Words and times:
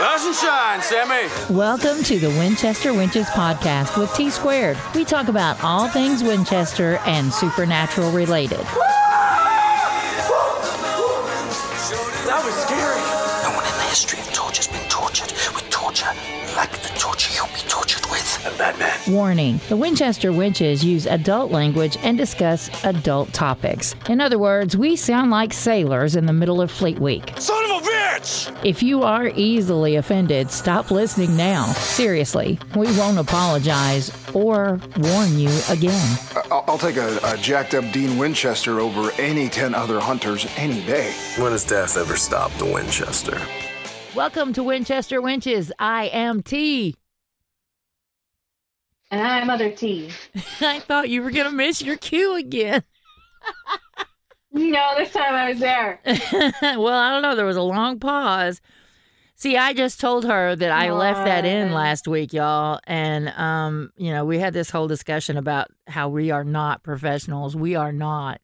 Rise 0.00 0.24
and 0.24 0.34
shine, 0.34 0.82
Sammy. 0.82 1.28
Welcome 1.54 2.02
to 2.04 2.18
the 2.18 2.30
Winchester 2.30 2.90
Wenches 2.90 3.26
podcast 3.26 3.96
with 3.96 4.12
T 4.14 4.28
Squared. 4.28 4.76
We 4.92 5.04
talk 5.04 5.28
about 5.28 5.62
all 5.62 5.88
things 5.88 6.24
Winchester 6.24 6.98
and 7.06 7.32
supernatural 7.32 8.10
related. 8.10 8.58
That 12.26 12.42
was 12.44 12.54
scary. 12.54 13.00
No 13.44 13.54
one 13.54 13.64
in 13.64 13.72
the 13.76 13.84
history 13.88 14.18
of 14.18 14.32
torture 14.32 14.62
has 14.62 14.68
been 14.68 14.88
tortured 14.88 15.30
with 15.54 15.70
torture 15.70 16.10
like 16.56 16.72
the 16.82 16.88
torture 16.98 17.32
you'll 17.36 17.46
be 17.54 17.60
tortured 17.68 18.04
with. 18.10 18.42
I'm 18.46 18.56
Batman. 18.58 19.12
Warning 19.12 19.60
The 19.68 19.76
Winchester 19.76 20.30
Wenches 20.32 20.82
use 20.82 21.06
adult 21.06 21.50
language 21.52 21.96
and 22.02 22.18
discuss 22.18 22.68
adult 22.84 23.32
topics. 23.32 23.94
In 24.08 24.20
other 24.20 24.38
words, 24.38 24.76
we 24.76 24.96
sound 24.96 25.30
like 25.30 25.52
sailors 25.52 26.16
in 26.16 26.26
the 26.26 26.32
middle 26.32 26.60
of 26.60 26.70
Fleet 26.70 26.98
Week. 26.98 27.32
Son 27.38 27.64
of 27.64 27.70
a 27.70 27.73
bitch! 28.14 28.64
If 28.64 28.82
you 28.82 29.02
are 29.02 29.28
easily 29.28 29.96
offended, 29.96 30.50
stop 30.50 30.90
listening 30.90 31.36
now. 31.36 31.66
Seriously, 31.72 32.58
we 32.76 32.86
won't 32.98 33.18
apologize 33.18 34.12
or 34.34 34.80
warn 34.96 35.38
you 35.38 35.50
again. 35.68 36.18
I'll, 36.50 36.64
I'll 36.68 36.78
take 36.78 36.96
a, 36.96 37.18
a 37.24 37.36
jacked 37.38 37.74
up 37.74 37.90
Dean 37.92 38.18
Winchester 38.18 38.80
over 38.80 39.10
any 39.18 39.48
10 39.48 39.74
other 39.74 40.00
hunters 40.00 40.46
any 40.56 40.84
day. 40.86 41.12
When 41.36 41.52
has 41.52 41.64
death 41.64 41.96
ever 41.96 42.16
stopped 42.16 42.58
the 42.58 42.66
Winchester? 42.66 43.40
Welcome 44.14 44.52
to 44.54 44.62
Winchester 44.62 45.20
Wenches. 45.20 45.70
I 45.78 46.06
am 46.06 46.42
T. 46.42 46.96
And 49.10 49.20
I'm 49.20 49.46
Mother 49.46 49.70
T. 49.70 50.10
I 50.60 50.80
thought 50.80 51.08
you 51.08 51.22
were 51.22 51.30
going 51.30 51.46
to 51.46 51.52
miss 51.52 51.82
your 51.82 51.96
cue 51.96 52.36
again. 52.36 52.82
No, 54.54 54.92
this 54.96 55.12
time 55.12 55.34
I 55.34 55.50
was 55.50 55.58
there. 55.58 56.00
well, 56.62 56.88
I 56.88 57.10
don't 57.10 57.22
know. 57.22 57.34
There 57.34 57.44
was 57.44 57.56
a 57.56 57.62
long 57.62 57.98
pause. 57.98 58.60
See, 59.34 59.56
I 59.56 59.72
just 59.72 59.98
told 59.98 60.24
her 60.24 60.54
that 60.54 60.70
I 60.70 60.92
left 60.92 61.24
that 61.24 61.44
in 61.44 61.72
last 61.72 62.06
week, 62.06 62.32
y'all. 62.32 62.78
And, 62.86 63.30
um, 63.30 63.90
you 63.96 64.12
know, 64.12 64.24
we 64.24 64.38
had 64.38 64.54
this 64.54 64.70
whole 64.70 64.86
discussion 64.86 65.36
about 65.36 65.72
how 65.88 66.08
we 66.08 66.30
are 66.30 66.44
not 66.44 66.84
professionals. 66.84 67.56
We 67.56 67.74
are 67.74 67.90
not. 67.92 68.40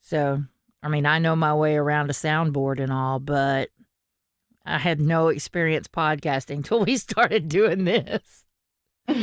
So, 0.00 0.44
I 0.84 0.88
mean, 0.88 1.04
I 1.04 1.18
know 1.18 1.34
my 1.34 1.52
way 1.52 1.74
around 1.74 2.10
a 2.10 2.14
soundboard 2.14 2.78
and 2.78 2.92
all, 2.92 3.18
but 3.18 3.70
I 4.64 4.78
had 4.78 5.00
no 5.00 5.28
experience 5.28 5.88
podcasting 5.88 6.64
till 6.68 6.84
we 6.84 6.96
started 6.96 7.48
doing 7.48 7.84
this. 7.84 8.44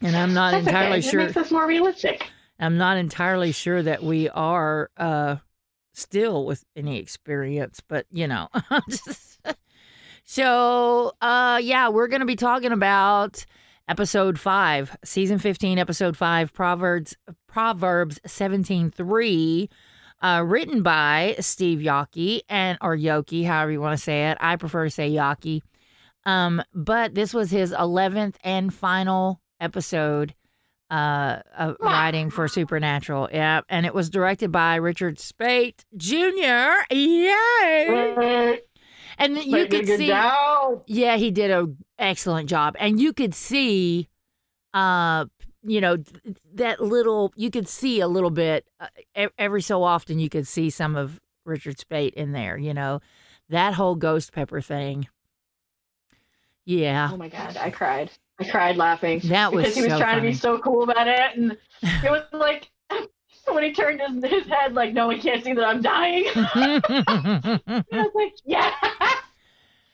And 0.00 0.16
I'm 0.16 0.32
not 0.32 0.52
That's 0.52 0.66
entirely 0.66 0.98
okay. 0.98 1.08
sure. 1.08 1.20
It 1.20 1.24
makes 1.26 1.36
us 1.36 1.50
more 1.50 1.66
realistic. 1.66 2.26
I'm 2.58 2.78
not 2.78 2.96
entirely 2.96 3.52
sure 3.52 3.82
that 3.82 4.02
we 4.02 4.28
are 4.30 4.90
uh 4.96 5.36
still 5.92 6.44
with 6.44 6.64
any 6.74 6.98
experience, 6.98 7.80
but 7.86 8.06
you 8.10 8.26
know. 8.26 8.48
so 10.24 11.12
uh 11.20 11.60
yeah, 11.62 11.88
we're 11.88 12.08
gonna 12.08 12.26
be 12.26 12.36
talking 12.36 12.72
about 12.72 13.44
episode 13.88 14.38
five, 14.38 14.96
season 15.04 15.38
fifteen, 15.38 15.78
episode 15.78 16.16
five, 16.16 16.52
Proverbs 16.52 17.16
Proverbs 17.46 18.20
seventeen 18.26 18.90
three. 18.90 19.68
Uh, 20.22 20.42
written 20.42 20.82
by 20.82 21.36
Steve 21.40 21.80
Yockey 21.80 22.40
and 22.48 22.78
or 22.80 22.96
Yoki, 22.96 23.44
however 23.44 23.70
you 23.70 23.82
want 23.82 23.98
to 23.98 24.02
say 24.02 24.30
it. 24.30 24.38
I 24.40 24.56
prefer 24.56 24.84
to 24.84 24.90
say 24.90 25.10
Yockey. 25.10 25.60
Um, 26.24 26.62
but 26.74 27.14
this 27.14 27.34
was 27.34 27.50
his 27.50 27.72
eleventh 27.72 28.38
and 28.42 28.72
final 28.72 29.42
episode 29.60 30.34
uh, 30.90 31.40
of 31.56 31.76
writing 31.80 32.30
for 32.30 32.48
Supernatural. 32.48 33.28
Yeah, 33.32 33.62
and 33.68 33.86
it 33.86 33.94
was 33.94 34.10
directed 34.10 34.52
by 34.52 34.76
Richard 34.76 35.18
Speight 35.18 35.84
Jr. 35.96 36.84
Yay! 36.90 38.60
And 39.18 39.38
you 39.38 39.66
could 39.66 39.86
see, 39.86 40.08
down. 40.08 40.82
yeah, 40.86 41.16
he 41.16 41.30
did 41.30 41.50
a 41.50 41.68
excellent 41.98 42.48
job, 42.50 42.76
and 42.78 43.00
you 43.00 43.12
could 43.14 43.34
see, 43.34 44.08
uh, 44.74 45.24
you 45.62 45.80
know, 45.80 45.96
that 46.54 46.80
little. 46.80 47.32
You 47.34 47.50
could 47.50 47.66
see 47.68 48.00
a 48.00 48.08
little 48.08 48.30
bit 48.30 48.66
uh, 48.78 49.28
every 49.38 49.62
so 49.62 49.82
often. 49.82 50.18
You 50.18 50.28
could 50.28 50.46
see 50.46 50.68
some 50.68 50.96
of 50.96 51.18
Richard 51.46 51.78
Speight 51.78 52.12
in 52.14 52.32
there. 52.32 52.58
You 52.58 52.74
know, 52.74 53.00
that 53.48 53.74
whole 53.74 53.94
ghost 53.94 54.32
pepper 54.32 54.60
thing. 54.60 55.08
Yeah, 56.66 57.10
Oh 57.12 57.16
my 57.16 57.28
god, 57.28 57.56
I 57.56 57.70
cried. 57.70 58.10
I 58.38 58.44
cried 58.44 58.76
laughing. 58.76 59.20
That 59.24 59.52
was 59.52 59.64
because 59.64 59.76
he 59.76 59.82
was 59.82 59.92
so 59.92 59.98
trying 59.98 60.16
to 60.16 60.22
be 60.22 60.34
so 60.34 60.58
cool 60.58 60.82
about 60.82 61.08
it, 61.08 61.36
and 61.36 61.52
it 61.82 62.10
was 62.10 62.24
like 62.32 62.70
when 63.48 63.64
he 63.64 63.72
turned 63.72 64.00
his, 64.00 64.30
his 64.30 64.46
head, 64.46 64.74
like, 64.74 64.92
no 64.92 65.06
one 65.06 65.20
can't 65.20 65.42
see 65.42 65.52
that 65.52 65.64
I'm 65.64 65.80
dying. 65.80 66.24
I 66.34 67.82
was 67.92 68.10
like, 68.14 68.34
yeah. 68.44 68.72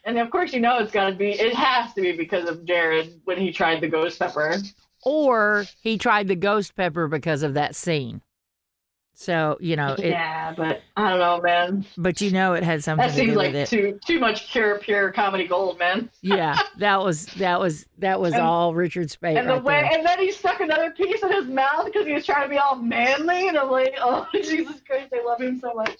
And 0.05 0.17
of 0.17 0.29
course, 0.31 0.51
you 0.53 0.59
know 0.59 0.79
it's 0.79 0.91
gotta 0.91 1.15
be. 1.15 1.31
It 1.31 1.53
has 1.53 1.93
to 1.93 2.01
be 2.01 2.11
because 2.11 2.49
of 2.49 2.65
Jared 2.65 3.21
when 3.23 3.37
he 3.37 3.51
tried 3.51 3.79
the 3.79 3.87
ghost 3.87 4.19
pepper. 4.19 4.57
or 5.05 5.65
he 5.81 5.97
tried 5.97 6.27
the 6.27 6.35
ghost 6.35 6.75
pepper 6.75 7.07
because 7.07 7.43
of 7.43 7.53
that 7.53 7.75
scene. 7.75 8.21
So 9.15 9.57
you 9.61 9.75
know, 9.75 9.93
it, 9.93 10.09
yeah, 10.09 10.53
but 10.57 10.81
I 10.97 11.09
don't 11.11 11.19
know, 11.19 11.39
man. 11.39 11.85
but 11.97 12.19
you 12.19 12.31
know, 12.31 12.53
it 12.53 12.63
had 12.63 12.83
something 12.83 13.05
That 13.07 13.13
to 13.13 13.21
do 13.21 13.25
seems 13.27 13.37
with 13.37 13.45
like 13.45 13.53
it. 13.53 13.67
too 13.69 13.99
too 14.05 14.19
much 14.19 14.51
pure 14.51 14.79
pure 14.79 15.11
comedy 15.11 15.47
gold, 15.47 15.77
man. 15.77 16.09
yeah, 16.21 16.57
that 16.79 16.99
was 17.03 17.27
that 17.37 17.59
was 17.59 17.85
that 17.99 18.19
was 18.19 18.33
And- 18.33 18.41
all 18.41 18.73
Richard 18.73 19.11
Speight 19.11 19.37
And 19.37 19.47
the 19.47 19.59
way, 19.59 19.81
there. 19.81 19.91
and 19.93 20.05
then 20.05 20.17
he 20.19 20.31
stuck 20.31 20.61
another 20.61 20.89
piece 20.91 21.21
in 21.21 21.31
his 21.31 21.45
mouth 21.45 21.85
because 21.85 22.07
he 22.07 22.13
was 22.13 22.25
trying 22.25 22.43
to 22.43 22.49
be 22.49 22.57
all 22.57 22.75
manly, 22.75 23.47
and 23.47 23.57
I'm 23.57 23.69
like, 23.69 23.93
oh 24.01 24.27
Jesus 24.33 24.81
Christ, 24.85 25.13
I 25.13 25.23
love 25.23 25.39
him 25.39 25.59
so 25.59 25.73
much. 25.75 25.95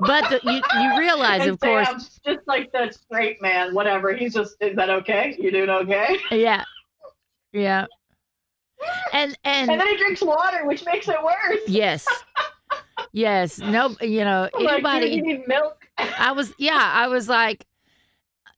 but 0.00 0.30
the, 0.30 0.40
you 0.42 0.60
you 0.80 0.98
realize, 0.98 1.42
and 1.42 1.50
of 1.50 1.60
course, 1.60 1.86
Sam's 1.86 2.20
just 2.24 2.46
like 2.48 2.72
the 2.72 2.90
straight 2.92 3.40
man, 3.42 3.74
whatever. 3.74 4.14
He's 4.14 4.34
just, 4.34 4.56
is 4.60 4.74
that 4.76 4.88
okay? 4.90 5.36
You 5.38 5.50
doing 5.52 5.68
okay? 5.70 6.18
yeah, 6.30 6.64
yeah, 7.52 7.84
and 9.12 9.36
and, 9.44 9.70
And 9.70 9.80
then 9.80 9.86
he 9.88 9.96
drinks 9.96 10.22
water, 10.22 10.66
which 10.66 10.84
makes 10.84 11.08
it 11.08 11.16
worse. 11.22 11.60
yes, 11.66 12.06
yes, 13.12 13.58
no, 13.58 13.94
you 14.00 14.24
know, 14.24 14.48
like, 14.54 14.72
anybody. 14.74 15.06
dude, 15.06 15.14
you 15.16 15.22
need 15.22 15.48
milk. 15.48 15.86
I 15.98 16.32
was 16.32 16.52
yeah, 16.58 16.90
I 16.94 17.08
was 17.08 17.28
like, 17.28 17.64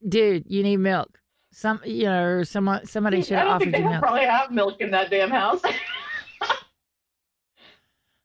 dude, 0.08 0.44
you 0.46 0.62
need 0.62 0.78
milk. 0.78 1.18
Some 1.52 1.80
you 1.84 2.04
know, 2.04 2.42
someone 2.44 2.86
somebody 2.86 3.22
should 3.22 3.38
have 3.38 3.48
offered 3.48 3.74
you 3.76 3.84
milk. 3.84 4.00
probably 4.00 4.24
have 4.24 4.50
milk 4.52 4.80
in 4.80 4.90
that 4.92 5.10
damn 5.10 5.30
house. 5.30 5.60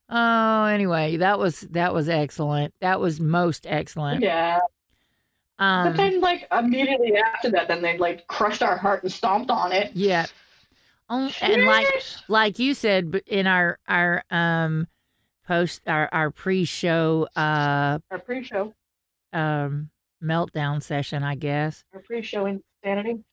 Oh, 0.10 0.66
anyway, 0.66 1.18
that 1.18 1.40
was 1.40 1.62
that 1.72 1.94
was 1.94 2.08
excellent. 2.10 2.74
That 2.82 3.00
was 3.00 3.20
most 3.20 3.66
excellent. 3.68 4.22
yeah. 4.22 4.60
But 5.58 5.64
Um, 5.66 5.96
then, 5.96 6.20
like, 6.20 6.48
immediately 6.52 7.16
after 7.16 7.50
that, 7.52 7.68
then 7.68 7.82
they, 7.82 7.98
like, 7.98 8.28
crushed 8.28 8.62
our 8.64 8.76
heart 8.76 9.04
and 9.04 9.12
stomped 9.12 9.50
on 9.50 9.72
it. 9.72 9.92
yeah. 9.96 10.26
And 11.10 11.66
like 11.66 11.88
like 12.28 12.60
you 12.60 12.74
said 12.74 13.22
in 13.28 13.48
our 13.48 13.78
our 13.88 14.24
um 14.32 14.88
post 15.48 15.82
our 15.88 16.10
our 16.12 16.32
pre-show 16.32 17.28
uh 17.36 18.00
Our 18.12 18.20
pre 18.20 18.44
show. 18.44 18.74
um 19.32 19.90
meltdown 20.24 20.82
session, 20.82 21.24
I 21.24 21.36
guess. 21.36 21.84
Our 21.94 22.00
pre 22.00 22.22
show 22.22 22.46
insanity. 22.46 23.24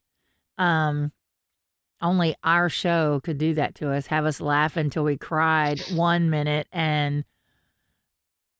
Um 0.57 1.11
only 2.01 2.35
our 2.43 2.67
show 2.69 3.19
could 3.23 3.37
do 3.37 3.53
that 3.53 3.75
to 3.75 3.91
us, 3.91 4.07
have 4.07 4.25
us 4.25 4.41
laugh 4.41 4.75
until 4.75 5.03
we 5.03 5.17
cried 5.17 5.79
one 5.93 6.29
minute 6.29 6.67
and 6.71 7.23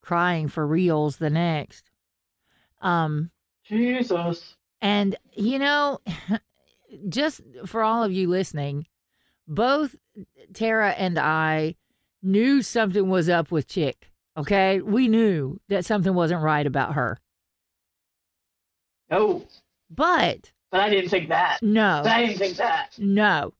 crying 0.01 0.47
for 0.47 0.65
reals 0.65 1.17
the 1.17 1.29
next. 1.29 1.89
Um 2.81 3.31
Jesus. 3.65 4.55
And, 4.81 5.15
you 5.33 5.59
know, 5.59 5.99
just 7.09 7.41
for 7.65 7.83
all 7.83 8.03
of 8.03 8.11
you 8.11 8.27
listening, 8.27 8.87
both 9.51 9.95
Tara 10.53 10.91
and 10.91 11.19
I 11.19 11.75
knew 12.23 12.61
something 12.61 13.09
was 13.09 13.29
up 13.29 13.51
with 13.51 13.67
Chick. 13.67 14.09
Okay. 14.37 14.79
We 14.81 15.07
knew 15.07 15.59
that 15.69 15.85
something 15.85 16.13
wasn't 16.13 16.41
right 16.41 16.65
about 16.65 16.93
her. 16.93 17.19
No. 19.09 19.45
But 19.89 20.51
But 20.71 20.81
I 20.81 20.89
didn't 20.89 21.09
think 21.09 21.29
that. 21.29 21.61
no, 21.61 22.01
But 22.03 22.11
I 22.11 22.25
didn't 22.25 22.39
think 22.39 22.57
that. 22.57 22.91
no. 22.97 23.53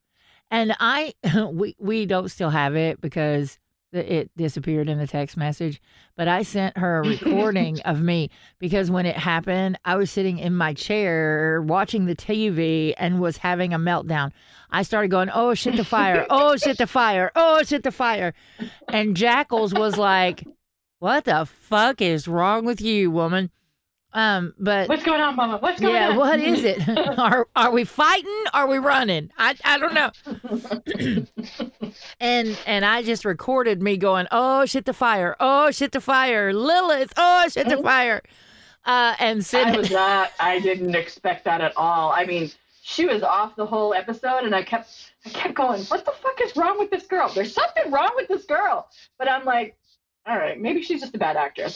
And 0.49 0.75
I, 0.79 1.13
we, 1.51 1.75
we 1.79 2.05
don't 2.05 2.29
still 2.29 2.49
have 2.49 2.75
it 2.75 3.01
because 3.01 3.59
it 3.91 4.31
disappeared 4.38 4.89
in 4.89 4.97
the 4.97 5.07
text 5.07 5.38
message. 5.38 5.81
But 6.15 6.27
I 6.27 6.43
sent 6.43 6.77
her 6.77 6.99
a 6.99 7.07
recording 7.07 7.79
of 7.85 8.01
me 8.01 8.29
because 8.59 8.89
when 8.91 9.05
it 9.05 9.17
happened, 9.17 9.79
I 9.85 9.95
was 9.95 10.11
sitting 10.11 10.39
in 10.39 10.55
my 10.55 10.73
chair 10.73 11.61
watching 11.61 12.05
the 12.05 12.15
TV 12.15 12.93
and 12.97 13.19
was 13.19 13.38
having 13.38 13.73
a 13.73 13.79
meltdown. 13.79 14.31
I 14.69 14.83
started 14.83 15.11
going, 15.11 15.29
"Oh 15.33 15.53
shit, 15.53 15.75
the 15.75 15.85
fire! 15.85 16.25
Oh 16.29 16.55
shit, 16.57 16.77
the 16.77 16.88
fire! 16.88 17.31
Oh 17.35 17.63
shit, 17.63 17.83
the 17.83 17.91
fire!" 17.91 18.33
And 18.88 19.15
Jackals 19.17 19.73
was 19.73 19.97
like, 19.97 20.45
"What 20.99 21.25
the 21.25 21.45
fuck 21.45 22.01
is 22.01 22.27
wrong 22.27 22.65
with 22.65 22.81
you, 22.81 23.11
woman?" 23.11 23.51
Um, 24.13 24.53
but 24.59 24.89
What's 24.89 25.03
going 25.03 25.21
on, 25.21 25.35
Mama? 25.35 25.57
What's 25.59 25.79
going 25.79 25.93
yeah, 25.93 26.09
on? 26.09 26.17
what 26.17 26.39
is 26.39 26.63
it? 26.63 26.87
are 27.17 27.47
are 27.55 27.71
we 27.71 27.83
fighting? 27.85 28.43
Are 28.53 28.67
we 28.67 28.77
running? 28.77 29.31
I 29.37 29.55
I 29.63 29.77
don't 29.77 29.93
know. 29.93 30.11
and 32.19 32.57
and 32.65 32.85
I 32.85 33.03
just 33.03 33.23
recorded 33.23 33.81
me 33.81 33.97
going, 33.97 34.27
"Oh 34.31 34.65
shit, 34.65 34.85
the 34.85 34.93
fire! 34.93 35.35
Oh 35.39 35.71
shit, 35.71 35.93
the 35.93 36.01
fire! 36.01 36.53
Lilith! 36.53 37.13
Oh 37.15 37.47
shit, 37.49 37.69
the 37.69 37.77
fire!" 37.77 38.21
Uh, 38.85 39.15
and 39.19 39.39
I 39.39 39.43
Cindy, 39.43 39.77
was 39.77 39.91
not. 39.91 40.31
I 40.39 40.59
didn't 40.59 40.95
expect 40.95 41.45
that 41.45 41.61
at 41.61 41.73
all. 41.77 42.11
I 42.11 42.25
mean, 42.25 42.51
she 42.81 43.05
was 43.05 43.23
off 43.23 43.55
the 43.55 43.65
whole 43.65 43.93
episode, 43.93 44.43
and 44.43 44.55
I 44.55 44.63
kept, 44.63 45.11
I 45.25 45.29
kept 45.29 45.53
going. 45.53 45.83
What 45.83 46.03
the 46.03 46.11
fuck 46.11 46.39
is 46.41 46.55
wrong 46.55 46.79
with 46.79 46.89
this 46.89 47.05
girl? 47.05 47.29
There's 47.29 47.53
something 47.53 47.91
wrong 47.91 48.11
with 48.15 48.27
this 48.27 48.45
girl. 48.45 48.89
But 49.19 49.29
I'm 49.29 49.45
like, 49.45 49.77
all 50.25 50.37
right, 50.37 50.59
maybe 50.59 50.81
she's 50.81 51.01
just 51.01 51.15
a 51.15 51.17
bad 51.17 51.35
actress. 51.37 51.75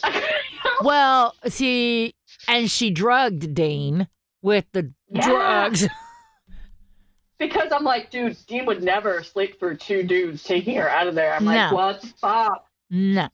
well, 0.82 1.34
see, 1.46 2.14
and 2.48 2.70
she 2.70 2.90
drugged 2.90 3.54
Dean 3.54 4.08
with 4.42 4.64
the 4.72 4.92
Yeah. 5.10 5.28
drugs. 5.28 5.88
because 7.38 7.70
I'm 7.72 7.84
like, 7.84 8.10
dude, 8.10 8.36
Dean 8.46 8.66
would 8.66 8.82
never 8.82 9.22
sleep 9.22 9.58
through 9.58 9.76
two 9.76 10.02
dudes 10.02 10.42
taking 10.42 10.76
her 10.76 10.88
out 10.88 11.06
of 11.06 11.14
there. 11.14 11.34
I'm 11.34 11.44
like, 11.44 11.70
No. 11.70 11.76
what 11.76 12.00
the 12.00 12.06
fuck? 12.20 12.66
No. 12.90 13.28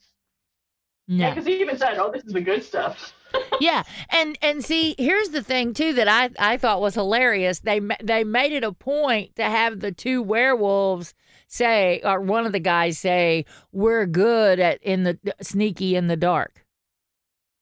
No. 1.09 1.31
Because 1.31 1.47
he 1.47 1.61
even 1.61 1.76
said, 1.76 1.99
oh, 1.99 2.11
this 2.11 2.25
is 2.25 2.32
the 2.32 2.41
good 2.41 2.62
stuff. 2.64 3.12
yeah, 3.61 3.82
and 4.11 4.37
and 4.43 4.62
see, 4.62 4.94
here's 4.99 5.31
the 5.31 5.43
thing 5.43 5.73
too 5.73 5.94
that 5.94 6.06
I 6.06 6.31
I 6.38 6.58
thought 6.58 6.82
was 6.82 6.94
hilarious. 6.94 7.61
They 7.61 7.81
they 8.03 8.25
made 8.25 8.53
it 8.53 8.62
a 8.62 8.73
point 8.73 9.37
to 9.37 9.44
have 9.44 9.81
the 9.81 9.91
two 9.91 10.20
werewolves 10.23 11.15
say, 11.49 12.03
or 12.05 12.20
one 12.20 12.44
of 12.44 12.53
the 12.53 12.61
guys 12.61 12.99
say, 12.99 13.47
"We're 13.73 14.05
good 14.05 14.61
at 14.61 14.82
in 14.82 15.05
the 15.05 15.19
sneaky 15.41 15.97
in 15.97 16.08
the 16.08 16.17
dark." 16.17 16.67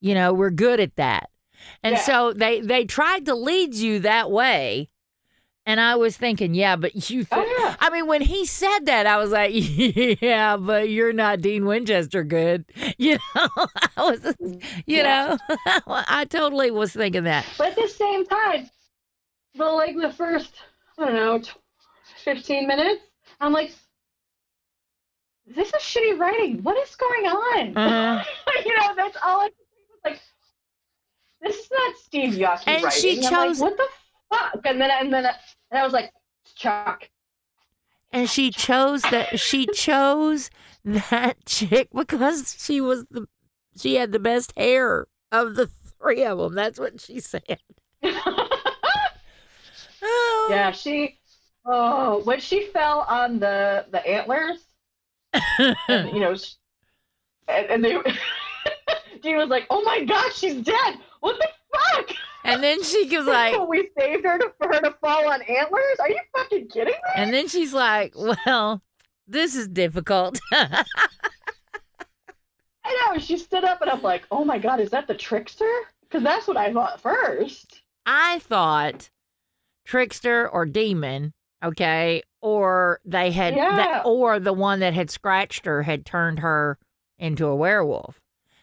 You 0.00 0.14
know, 0.14 0.32
we're 0.32 0.50
good 0.50 0.81
at 0.81 0.96
that, 0.96 1.30
and 1.82 1.96
Yeah. 1.96 2.02
so 2.02 2.32
they 2.32 2.60
they 2.60 2.84
tried 2.84 3.26
to 3.26 3.34
lead 3.34 3.74
you 3.74 4.00
that 4.00 4.30
way. 4.30 4.88
And 5.66 5.78
I 5.78 5.94
was 5.96 6.16
thinking, 6.16 6.54
yeah, 6.54 6.74
but 6.76 6.94
you. 7.10 7.24
Th- 7.24 7.28
Oh, 7.32 7.56
yeah. 7.58 7.76
I 7.78 7.90
mean, 7.90 8.06
when 8.06 8.22
he 8.22 8.46
said 8.46 8.80
that, 8.86 9.06
I 9.06 9.18
was 9.18 9.30
like, 9.30 9.52
yeah, 9.54 10.56
but 10.56 10.88
you're 10.88 11.12
not 11.12 11.40
Dean 11.42 11.66
Winchester 11.66 12.24
good. 12.24 12.64
You 12.98 13.18
know, 13.36 13.48
I 13.96 14.10
was, 14.10 14.34
you 14.40 14.58
Yeah. 14.86 15.36
know, 15.46 15.78
I 15.86 16.24
totally 16.24 16.70
was 16.70 16.92
thinking 16.92 17.24
that. 17.24 17.44
But 17.58 17.68
at 17.68 17.76
the 17.76 17.88
same 17.88 18.26
time, 18.26 18.68
the 19.54 19.64
like 19.66 19.96
the 19.96 20.12
first, 20.12 20.54
I 20.98 21.04
don't 21.06 21.14
know, 21.14 21.38
tw- 21.38 21.56
15 22.24 22.66
minutes, 22.66 23.02
I'm 23.40 23.52
like, 23.52 23.72
this 25.46 25.68
is 25.68 25.82
shitty 25.82 26.18
writing. 26.18 26.62
What 26.62 26.76
is 26.78 26.94
going 26.96 27.26
on? 27.26 27.76
Uh-huh. 27.76 28.24
you 28.64 28.76
know, 28.76 28.94
that's 28.96 29.16
all 29.24 29.40
I 29.42 29.48
like, 30.04 30.20
this 31.42 31.56
is 31.56 31.69
not 31.70 31.96
Steve 31.96 32.34
Yockey 32.34 32.64
And 32.66 32.84
writing. 32.84 33.00
she 33.00 33.16
chose- 33.20 33.60
like, 33.60 33.70
what 33.70 33.76
the 33.76 33.88
fuck? 34.31 34.60
And 34.66 34.81
then, 34.81 34.90
and 34.90 35.12
then, 35.12 35.25
and 35.26 35.78
I 35.81 35.82
was 35.84 35.92
like, 35.92 36.12
Chuck. 36.56 37.08
And 38.12 38.28
she 38.28 38.50
chose 38.50 39.02
that, 39.02 39.38
she 39.38 39.66
chose 39.66 40.50
that 40.84 41.44
chick 41.46 41.88
because 41.94 42.56
she 42.58 42.81
was 42.81 43.04
the, 43.10 43.26
she 43.78 43.94
had 43.94 44.12
the 44.12 44.19
best 44.19 44.52
hair 44.56 45.06
of 45.31 45.54
the 45.54 45.69
three 46.02 46.25
of 46.25 46.38
them. 46.38 46.54
That's 46.54 46.78
what 46.78 47.00
she 47.00 47.20
said. 47.20 47.58
Oh. 50.02 50.48
yeah, 50.50 50.70
she. 50.72 51.19
Oh, 51.66 52.22
when 52.25 52.40
she 52.40 52.66
fell 52.69 53.00
on 53.00 53.38
the 53.38 53.84
the 53.90 54.04
antlers, 54.06 54.64
and, 55.58 56.10
you 56.12 56.20
know, 56.20 56.34
and, 57.48 57.66
and 57.66 57.84
they, 57.84 57.98
Dean 59.22 59.36
was 59.36 59.48
like, 59.50 59.66
"Oh 59.69 59.82
my 59.82 60.02
God, 60.04 60.32
she's 60.32 60.62
dead! 60.62 60.94
What 61.20 61.38
the 61.38 61.49
fuck?" 61.78 62.11
And 62.44 62.62
then 62.62 62.82
she 62.82 63.17
was 63.17 63.26
like, 63.26 63.69
"We 63.69 63.90
saved 63.99 64.25
her 64.25 64.38
to, 64.38 64.52
for 64.58 64.69
her 64.69 64.81
to 64.81 64.94
fall 65.00 65.31
on 65.31 65.43
antlers? 65.43 65.99
Are 66.00 66.08
you 66.08 66.20
fucking 66.37 66.69
kidding 66.69 66.94
me?" 66.94 67.12
and 67.17 67.32
then 67.32 67.49
she's 67.49 67.72
like, 67.72 68.14
well, 68.17 68.82
this 69.26 69.55
is 69.55 69.69
difficult. 69.69 70.38
I 70.52 70.84
know. 73.12 73.19
She 73.19 73.37
stood 73.38 73.64
up, 73.64 73.81
and 73.82 73.90
I'm 73.90 74.02
like, 74.02 74.22
"Oh 74.31 74.44
my 74.44 74.58
God, 74.58 74.81
is 74.81 74.90
that 74.90 75.06
the 75.06 75.14
trickster?" 75.14 75.70
Because 76.02 76.22
that's 76.25 76.49
what 76.49 76.56
I 76.56 76.72
thought 76.72 77.00
first. 77.00 77.82
I 78.06 78.40
thought 78.40 79.11
trickster 79.87 80.49
or 80.49 80.67
demon, 80.67 81.32
okay, 81.62 82.22
or 82.40 83.00
they 83.05 83.31
had, 83.31 83.55
Yeah. 83.55 83.76
that, 83.76 84.02
or 84.06 84.40
the 84.40 84.52
one 84.52 84.81
that 84.81 84.94
had 84.94 85.11
scratched 85.11 85.67
her 85.67 85.82
had 85.82 86.05
turned 86.06 86.40
her 86.40 86.78
into 87.19 87.46
a 87.46 87.55
werewolf. 87.55 88.19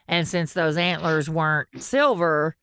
And 0.07 0.27
since 0.27 0.53
those 0.53 0.77
antlers 0.77 1.29
weren't 1.29 1.67
silver, 1.81 2.55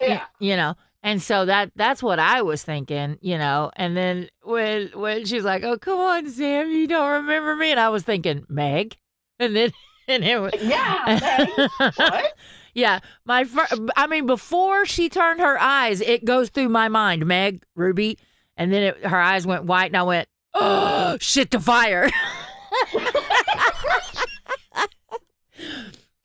Yeah. 0.00 0.24
you 0.38 0.56
know, 0.56 0.74
and 1.02 1.22
so 1.22 1.44
that 1.46 1.70
that's 1.76 2.02
what 2.02 2.18
I 2.18 2.42
was 2.42 2.62
thinking, 2.62 3.18
you 3.20 3.38
know. 3.38 3.70
And 3.76 3.96
then 3.96 4.28
when 4.42 4.88
when 4.94 5.24
she's 5.24 5.44
like, 5.44 5.62
"Oh, 5.62 5.78
come 5.78 5.98
on, 5.98 6.28
Sam, 6.30 6.70
you 6.70 6.86
don't 6.88 7.12
remember 7.22 7.54
me," 7.56 7.70
and 7.70 7.78
I 7.80 7.90
was 7.90 8.02
thinking 8.02 8.44
Meg, 8.48 8.96
and 9.38 9.54
then 9.54 9.72
and 10.08 10.24
it 10.24 10.40
was. 10.40 10.52
Yeah. 10.60 11.48
Meg. 11.78 11.92
what? 11.96 12.32
Yeah, 12.72 13.00
my 13.24 13.42
fir- 13.42 13.88
I 13.96 14.06
mean, 14.06 14.26
before 14.26 14.86
she 14.86 15.08
turned 15.08 15.40
her 15.40 15.60
eyes, 15.60 16.00
it 16.00 16.24
goes 16.24 16.50
through 16.50 16.68
my 16.68 16.86
mind, 16.88 17.26
Meg, 17.26 17.64
Ruby, 17.74 18.16
and 18.56 18.72
then 18.72 18.84
it, 18.84 19.06
her 19.06 19.20
eyes 19.20 19.44
went 19.44 19.64
white, 19.64 19.86
and 19.86 19.96
I 19.96 20.04
went, 20.04 20.28
"Oh, 20.54 21.18
shit, 21.20 21.50
the 21.50 21.58
fire!" 21.58 22.08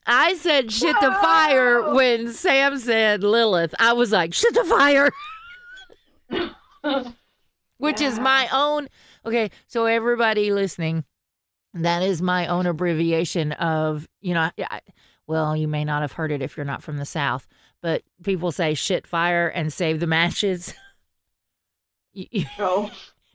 I 0.07 0.35
said 0.35 0.71
"shit 0.71 0.95
the 1.01 1.11
fire" 1.21 1.93
when 1.93 2.31
Sam 2.31 2.77
said 2.77 3.23
Lilith. 3.23 3.73
I 3.79 3.93
was 3.93 4.11
like, 4.11 4.33
"Shit 4.33 4.53
the 4.53 4.63
fire," 4.63 5.11
which 7.77 8.01
is 8.01 8.19
my 8.19 8.47
own. 8.51 8.87
Okay, 9.25 9.49
so 9.67 9.85
everybody 9.85 10.51
listening, 10.51 11.03
that 11.73 12.03
is 12.03 12.21
my 12.21 12.47
own 12.47 12.65
abbreviation 12.67 13.51
of 13.53 14.07
you 14.21 14.33
know. 14.33 14.51
I, 14.59 14.81
well, 15.27 15.55
you 15.55 15.67
may 15.67 15.83
not 15.83 16.01
have 16.03 16.11
heard 16.13 16.31
it 16.31 16.43
if 16.43 16.55
you're 16.55 16.65
not 16.67 16.83
from 16.83 16.97
the 16.97 17.05
South, 17.05 17.47
but 17.81 18.03
people 18.23 18.51
say 18.51 18.75
shit 18.75 19.07
fire 19.07 19.47
and 19.47 19.73
save 19.73 19.99
the 19.99 20.05
matches. 20.07 20.73
you, 22.13 22.27
you- 22.31 22.45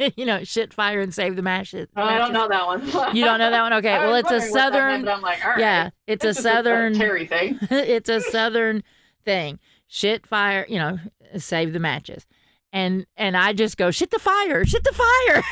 you 0.17 0.25
know, 0.25 0.45
shit 0.45 0.73
fire 0.73 1.01
and 1.01 1.13
save 1.13 1.37
the 1.37 1.43
matches. 1.43 1.89
Oh, 1.97 2.03
I 2.03 2.19
don't 2.19 2.33
know 2.33 2.49
that 2.49 2.67
one. 2.67 2.81
You 3.17 3.25
don't 3.25 3.39
know 3.39 3.51
that 3.51 3.63
one? 3.63 3.73
Okay. 3.75 3.99
Well, 3.99 4.15
it's 4.15 4.31
a 4.31 4.35
wondering 4.35 4.53
what 4.53 4.55
that 4.55 4.73
southern. 4.73 5.21
like, 5.23 5.45
all 5.45 5.51
right. 5.53 5.61
Yeah, 5.61 5.91
it's 6.07 6.25
a 6.25 6.35
southern. 6.35 6.95
Terry 6.95 7.27
thing. 7.27 7.59
it's 7.71 8.09
a 8.09 8.21
southern 8.21 8.83
thing. 9.25 9.59
Shit 9.89 10.27
fire, 10.27 10.65
you 10.69 10.79
know, 10.79 10.99
save 11.37 11.73
the 11.73 11.81
matches. 11.81 12.27
And 12.73 13.07
and 13.17 13.37
I 13.37 13.53
just 13.53 13.77
go 13.77 13.91
shit 13.91 14.11
the 14.11 14.21
fire, 14.21 14.65
shit 14.65 14.85
the 14.85 14.93
fire, 14.93 15.43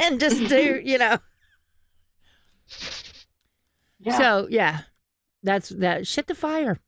and 0.00 0.18
just 0.18 0.48
do 0.48 0.80
you 0.82 0.96
know. 0.96 1.18
Yeah. 3.98 4.18
So 4.18 4.48
yeah, 4.50 4.80
that's 5.42 5.68
that 5.68 6.06
shit 6.06 6.28
the 6.28 6.34
fire. 6.34 6.78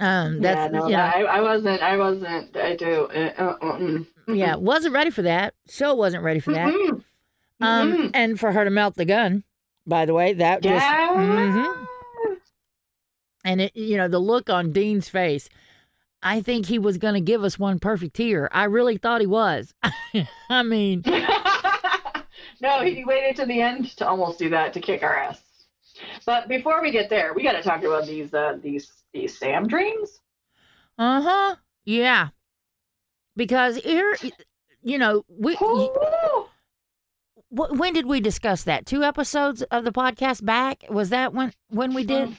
Um, 0.00 0.42
yeah, 0.42 0.68
no, 0.68 0.86
you 0.86 0.96
know, 0.96 1.02
I, 1.02 1.20
I 1.22 1.40
wasn't. 1.40 1.82
I 1.82 1.96
wasn't. 1.96 2.56
I 2.56 2.76
do. 2.76 3.04
Uh, 3.14 3.32
uh, 3.38 3.56
mm, 3.78 4.06
mm, 4.26 4.36
yeah, 4.38 4.56
wasn't 4.56 4.94
ready 4.94 5.10
for 5.10 5.22
that. 5.22 5.54
Show 5.68 5.94
wasn't 5.94 6.22
ready 6.24 6.40
for 6.40 6.52
that. 6.54 6.72
mm, 6.72 7.02
Um, 7.60 7.92
mm. 7.92 8.10
and 8.14 8.40
for 8.40 8.52
her 8.52 8.64
to 8.64 8.70
melt 8.70 8.94
the 8.94 9.04
gun, 9.04 9.44
by 9.86 10.06
the 10.06 10.14
way, 10.14 10.32
that 10.32 10.62
just 10.62 10.84
yeah. 10.84 11.08
Mhm. 11.14 12.36
and 13.44 13.60
it, 13.60 13.76
you 13.76 13.96
know, 13.96 14.08
the 14.08 14.18
look 14.18 14.48
on 14.48 14.72
Dean's 14.72 15.08
face. 15.08 15.48
I 16.24 16.40
think 16.40 16.66
he 16.66 16.78
was 16.78 16.98
going 16.98 17.14
to 17.14 17.20
give 17.20 17.42
us 17.42 17.58
one 17.58 17.80
perfect 17.80 18.16
here. 18.16 18.48
I 18.52 18.64
really 18.64 18.96
thought 18.96 19.20
he 19.20 19.26
was. 19.26 19.74
I 20.48 20.62
mean, 20.62 21.02
no, 22.60 22.80
he 22.82 23.04
waited 23.04 23.36
to 23.36 23.46
the 23.46 23.60
end 23.60 23.96
to 23.96 24.06
almost 24.06 24.38
do 24.38 24.48
that 24.50 24.72
to 24.74 24.80
kick 24.80 25.02
our 25.02 25.16
ass. 25.16 25.40
But 26.26 26.48
before 26.48 26.82
we 26.82 26.90
get 26.90 27.10
there, 27.10 27.32
we 27.34 27.42
got 27.42 27.52
to 27.52 27.62
talk 27.62 27.82
about 27.82 28.06
these 28.06 28.32
uh, 28.32 28.58
these 28.62 28.90
these 29.12 29.36
Sam 29.36 29.66
dreams. 29.66 30.20
uh 30.98 31.20
huh, 31.20 31.56
yeah, 31.84 32.28
because 33.36 33.76
here, 33.76 34.16
you 34.82 34.98
know, 34.98 35.24
we. 35.28 35.56
Ooh. 35.62 36.46
when 37.50 37.92
did 37.92 38.06
we 38.06 38.20
discuss 38.20 38.64
that? 38.64 38.86
Two 38.86 39.02
episodes 39.02 39.62
of 39.62 39.84
the 39.84 39.92
podcast 39.92 40.44
back? 40.44 40.84
Was 40.88 41.10
that 41.10 41.34
when 41.34 41.52
when 41.68 41.94
we 41.94 42.04
did? 42.04 42.36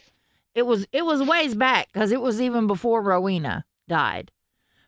It 0.56 0.66
was 0.66 0.86
it 0.92 1.06
was 1.06 1.22
ways 1.22 1.56
back 1.56 1.92
because 1.92 2.12
it 2.12 2.22
was 2.22 2.40
even 2.40 2.68
before 2.68 3.02
Rowena 3.02 3.66
died 3.88 4.32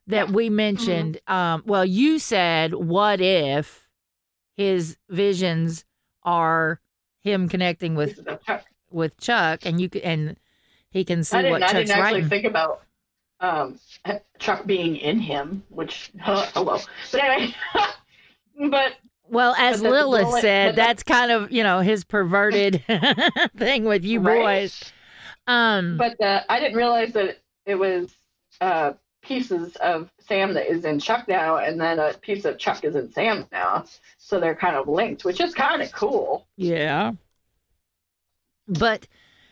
that 0.07 0.29
we 0.31 0.49
mentioned. 0.49 1.19
Um, 1.27 1.63
well, 1.65 1.85
you 1.85 2.19
said, 2.19 2.73
"What 2.73 3.19
if 3.19 3.89
his 4.55 4.97
visions 5.09 5.85
are 6.23 6.79
him 7.25 7.49
connecting 7.49 7.95
with 7.95 8.25
with 8.91 9.17
Chuck, 9.19 9.65
and 9.65 9.81
you 9.81 9.89
and 10.03 10.37
he 10.91 11.03
can 11.03 11.23
see 11.23 11.37
I 11.37 11.49
what 11.49 11.63
I 11.63 11.67
Chuck's 11.67 11.89
didn't 11.89 11.91
actually 11.91 12.01
writing." 12.21 12.29
think 12.29 12.45
about 12.45 12.81
um, 13.41 13.79
Chuck 14.39 14.65
being 14.65 14.95
in 14.95 15.19
him, 15.19 15.63
which 15.69 16.11
hello. 16.21 16.79
But 17.11 17.21
anyway, 17.21 17.55
but 18.69 18.93
well, 19.27 19.55
as 19.57 19.81
but 19.81 19.91
Lilith 19.91 20.23
bullet- 20.27 20.41
said, 20.41 20.71
the- 20.73 20.75
that's 20.77 21.03
kind 21.03 21.31
of 21.31 21.51
you 21.51 21.63
know 21.63 21.79
his 21.79 22.03
perverted 22.05 22.83
thing 23.57 23.83
with 23.85 24.05
you 24.05 24.21
Right. 24.21 24.41
boys. 24.41 24.93
Um, 25.47 25.97
but 25.97 26.19
uh, 26.21 26.41
I 26.49 26.59
didn't 26.59 26.77
realize 26.77 27.13
that 27.13 27.39
it 27.65 27.75
was 27.75 28.15
uh, 28.61 28.93
pieces 29.25 29.75
of 29.77 30.09
Sam 30.27 30.53
that 30.53 30.71
is 30.71 30.85
in 30.85 30.99
Chuck 30.99 31.27
now, 31.27 31.57
and 31.57 31.79
then 31.79 31.99
a 31.99 32.13
piece 32.13 32.45
of 32.45 32.57
Chuck 32.57 32.83
is 32.83 32.95
in 32.95 33.11
Sam 33.11 33.45
now. 33.51 33.85
So 34.17 34.39
they're 34.39 34.55
kind 34.55 34.75
of 34.75 34.87
linked, 34.87 35.25
which 35.25 35.39
is 35.41 35.53
kind 35.53 35.81
of 35.81 35.91
cool. 35.91 36.47
Yeah. 36.57 37.11
But 38.67 39.07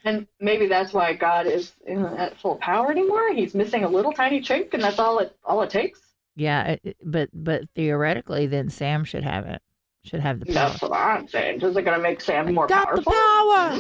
And 0.06 0.27
maybe 0.39 0.68
that's 0.68 0.94
why 0.94 1.13
God 1.13 1.46
is 1.48 1.74
isn't 1.86 2.18
at 2.20 2.38
full 2.39 2.56
power 2.56 2.92
anymore. 2.92 3.34
He's 3.34 3.53
missing 3.53 3.84
a 3.84 3.89
little 3.89 4.12
tiny 4.12 4.42
chink, 4.42 4.74
and 4.74 4.82
that's 4.84 5.00
all 5.00 5.20
it 5.20 5.36
all 5.46 5.62
it 5.62 5.70
takes. 5.70 6.00
Yeah, 6.36 6.63
it- 6.72 6.82
it- 6.84 6.98
but 7.03 7.30
but 7.34 7.70
theoretically, 7.75 8.48
then 8.48 8.70
Sam 8.70 9.03
should 9.03 9.24
have 9.24 9.46
it. 9.46 9.62
Should 10.03 10.20
have 10.20 10.39
the 10.39 10.48
power. 10.48 10.53
That's 10.56 10.82
what 10.82 10.92
I'm 10.94 11.27
saying. 11.27 11.62
Is 11.62 11.77
it 11.77 11.84
going 11.84 11.96
to 11.98 12.01
make 12.03 12.20
Sam 12.20 12.53
more 12.53 12.68
got 12.68 12.88
powerful? 12.88 13.03
the 13.03 13.12
power. 13.12 13.80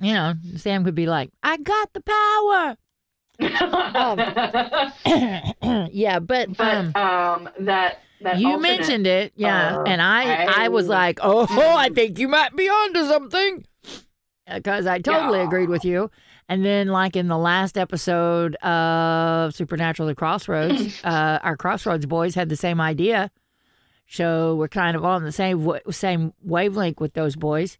You 0.00 0.14
know, 0.14 0.34
Sam 0.56 0.84
could 0.84 0.94
be 0.96 1.06
like, 1.06 1.30
"I 1.42 1.56
got 1.58 1.92
the 1.92 2.00
power." 2.00 2.76
yeah, 5.92 6.18
but, 6.18 6.56
but 6.56 6.76
um, 6.76 6.96
um, 6.96 7.48
that 7.60 8.00
that 8.20 8.38
you 8.38 8.48
alternate- 8.48 8.62
mentioned 8.78 9.06
it, 9.06 9.32
yeah, 9.36 9.78
uh, 9.78 9.82
and 9.84 10.02
I 10.02 10.64
I 10.64 10.68
was 10.68 10.88
like, 10.88 11.18
"Oh, 11.22 11.46
I 11.78 11.88
think 11.90 12.18
you 12.18 12.28
might 12.28 12.54
be 12.56 12.68
onto 12.68 13.06
something," 13.06 13.64
because 14.52 14.86
I 14.86 14.98
totally 14.98 15.38
Yeah. 15.38 15.46
agreed 15.46 15.68
with 15.68 15.84
you. 15.84 16.10
And 16.48 16.64
then, 16.64 16.88
like 16.88 17.14
in 17.14 17.28
the 17.28 17.38
last 17.38 17.76
episode 17.78 18.54
of 18.56 19.54
Supernatural: 19.54 20.08
The 20.08 20.14
Crossroads, 20.14 21.00
uh, 21.04 21.38
our 21.42 21.56
Crossroads 21.56 22.06
boys 22.06 22.34
had 22.34 22.48
the 22.48 22.56
same 22.56 22.80
idea. 22.80 23.30
So 24.10 24.54
we're 24.56 24.68
kind 24.68 24.96
of 24.96 25.04
on 25.04 25.22
the 25.24 25.32
same 25.32 25.70
same 25.90 26.32
wavelength 26.42 26.98
with 27.00 27.12
those 27.12 27.36
boys. 27.36 27.78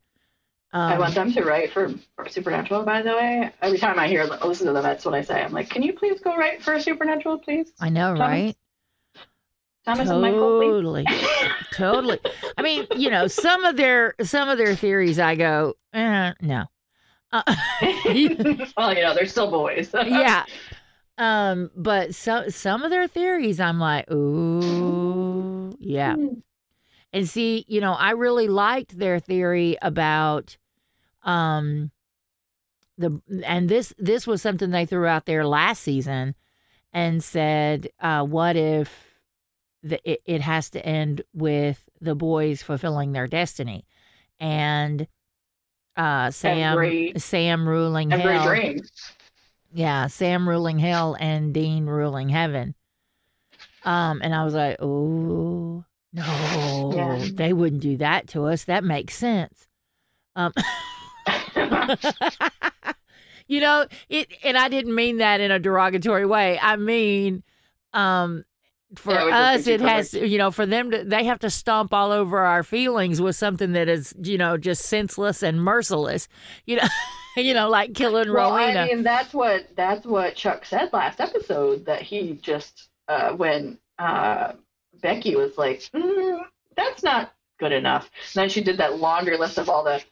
Um, 0.73 0.93
I 0.93 0.99
want 0.99 1.15
them 1.15 1.33
to 1.33 1.45
write 1.45 1.73
for, 1.73 1.95
Supernatural. 2.29 2.83
By 2.83 3.01
the 3.01 3.13
way, 3.13 3.51
every 3.63 3.79
time 3.79 3.99
I 3.99 4.07
hear 4.07 4.25
listen 4.25 4.67
to 4.67 4.73
them, 4.73 4.83
that's 4.83 5.05
what 5.05 5.15
I 5.15 5.23
say. 5.23 5.43
I'm 5.43 5.53
like, 5.53 5.71
can 5.71 5.83
you 5.83 5.95
please 5.95 6.21
go 6.21 6.37
write 6.37 6.63
for 6.63 6.79
Supernatural, 6.79 7.39
please? 7.39 7.73
I 7.81 7.89
know, 7.89 8.15
Thomas, 8.15 8.21
right? 8.21 8.57
Thomas 9.87 10.11
and 10.11 10.21
Michael. 10.21 10.61
Totally, 10.61 11.07
totally. 11.73 12.19
I 12.59 12.63
mean, 12.63 12.87
you 12.97 13.09
know, 13.09 13.29
some 13.29 13.65
of 13.65 13.77
their 13.77 14.15
some 14.21 14.51
of 14.51 14.59
their 14.59 14.77
theories, 14.77 15.19
I 15.19 15.37
go, 15.37 15.75
eh, 15.95 16.35
no. 16.43 16.67
Uh, 17.33 17.43
well, 18.77 18.95
you 18.95 19.03
know, 19.03 19.15
they're 19.15 19.27
still 19.27 19.51
boys. 19.51 19.91
yeah. 19.95 20.45
Um, 21.17 21.71
but 21.75 22.15
some 22.15 22.51
some 22.51 22.83
of 22.83 22.91
their 22.91 23.09
theories, 23.09 23.59
I'm 23.59 23.81
like, 23.81 24.11
ooh, 24.11 25.75
yeah. 25.81 26.17
And 27.13 27.29
see, 27.29 27.65
you 27.69 27.81
know, 27.81 27.93
I 27.95 28.11
really 28.11 28.49
liked 28.49 28.99
their 28.99 29.19
theory 29.19 29.77
about 29.83 30.57
um 31.23 31.91
the 32.97 33.21
and 33.45 33.69
this 33.69 33.95
this 33.99 34.27
was 34.27 34.43
something 34.43 34.71
they 34.71 34.87
threw 34.87 35.07
out 35.07 35.27
there 35.27 35.47
last 35.47 35.83
season 35.83 36.35
and 36.93 37.23
said, 37.23 37.89
uh, 38.01 38.25
what 38.25 38.57
if 38.57 39.15
the 39.83 40.01
it, 40.11 40.21
it 40.27 40.41
has 40.43 40.71
to 40.71 40.85
end 40.85 41.23
with 41.33 41.89
the 42.01 42.15
boys 42.15 42.63
fulfilling 42.63 43.13
their 43.13 43.27
destiny 43.27 43.87
and 44.41 45.07
uh 45.97 46.31
Sam 46.31 46.73
Every- 46.75 47.13
Sam 47.17 47.69
ruling 47.69 48.13
Every 48.13 48.33
hell. 48.35 48.47
dream. 48.47 48.81
Yeah, 49.73 50.07
Sam 50.09 50.49
ruling 50.49 50.79
hell 50.79 51.17
and 51.21 51.53
Dean 51.55 51.87
ruling 51.87 52.29
heaven. 52.31 52.75
Um, 53.85 54.21
and 54.23 54.35
I 54.35 54.45
was 54.45 54.55
like, 54.55 54.77
oh 54.81 55.85
no, 56.13 56.93
Yeah. 56.95 57.27
they 57.33 57.53
wouldn't 57.53 57.83
do 57.83 57.97
that 57.99 58.29
to 58.29 58.45
us. 58.47 58.65
That 58.65 58.85
makes 58.85 59.15
sense. 59.15 59.67
Um, 60.37 60.53
you 63.49 63.61
know, 63.61 63.87
it, 64.09 64.29
and 64.45 64.57
I 64.57 64.69
didn't 64.69 64.95
mean 64.95 65.19
that 65.19 65.41
in 65.41 65.51
a 65.51 65.59
derogatory 65.59 66.27
way. 66.27 66.59
I 66.61 66.77
mean, 66.77 67.43
um, 67.93 68.45
for 68.95 69.13
Yeah, 69.13 69.21
it 69.21 69.25
would 69.25 69.31
just 69.33 69.61
us, 69.61 69.67
it 69.67 69.81
has, 69.81 70.11
to, 70.13 70.27
you 70.27 70.39
know, 70.39 70.51
for 70.51 70.65
them 70.65 70.91
to, 70.91 71.05
they 71.05 71.25
have 71.25 71.41
to 71.41 71.51
stomp 71.51 71.93
all 71.93 72.11
over 72.13 72.39
our 72.39 72.63
feelings 72.63 73.21
with 73.21 73.37
something 73.37 73.73
that 73.73 73.89
is, 73.89 74.15
you 74.23 74.39
know, 74.39 74.57
just 74.57 74.87
senseless 74.87 75.43
and 75.43 75.63
merciless. 75.63 76.29
You 76.67 76.77
know, 76.77 76.89
you 77.37 77.53
know, 77.53 77.69
like 77.69 77.95
killing 77.95 78.33
well, 78.33 78.53
Rowena. 78.57 78.81
I 78.81 78.87
mean, 78.87 79.03
that's 79.03 79.35
what 79.35 79.69
that's 79.77 80.07
what 80.07 80.37
Chuck 80.37 80.65
said 80.65 80.91
last 80.93 81.21
episode. 81.21 81.85
That 81.85 82.01
he 82.03 82.39
just 82.41 82.89
uh, 83.09 83.33
when 83.33 83.79
uh, 83.99 84.53
Becky 85.01 85.37
was 85.37 85.57
like, 85.59 85.81
mm, 85.95 86.41
"That's 86.77 87.03
not 87.03 87.33
good 87.59 87.73
enough." 87.73 88.11
And 88.35 88.43
then 88.43 88.49
she 88.49 88.63
did 88.63 88.79
that 88.79 88.99
laundry 88.99 89.37
list 89.37 89.59
of 89.59 89.69
all 89.69 89.85
the 89.85 90.03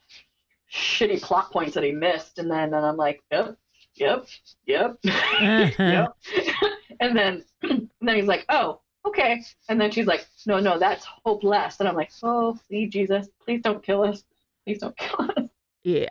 shitty 0.72 1.22
plot 1.22 1.50
points 1.52 1.74
that 1.74 1.84
he 1.84 1.92
missed, 1.92 2.38
and 2.38 2.50
then 2.50 2.74
and 2.74 2.84
I'm 2.86 2.96
like, 2.96 3.22
"Yep, 3.30 3.56
yep, 3.94 4.26
yep, 4.64 4.98
yep." 5.04 6.16
and 7.00 7.16
then 7.16 7.44
and 7.62 7.88
then 8.00 8.16
he's 8.16 8.26
like, 8.26 8.44
"Oh, 8.48 8.80
okay." 9.06 9.42
And 9.68 9.80
then 9.80 9.90
she's 9.90 10.06
like, 10.06 10.26
"No, 10.46 10.58
no, 10.60 10.78
that's 10.78 11.04
hopeless." 11.24 11.78
And 11.80 11.88
I'm 11.88 11.96
like, 11.96 12.10
"Oh, 12.22 12.58
see, 12.68 12.86
Jesus, 12.86 13.28
please 13.44 13.60
don't 13.62 13.82
kill 13.82 14.02
us. 14.04 14.24
Please 14.64 14.78
don't 14.78 14.96
kill 14.96 15.30
us." 15.36 15.48
Yeah. 15.84 16.08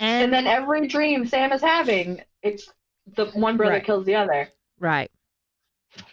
And 0.00 0.24
And, 0.24 0.32
then 0.32 0.46
every 0.48 0.88
dream 0.88 1.26
Sam 1.26 1.52
is 1.52 1.60
having, 1.60 2.20
it's 2.42 2.68
the 3.14 3.26
one 3.26 3.56
brother 3.56 3.74
Right. 3.74 3.84
kills 3.84 4.04
the 4.04 4.16
other. 4.16 4.48
right. 4.80 5.10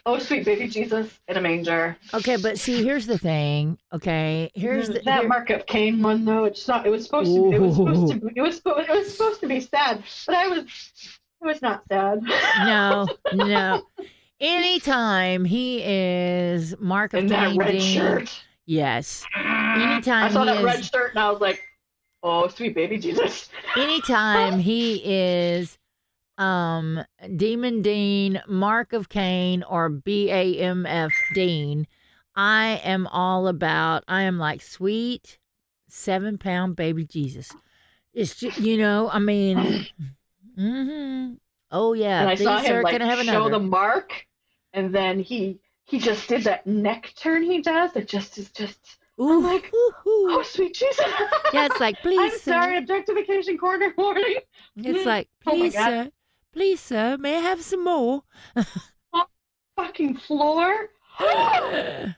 Oh, 0.04 0.18
sweet 0.18 0.44
baby 0.44 0.66
Jesus 0.66 1.20
in 1.28 1.36
a 1.36 1.40
manger. 1.40 1.96
Okay, 2.12 2.36
but 2.36 2.58
see, 2.58 2.82
here's 2.82 3.06
the 3.06 3.18
thing. 3.18 3.78
Okay, 3.92 4.50
here's 4.54 4.88
mm, 4.88 4.94
the 4.94 5.00
that 5.04 5.20
here- 5.20 5.28
Mark 5.28 5.50
of 5.50 5.64
Cain 5.66 6.02
one 6.02 6.24
though. 6.24 6.44
It's 6.44 6.66
not. 6.66 6.84
It 6.86 6.90
was 6.90 7.04
supposed 7.04 7.32
to. 7.32 7.50
Be, 7.50 7.56
it 7.56 7.60
was 7.60 7.76
supposed 7.76 8.12
to. 8.12 8.18
Be, 8.20 8.32
it 8.34 8.42
was. 8.42 8.60
It 8.64 8.88
was 8.88 9.12
supposed 9.12 9.40
to 9.40 9.46
be 9.46 9.60
sad, 9.60 10.02
but 10.26 10.34
I 10.34 10.48
was. 10.48 10.58
It 10.64 11.46
was 11.46 11.62
not 11.62 11.82
sad. 11.88 12.22
no, 12.64 13.06
no. 13.32 13.82
Anytime 14.40 15.44
he 15.44 15.82
is 15.84 16.74
Mark 16.80 17.14
of 17.14 17.28
that 17.28 17.50
Cain 17.50 17.58
red 17.58 17.70
Dean, 17.72 17.80
shirt. 17.80 18.42
yes. 18.66 19.24
I 19.36 20.00
saw 20.32 20.44
that 20.44 20.56
is, 20.58 20.64
red 20.64 20.84
shirt 20.84 21.10
and 21.10 21.20
I 21.20 21.30
was 21.30 21.40
like, 21.40 21.60
"Oh, 22.24 22.48
sweet 22.48 22.74
baby 22.74 22.98
Jesus." 22.98 23.48
anytime 23.76 24.58
he 24.58 24.96
is 25.04 25.78
um 26.42 27.04
Demon 27.36 27.82
Dean, 27.82 28.42
Mark 28.48 28.92
of 28.92 29.08
Cain, 29.08 29.62
or 29.62 29.88
B 29.88 30.30
A 30.30 30.58
M 30.58 30.84
F 30.86 31.12
Dean, 31.32 31.86
I 32.34 32.80
am 32.84 33.06
all 33.06 33.46
about 33.48 34.04
I 34.08 34.22
am 34.22 34.38
like 34.38 34.60
sweet 34.60 35.38
seven 35.88 36.38
pound 36.38 36.76
baby 36.76 37.04
Jesus. 37.04 37.54
It's 38.12 38.34
just 38.34 38.58
you 38.58 38.76
know, 38.76 39.08
I 39.10 39.18
mean 39.18 39.86
hmm 40.56 41.34
Oh 41.70 41.92
yeah. 41.94 42.20
and 42.22 42.30
I 42.30 42.34
these 42.34 42.44
saw 42.46 42.58
him 42.58 42.82
like 42.82 43.00
have 43.00 43.18
show 43.20 43.44
another. 43.44 43.50
the 43.50 43.58
mark, 43.60 44.26
and 44.72 44.94
then 44.94 45.20
he 45.20 45.60
he 45.84 45.98
just 45.98 46.28
did 46.28 46.42
that 46.44 46.66
neck 46.66 47.12
turn 47.16 47.42
he 47.42 47.62
does. 47.62 47.92
That 47.92 48.08
just 48.08 48.38
is 48.38 48.50
just. 48.50 48.78
Ooh, 49.20 49.40
like, 49.42 49.70
ooh, 49.74 49.92
ooh. 50.08 50.26
Oh, 50.34 50.42
sweet 50.42 50.74
Jesus. 50.74 51.04
Yeah, 51.52 51.66
it's 51.66 51.78
like, 51.78 51.96
please, 52.02 52.32
I'm 52.32 52.38
sir. 52.38 52.52
sorry, 52.52 52.78
objectification 52.78 53.58
corner 53.58 53.92
warning. 53.96 54.36
It's 54.76 55.06
like, 55.06 55.28
Oh 55.46 55.52
please, 55.52 55.74
God. 55.74 55.84
sir, 55.84 56.10
please, 56.52 56.80
sir, 56.80 57.16
may 57.18 57.36
I 57.36 57.40
have 57.40 57.62
some 57.62 57.84
more? 57.84 58.22
Fucking 59.76 60.16
floor. 60.16 60.88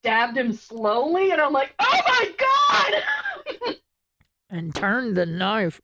Stabbed 0.00 0.36
him 0.36 0.52
slowly, 0.52 1.30
and 1.30 1.40
I'm 1.40 1.52
like, 1.52 1.74
oh 1.78 2.00
my 2.06 2.34
god! 2.38 3.74
and 4.50 4.74
turn 4.74 5.14
the 5.14 5.26
knife. 5.26 5.80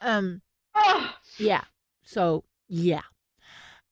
Um, 0.00 0.42
Ah, 0.74 1.18
yeah. 1.38 1.64
So 2.04 2.44
yeah. 2.68 3.02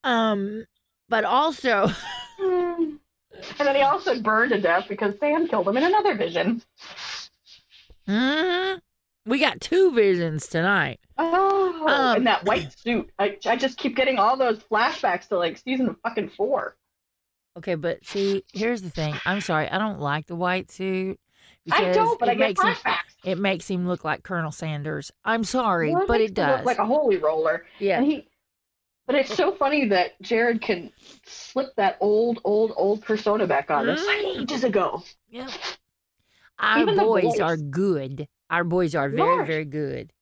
Um, 0.04 0.66
but 1.08 1.24
also, 1.24 1.88
mm. 2.40 2.78
and 2.78 3.00
then 3.58 3.74
he 3.76 3.82
also 3.82 4.20
burned 4.20 4.52
to 4.52 4.60
death 4.60 4.86
because 4.88 5.14
Sam 5.18 5.48
killed 5.48 5.68
him 5.68 5.76
in 5.76 5.84
another 5.84 6.14
vision. 6.14 6.62
mhm, 8.08 8.80
we 9.26 9.38
got 9.40 9.60
two 9.60 9.92
visions 9.92 10.46
tonight. 10.46 11.00
Oh, 11.18 11.84
Um, 11.86 12.16
in 12.18 12.24
that 12.24 12.44
white 12.44 12.76
suit. 12.78 13.10
I, 13.18 13.36
I 13.46 13.56
just 13.56 13.76
keep 13.78 13.96
getting 13.96 14.18
all 14.18 14.36
those 14.36 14.58
flashbacks 14.60 15.28
to 15.28 15.36
like 15.38 15.58
season 15.58 15.96
fucking 16.02 16.30
four. 16.30 16.76
Okay, 17.58 17.74
but 17.74 18.04
see, 18.04 18.44
here's 18.52 18.82
the 18.82 18.90
thing. 18.90 19.14
I'm 19.24 19.40
sorry, 19.40 19.68
I 19.68 19.78
don't 19.78 20.00
like 20.00 20.26
the 20.26 20.36
white 20.36 20.70
suit. 20.70 21.18
I 21.70 21.78
because 21.80 21.96
don't, 21.96 22.20
but 22.20 22.28
it 22.28 22.32
I 22.32 22.34
get 22.34 22.58
makes 22.58 22.62
him, 22.82 22.94
it 23.24 23.38
makes 23.38 23.68
him 23.68 23.88
look 23.88 24.04
like 24.04 24.22
Colonel 24.22 24.52
Sanders. 24.52 25.10
I'm 25.24 25.42
sorry, 25.44 25.94
Well, 25.94 26.06
but 26.06 26.20
it 26.20 26.36
him 26.38 26.46
look 26.48 26.56
does. 26.58 26.66
like 26.66 26.78
a 26.78 26.86
holy 26.86 27.16
roller. 27.16 27.64
yeah. 27.78 27.98
And 27.98 28.06
he, 28.06 28.28
but 29.06 29.14
it's 29.16 29.34
so 29.34 29.52
funny 29.54 29.86
that 29.88 30.20
Jared 30.20 30.60
can 30.60 30.92
slip 31.24 31.74
that 31.76 31.96
old, 32.00 32.40
old, 32.44 32.72
old 32.76 33.02
persona 33.02 33.46
back 33.46 33.70
on 33.70 33.88
us 33.88 34.04
like 34.04 34.18
Mm. 34.18 34.42
ages 34.42 34.64
ago. 34.64 35.02
Yep. 35.30 35.50
Our 36.58 36.78
Even 36.80 36.96
boys 36.98 37.38
are 37.40 37.56
good. 37.56 38.28
Our 38.50 38.64
boys 38.64 38.94
are 38.94 39.08
very, 39.08 39.38
Gosh. 39.38 39.46
very 39.46 39.64
good. 39.64 40.12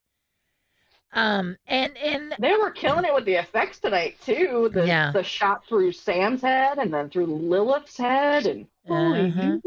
Um, 1.13 1.57
and 1.69 1.97
and 1.99 2.35
They 2.41 2.57
were 2.57 2.71
killing 2.73 3.05
it 3.05 3.15
with 3.15 3.25
the 3.25 3.35
effects 3.35 3.79
tonight 3.79 4.17
too. 4.25 4.71
The 4.73 4.87
Yeah. 4.87 5.13
the 5.13 5.23
shot 5.23 5.65
through 5.67 5.93
Sam's 5.93 6.43
head 6.43 6.79
and 6.79 6.93
then 6.93 7.09
through 7.11 7.27
Lilith's 7.27 7.97
head 7.97 8.47
and 8.47 8.67
holy 8.89 9.29
Uh-huh. 9.29 9.59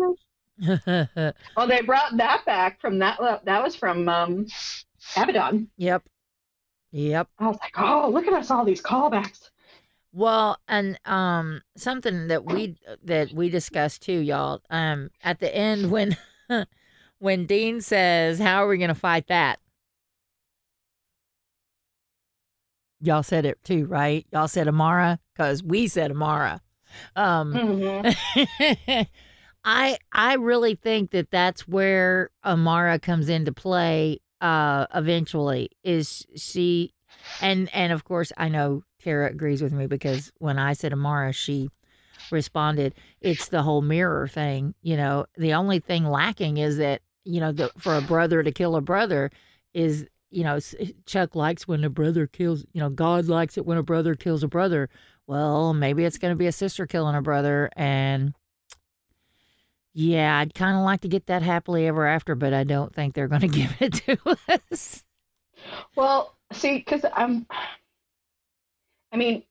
Jesus. 0.59 1.33
Oh, 1.55 1.67
they 1.67 1.81
brought 1.81 2.17
that 2.17 2.43
back 2.45 2.81
from 2.81 2.99
that. 2.99 3.19
That 3.45 3.63
was 3.63 3.75
from 3.75 4.09
um, 4.09 4.47
Abaddon. 5.15 5.69
yep, 5.77 6.03
yep. 6.91 7.27
I 7.39 7.47
was 7.47 7.57
like, 7.61 7.73
oh, 7.77 8.09
look 8.11 8.27
at 8.27 8.33
us, 8.33 8.49
all 8.51 8.65
these 8.65 8.81
callbacks. 8.81 9.49
Well, 10.11 10.57
and 10.67 10.99
um, 11.05 11.61
something 11.77 12.27
that 12.27 12.43
we 12.43 12.75
that 13.03 13.31
we 13.33 13.49
discussed 13.49 14.01
too, 14.01 14.19
y'all. 14.19 14.61
Um, 14.69 15.11
at 15.23 15.39
the 15.39 15.55
end 15.55 15.91
when 15.91 16.17
when 17.19 17.45
Dean 17.45 17.81
says, 17.81 18.39
"How 18.39 18.63
are 18.63 18.67
we 18.67 18.77
going 18.77 18.89
to 18.89 18.95
fight 18.95 19.27
that?" 19.27 19.59
Y'all 22.99 23.23
said 23.23 23.45
it 23.45 23.63
too, 23.63 23.85
right? 23.85 24.25
Y'all 24.31 24.47
said 24.47 24.67
Amara 24.67 25.19
because 25.33 25.61
we 25.61 25.87
said 25.87 26.11
Amara. 26.11 26.61
Um, 27.15 27.53
Mhm. 27.53 29.07
I 29.65 29.97
I 30.13 30.35
really 30.35 30.75
think 30.75 31.11
that 31.11 31.29
that's 31.29 31.67
where 31.67 32.31
Amara 32.43 32.99
comes 32.99 33.29
into 33.29 33.51
play. 33.51 34.19
Uh, 34.39 34.85
eventually, 34.93 35.69
is 35.83 36.25
she, 36.35 36.93
and 37.41 37.69
and 37.73 37.91
of 37.91 38.03
course 38.03 38.31
I 38.37 38.49
know 38.49 38.83
Tara 38.99 39.29
agrees 39.29 39.61
with 39.61 39.73
me 39.73 39.87
because 39.87 40.31
when 40.37 40.57
I 40.59 40.73
said 40.73 40.93
Amara, 40.93 41.33
she 41.33 41.69
responded, 42.31 42.93
"It's 43.19 43.49
the 43.49 43.63
whole 43.63 43.81
mirror 43.81 44.27
thing." 44.27 44.73
You 44.81 44.95
know, 44.97 45.25
the 45.37 45.53
only 45.53 45.79
thing 45.79 46.05
lacking 46.05 46.57
is 46.57 46.77
that 46.77 47.01
you 47.27 47.39
know 47.39 47.51
the, 47.51 47.71
for 47.77 47.95
a 47.95 48.01
brother 48.01 48.43
to 48.43 48.51
kill 48.51 48.75
a 48.75 48.81
brother 48.81 49.31
is 49.73 50.07
you 50.29 50.43
know 50.43 50.59
eh, 50.79 50.91
Chuck 51.05 51.35
likes 51.35 51.67
when 51.67 51.83
a 51.83 51.89
brother 51.89 52.27
kills. 52.27 52.65
You 52.73 52.81
know, 52.81 52.89
God 52.89 53.27
likes 53.27 53.57
it 53.57 53.65
when 53.65 53.77
a 53.77 53.83
brother 53.83 54.15
kills 54.15 54.43
a 54.43 54.47
brother. 54.47 54.89
Well, 55.27 55.73
maybe 55.73 56.05
it's 56.05 56.17
going 56.17 56.31
to 56.31 56.37
be 56.37 56.47
a 56.47 56.51
sister 56.51 56.87
killing 56.87 57.15
a 57.15 57.21
brother, 57.21 57.69
and 57.75 58.33
yeah, 59.93 60.37
I'd 60.37 60.53
kind 60.53 60.77
of 60.77 60.83
like 60.83 61.01
to 61.01 61.07
get 61.07 61.25
that 61.25 61.41
happily 61.41 61.87
ever 61.87 62.05
after, 62.05 62.35
but 62.35 62.53
I 62.53 62.63
don't 62.63 62.93
think 62.93 63.13
they're 63.13 63.27
going 63.27 63.41
to 63.41 63.47
give 63.47 63.75
it 63.79 63.93
to 64.05 64.37
us. 64.71 65.03
Well, 65.95 66.35
see, 66.53 66.77
because 66.77 67.03
I'm. 67.13 67.47
I 69.11 69.17
mean, 69.17 69.43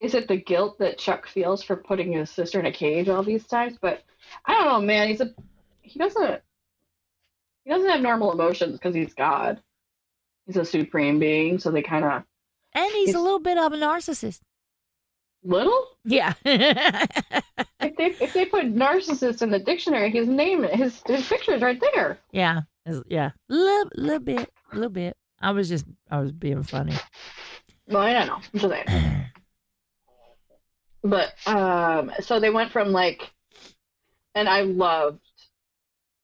is 0.00 0.14
it 0.14 0.28
the 0.28 0.36
guilt 0.36 0.78
that 0.78 0.98
Chuck 0.98 1.26
feels 1.26 1.62
for 1.62 1.76
putting 1.76 2.12
his 2.12 2.30
sister 2.30 2.60
in 2.60 2.66
a 2.66 2.72
cage 2.72 3.08
all 3.08 3.22
these 3.22 3.46
times? 3.46 3.78
But 3.80 4.02
I 4.44 4.54
don't 4.54 4.66
know, 4.66 4.80
man. 4.80 5.08
He's 5.08 5.20
a. 5.20 5.34
He 5.80 5.98
doesn't. 5.98 6.42
He 7.66 7.72
doesn't 7.72 7.90
have 7.90 8.00
normal 8.00 8.30
emotions 8.32 8.74
because 8.78 8.94
he's 8.94 9.12
God. 9.12 9.60
He's 10.46 10.56
a 10.56 10.64
supreme 10.64 11.18
being, 11.18 11.58
so 11.58 11.70
they 11.72 11.82
kind 11.82 12.04
of 12.04 12.22
And 12.72 12.90
he's 12.92 13.12
a 13.14 13.18
little 13.20 13.40
bit 13.40 13.58
of 13.58 13.72
a 13.72 13.76
narcissist. 13.76 14.40
little. 15.42 15.86
Yeah. 16.04 16.32
If 17.78 17.94
they 17.96 18.06
if 18.24 18.32
they 18.32 18.46
put 18.46 18.74
narcissist 18.74 19.42
in 19.42 19.50
the 19.50 19.58
dictionary, 19.58 20.10
his 20.10 20.26
name, 20.28 20.62
his 20.64 21.00
his 21.06 21.28
picture 21.28 21.52
is 21.54 21.62
right 21.62 21.80
there. 21.94 22.18
yeah. 22.32 22.62
Yeah. 23.06 23.30
Little, 23.48 23.90
little 23.96 24.18
bit. 24.20 24.50
little 24.72 24.90
bit. 24.90 25.16
I 25.40 25.50
was 25.52 25.68
just, 25.68 25.84
I 26.10 26.20
was 26.20 26.32
being 26.32 26.62
funny. 26.62 26.94
Well, 27.88 28.02
I 28.02 28.12
don't 28.12 28.26
know. 28.28 28.36
I'm 28.36 28.58
just 28.60 28.68
saying. 28.86 29.24
But 31.02 31.34
um, 31.46 32.10
so 32.20 32.40
they 32.40 32.50
went 32.50 32.72
from 32.72 32.90
like, 32.92 33.30
and 34.34 34.48
I 34.48 34.62
loved, 34.62 35.20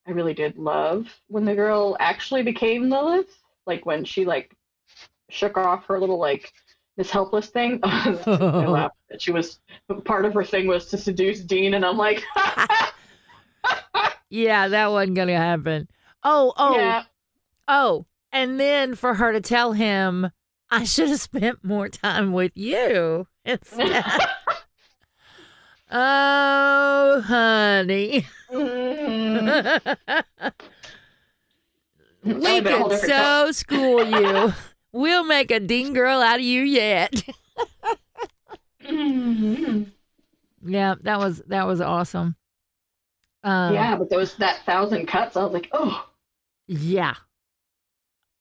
I 0.06 0.10
really 0.10 0.34
did 0.34 0.56
love 0.58 1.06
when 1.28 1.44
the 1.44 1.54
girl 1.54 1.96
actually 2.00 2.42
became 2.42 2.90
Lilith, 2.90 3.38
like 3.66 3.86
when 3.86 4.04
she 4.04 4.24
like 4.24 4.54
shook 5.30 5.56
off 5.56 5.86
her 5.86 5.98
little 5.98 6.18
like 6.18 6.52
this 6.96 7.10
helpless 7.10 7.48
thing. 7.48 7.80
I 7.84 8.10
laughed 8.66 8.96
that 9.10 9.22
she 9.22 9.30
was 9.30 9.60
part 10.04 10.24
of 10.24 10.34
her 10.34 10.44
thing 10.44 10.66
was 10.66 10.86
to 10.86 10.98
seduce 10.98 11.40
Dean, 11.40 11.74
and 11.74 11.84
I'm 11.84 11.96
like, 11.96 12.22
Yeah, 14.32 14.68
that 14.68 14.90
wasn't 14.90 15.16
going 15.16 15.28
to 15.28 15.36
happen. 15.36 15.88
Oh, 16.24 16.54
oh, 16.56 16.74
yeah, 16.74 17.02
oh. 17.68 18.06
And 18.32 18.58
then 18.58 18.94
for 18.94 19.12
her 19.12 19.30
to 19.30 19.42
tell 19.42 19.72
him, 19.72 20.30
I 20.70 20.84
should 20.84 21.10
have 21.10 21.20
spent 21.20 21.62
more 21.62 21.90
time 21.90 22.32
with 22.32 22.52
you 22.54 23.26
instead. 23.44 24.02
oh, 25.90 27.22
honey. 27.26 28.24
Mhm. 32.24 32.24
we 32.24 32.32
That'd 32.34 32.64
been 32.64 32.72
a 32.74 32.78
whole 32.78 32.88
could 32.90 33.00
different 33.00 33.12
co- 33.12 33.46
so 33.46 33.52
school 33.52 34.04
you. 34.04 34.52
We'll 34.94 35.24
make 35.24 35.50
a 35.50 35.58
dean 35.58 35.94
girl 35.94 36.20
out 36.20 36.38
of 36.38 36.44
you 36.44 36.62
yet. 36.62 37.22
Mhm. 38.84 39.90
yeah, 40.66 40.96
that 41.02 41.18
was 41.18 41.38
that 41.46 41.66
was 41.66 41.80
awesome. 41.80 42.36
Um, 43.44 43.74
yeah, 43.74 43.96
but 43.96 44.10
those 44.10 44.34
that 44.36 44.64
thousand 44.66 45.06
cuts, 45.06 45.36
I 45.36 45.44
was 45.44 45.52
like, 45.52 45.68
oh, 45.72 46.08
yeah. 46.66 47.14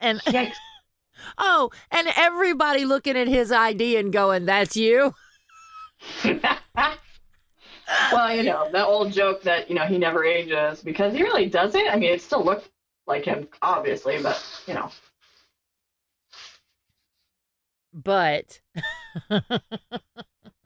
And 0.00 0.20
yikes. 0.24 0.54
oh, 1.38 1.70
and 1.90 2.08
everybody 2.16 2.84
looking 2.84 3.16
at 3.16 3.28
his 3.28 3.52
ID 3.52 3.96
and 3.96 4.12
going, 4.12 4.46
"That's 4.46 4.76
you." 4.76 5.14
Well, 8.12 8.34
you 8.34 8.42
know, 8.42 8.68
that 8.72 8.86
old 8.86 9.12
joke 9.12 9.42
that, 9.42 9.68
you 9.68 9.74
know, 9.74 9.84
he 9.86 9.98
never 9.98 10.24
ages 10.24 10.82
because 10.82 11.12
he 11.12 11.22
really 11.22 11.46
doesn't. 11.46 11.88
I 11.88 11.96
mean, 11.96 12.12
it 12.12 12.20
still 12.22 12.44
looks 12.44 12.68
like 13.06 13.24
him, 13.24 13.48
obviously, 13.60 14.22
but, 14.22 14.42
you 14.66 14.74
know. 14.74 14.90
But 17.92 18.60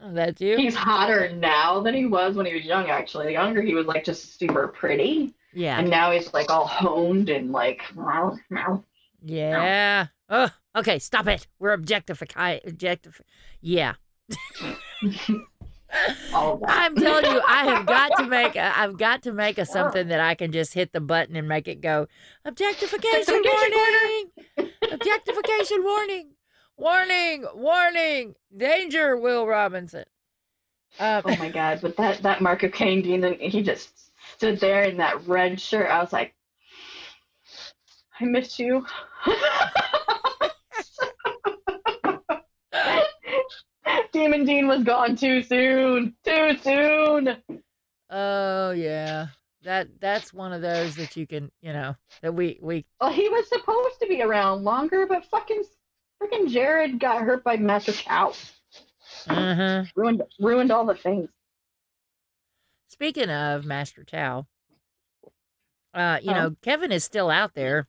that's 0.01 0.41
you. 0.41 0.57
He's 0.57 0.75
hotter 0.77 1.33
now 1.33 1.81
than 1.81 1.95
he 1.95 2.07
was 2.07 2.37
when 2.37 2.47
he 2.47 2.55
was 2.55 2.65
young, 2.65 2.89
actually. 2.89 3.27
The 3.27 3.33
younger 3.33 3.63
he 3.63 3.75
was 3.75 3.87
like 3.87 4.05
just 4.05 4.39
super 4.39 4.69
pretty. 4.69 5.35
Yeah, 5.53 5.79
And 5.79 5.89
now 5.89 6.11
he's 6.11 6.33
like 6.35 6.51
all 6.51 6.67
honed 6.67 7.31
and 7.31 7.51
like, 7.51 7.83
meow, 7.97 8.37
meow. 8.51 8.85
yeah. 9.23 10.07
Oh, 10.29 10.51
okay. 10.77 10.99
Stop 10.99 11.27
it. 11.29 11.47
We're 11.59 11.73
objectifying. 11.73 12.61
Objectif. 12.67 13.21
Yeah. 13.61 13.95
all 16.33 16.55
of 16.55 16.61
that. 16.61 16.71
I'm 16.71 16.95
telling 16.95 17.25
you, 17.25 17.41
I 17.47 17.65
have 17.65 17.87
got 17.87 18.17
to 18.19 18.27
make. 18.27 18.57
A, 18.57 18.79
I've 18.79 18.97
got 18.97 19.23
to 19.23 19.33
make 19.33 19.59
a 19.59 19.67
something 19.67 20.09
that 20.09 20.21
I 20.21 20.35
can 20.35 20.53
just 20.53 20.75
hit 20.75 20.93
the 20.93 21.01
button 21.01 21.37
and 21.37 21.49
make 21.49 21.69
it 21.69 21.81
go. 21.81 22.07
Objectification 22.45 23.43
warning. 23.45 24.31
Objectification 24.93 25.83
warning. 25.83 26.31
Warning. 26.77 27.47
Warning. 27.55 28.35
Danger. 28.57 29.17
Will 29.17 29.47
Robinson. 29.47 30.05
Um, 30.99 31.23
oh 31.25 31.37
my 31.37 31.51
God. 31.51 31.81
But 31.83 31.97
that, 31.97 32.23
that 32.23 32.41
Mark 32.41 32.63
of 32.63 32.73
Cain 32.73 33.03
Dean, 33.03 33.25
and 33.25 33.37
he 33.37 33.63
just 33.63 33.91
stood 34.37 34.61
there 34.61 34.83
in 34.83 34.97
that 34.99 35.27
red 35.27 35.61
shirt. 35.61 35.91
I 35.91 36.01
was 36.01 36.13
like, 36.13 36.35
I 38.21 38.25
miss 38.25 38.59
you. 38.59 38.85
Demon 44.17 44.47
Dean 44.47 44.67
was 44.67 44.83
gone 44.83 45.15
too 45.15 45.43
soon. 45.43 46.15
Too 46.25 46.57
soon. 46.63 47.37
oh 48.09 48.71
yeah. 48.71 49.27
That 49.63 49.89
that's 50.01 50.33
one 50.33 50.55
of 50.55 50.63
those 50.63 50.97
that 50.97 51.17
you 51.17 51.27
can 51.27 51.51
you 51.61 51.75
know 51.75 51.97
that 52.23 52.33
we 52.33 52.59
we 52.63 52.87
Well, 52.99 53.13
he 53.13 53.29
was 53.29 53.47
supposed 53.49 54.01
to 54.01 54.07
be 54.09 54.23
around 54.23 54.65
longer, 54.65 55.07
but 55.07 55.27
fucking 55.27 55.65
freaking 56.23 56.49
Jared 56.49 56.99
got 56.99 57.21
hurt 57.23 57.45
by 57.45 57.59
Master 57.59 57.93
Tao. 57.93 58.33
uh-huh. 59.29 59.85
Ruined 59.95 60.23
ruined 60.41 60.71
all 60.73 60.87
the 60.87 60.95
things. 60.95 61.29
Speaking 62.89 63.29
of 63.29 63.67
Master 63.67 64.03
Tao, 64.03 64.47
uh, 65.93 66.21
you 66.23 66.31
Oh. 66.31 66.35
know, 66.35 66.57
Kevin 66.63 66.91
is 66.91 67.05
still 67.05 67.29
out 67.29 67.53
there, 67.55 67.87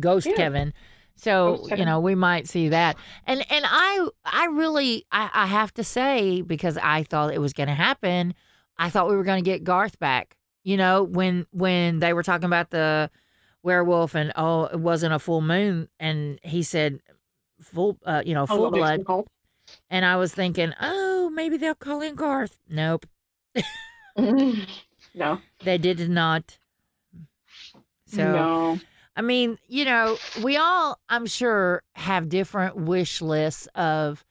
Ghost. 0.00 0.28
Kevin. 0.34 0.72
So, 1.16 1.66
you 1.74 1.84
know, 1.84 1.98
we 2.00 2.14
might 2.14 2.46
see 2.46 2.68
that. 2.68 2.96
And 3.26 3.44
and 3.50 3.64
I 3.66 4.08
I 4.24 4.46
really 4.46 5.06
I, 5.10 5.30
I 5.32 5.46
have 5.46 5.72
to 5.74 5.84
say, 5.84 6.42
because 6.42 6.76
I 6.78 7.02
thought 7.04 7.32
it 7.32 7.40
was 7.40 7.52
gonna 7.52 7.74
happen, 7.74 8.34
I 8.78 8.90
thought 8.90 9.08
we 9.08 9.16
were 9.16 9.24
gonna 9.24 9.42
get 9.42 9.64
Garth 9.64 9.98
back. 9.98 10.36
You 10.62 10.76
know, 10.76 11.02
when 11.02 11.46
when 11.52 12.00
they 12.00 12.12
were 12.12 12.22
talking 12.22 12.44
about 12.44 12.70
the 12.70 13.10
werewolf 13.62 14.14
and 14.14 14.32
oh, 14.36 14.64
it 14.64 14.78
wasn't 14.78 15.14
a 15.14 15.18
full 15.18 15.40
moon 15.40 15.88
and 15.98 16.38
he 16.42 16.62
said 16.62 17.00
full 17.60 17.98
uh, 18.04 18.22
you 18.24 18.34
know, 18.34 18.42
Oh, 18.42 18.56
full 18.56 18.70
blood. 18.70 19.04
And 19.90 20.04
I 20.04 20.16
was 20.16 20.32
thinking, 20.34 20.72
oh, 20.80 21.30
maybe 21.30 21.56
they'll 21.56 21.74
call 21.74 22.00
in 22.00 22.14
Garth. 22.14 22.58
Nope. 22.68 23.06
no. 24.16 25.40
They 25.64 25.78
did 25.78 26.08
not. 26.10 26.58
So 28.08 28.22
no. 28.22 28.80
I 29.16 29.22
mean, 29.22 29.58
you 29.66 29.84
know, 29.86 30.18
we 30.42 30.56
all, 30.56 31.00
I'm 31.08 31.26
sure, 31.26 31.82
have 31.94 32.28
different 32.28 32.76
wish 32.76 33.22
lists 33.22 33.66
of 33.74 34.24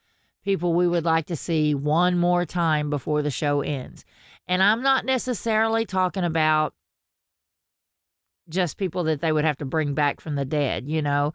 people 0.43 0.73
we 0.73 0.87
would 0.87 1.05
like 1.05 1.25
to 1.25 1.35
see 1.35 1.73
one 1.73 2.19
more 2.19 2.45
time 2.45 2.91
before 2.91 3.23
the 3.23 3.31
show 3.31 3.61
ends. 3.61 4.05
And 4.47 4.61
I'm 4.61 4.83
not 4.83 5.03
necessarily 5.03 5.85
talking 5.87 6.23
about 6.23 6.75
just 8.47 8.77
people 8.77 9.03
that 9.05 9.21
they 9.21 9.31
would 9.31 9.43
have 9.43 9.57
to 9.57 9.65
bring 9.65 9.95
back 9.95 10.21
from 10.21 10.35
the 10.35 10.45
dead, 10.45 10.87
you 10.87 11.01
know. 11.01 11.33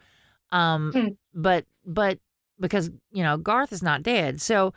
Um 0.53 0.93
Hmm. 0.93 1.09
but 1.35 1.65
but 1.85 2.19
because, 2.61 2.91
you 3.11 3.23
know, 3.25 3.37
Garth 3.37 3.73
is 3.73 3.83
not 3.83 4.03
dead. 4.05 4.41
So 4.41 4.75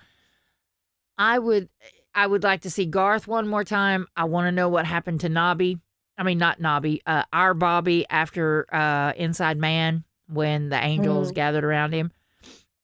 I 1.17 1.37
would 1.37 1.69
I 2.15 2.25
would 2.27 2.43
like 2.43 2.61
to 2.61 2.71
see 2.71 2.85
Garth 2.85 3.27
one 3.27 3.47
more 3.47 3.63
time. 3.63 4.07
I 4.15 4.23
want 4.25 4.47
to 4.47 4.51
know 4.51 4.69
what 4.69 4.85
happened 4.85 5.19
to 5.21 5.29
Nobby. 5.29 5.79
I 6.17 6.23
mean, 6.23 6.37
not 6.37 6.59
Nobby, 6.59 7.01
uh, 7.05 7.23
our 7.33 7.53
Bobby 7.53 8.05
after 8.09 8.67
uh, 8.73 9.13
Inside 9.17 9.57
Man 9.57 10.03
when 10.27 10.69
the 10.69 10.83
angels 10.83 11.31
Mm. 11.31 11.35
gathered 11.35 11.63
around 11.63 11.93
him. 11.93 12.11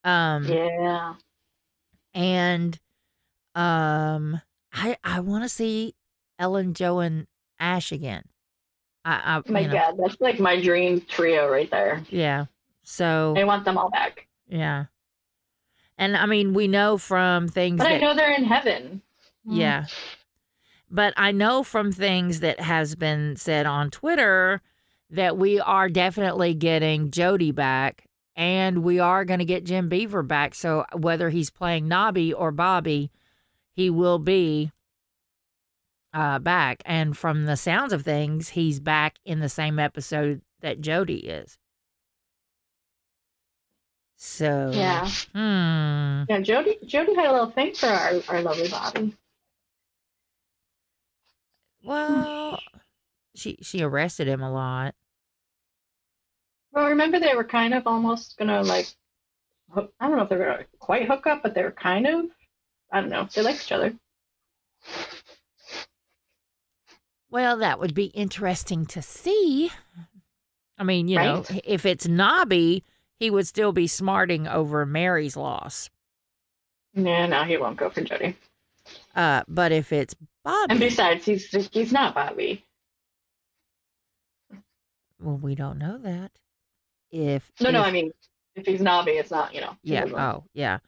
Um, 0.04 0.46
Yeah. 0.46 1.14
and 2.14 2.80
um, 3.56 4.42
I 4.74 4.98
I 5.04 5.20
want 5.20 5.44
to 5.44 5.50
see 5.50 5.96
Ellen, 6.38 6.74
Jo, 6.74 7.00
and 7.00 7.28
Ash 7.60 7.92
again. 7.92 8.24
I, 9.06 9.42
I 9.48 9.52
My 9.52 9.62
you 9.62 9.68
know, 9.68 9.74
God, 9.74 9.96
that's 9.98 10.20
like 10.22 10.40
my 10.40 10.60
dream 10.62 11.02
trio 11.02 11.50
right 11.50 11.70
there. 11.70 12.04
yeah. 12.10 12.46
So 12.84 13.34
I 13.38 13.44
want 13.44 13.66
them 13.66 13.78
all 13.78 13.90
back. 13.90 14.28
yeah, 14.48 14.86
and 15.98 16.16
I 16.18 16.26
mean 16.26 16.54
we 16.54 16.68
know 16.68 16.98
from 16.98 17.48
things 17.48 17.78
But 17.80 17.88
I 17.92 17.98
know 17.98 18.16
they're 18.16 18.34
in 18.34 18.46
heaven. 18.46 19.02
Yeah. 19.46 19.86
But 20.92 21.14
I 21.18 21.32
know 21.32 21.64
from 21.64 21.92
things 21.92 22.40
that 22.40 22.60
has 22.60 22.96
been 22.96 23.36
said 23.36 23.66
on 23.66 23.92
Twitter 23.92 24.62
that 25.12 25.38
we 25.38 25.60
are 25.60 25.90
definitely 25.90 26.54
getting 26.54 27.12
Jody 27.12 27.52
back 27.52 28.06
and 28.36 28.84
we 28.84 29.00
are 29.00 29.26
going 29.26 29.40
to 29.40 29.46
get 29.46 29.66
Jim 29.66 29.90
Beaver 29.90 30.24
back. 30.24 30.56
So 30.56 30.86
whether 30.94 31.30
he's 31.30 31.50
playing 31.50 31.88
Nobby 31.88 32.34
or 32.34 32.52
Bobby, 32.52 33.12
he 33.74 33.90
will 33.90 34.20
be 34.20 34.72
uh, 36.14 36.40
back. 36.40 36.82
And 36.86 37.18
from 37.18 37.46
the 37.46 37.58
sounds 37.58 37.94
of 37.94 38.04
things, 38.04 38.50
he's 38.50 38.80
back 38.80 39.20
in 39.26 39.40
the 39.40 39.50
same 39.50 39.78
episode 39.78 40.42
that 40.62 40.82
Jody 40.82 41.18
is. 41.18 41.58
So 44.16 44.72
Yeah. 44.74 45.10
hmm. 45.34 46.24
Yeah, 46.30 46.42
Jody 46.42 46.78
Jody 46.86 47.16
had 47.16 47.28
a 47.28 47.32
little 47.32 47.52
thing 47.52 47.74
for 47.74 47.88
our, 47.88 48.22
our 48.28 48.42
lovely 48.42 48.68
Bobby. 48.68 49.16
Well, 51.84 52.60
she 53.36 53.58
she 53.62 53.82
arrested 53.82 54.28
him 54.28 54.42
a 54.42 54.52
lot. 54.52 54.96
Well, 56.72 56.90
remember 56.90 57.20
they 57.20 57.36
were 57.36 57.44
kind 57.44 57.74
of 57.74 57.88
almost 57.88 58.38
gonna 58.38 58.62
like, 58.62 58.88
hook, 59.72 59.94
I 60.00 60.08
don't 60.08 60.18
know 60.18 60.24
if 60.24 60.30
they 60.30 60.38
were 60.38 60.46
gonna 60.46 60.66
quite 60.80 61.08
hook 61.08 61.28
up, 61.28 61.44
but 61.44 61.54
they 61.54 61.64
were 61.64 61.72
kind 61.72 62.08
of. 62.08 62.26
I 62.92 63.02
don't 63.02 63.10
know. 63.10 63.28
They 63.34 63.42
like 63.42 63.56
each 63.56 63.72
other. 63.72 63.94
Well, 67.30 67.58
that 67.58 67.80
would 67.80 67.94
be 67.94 68.06
interesting 68.06 68.86
to 68.88 69.02
see. 69.02 69.72
I 70.78 70.84
mean, 70.84 71.08
you 71.08 71.18
know, 71.18 71.44
if 71.64 71.86
it's 71.86 72.08
Nobby, 72.08 72.84
he 73.20 73.30
would 73.30 73.46
still 73.46 73.72
be 73.72 73.86
smarting 73.86 74.48
over 74.48 74.86
Mary's 74.86 75.36
loss. 75.36 75.90
Yeah, 76.94 77.28
no, 77.28 77.44
he 77.44 77.58
won't 77.58 77.78
go 77.78 77.90
for 77.90 78.02
Jody. 78.02 78.36
Uh, 79.16 79.44
but 79.48 79.72
if 79.72 79.94
it's 79.94 80.16
And 80.46 80.80
besides, 80.80 81.26
he's 81.26 81.50
he's 81.72 81.92
not 81.92 82.16
Bobby. 82.16 82.66
well, 85.20 85.38
we 85.38 85.56
don't 85.56 85.78
know 85.78 85.98
that. 86.00 86.32
If 87.12 87.52
No, 87.60 87.72
no, 87.72 87.82
I 87.82 87.92
mean, 87.92 88.12
if 88.56 88.66
he's 88.66 88.82
Nobby, 88.82 89.12
it's 89.12 89.32
not. 89.32 89.54
You 89.54 89.62
know. 89.62 89.76
yeah, 89.84 90.06
oh 90.06 90.46
yeah, 90.54 90.80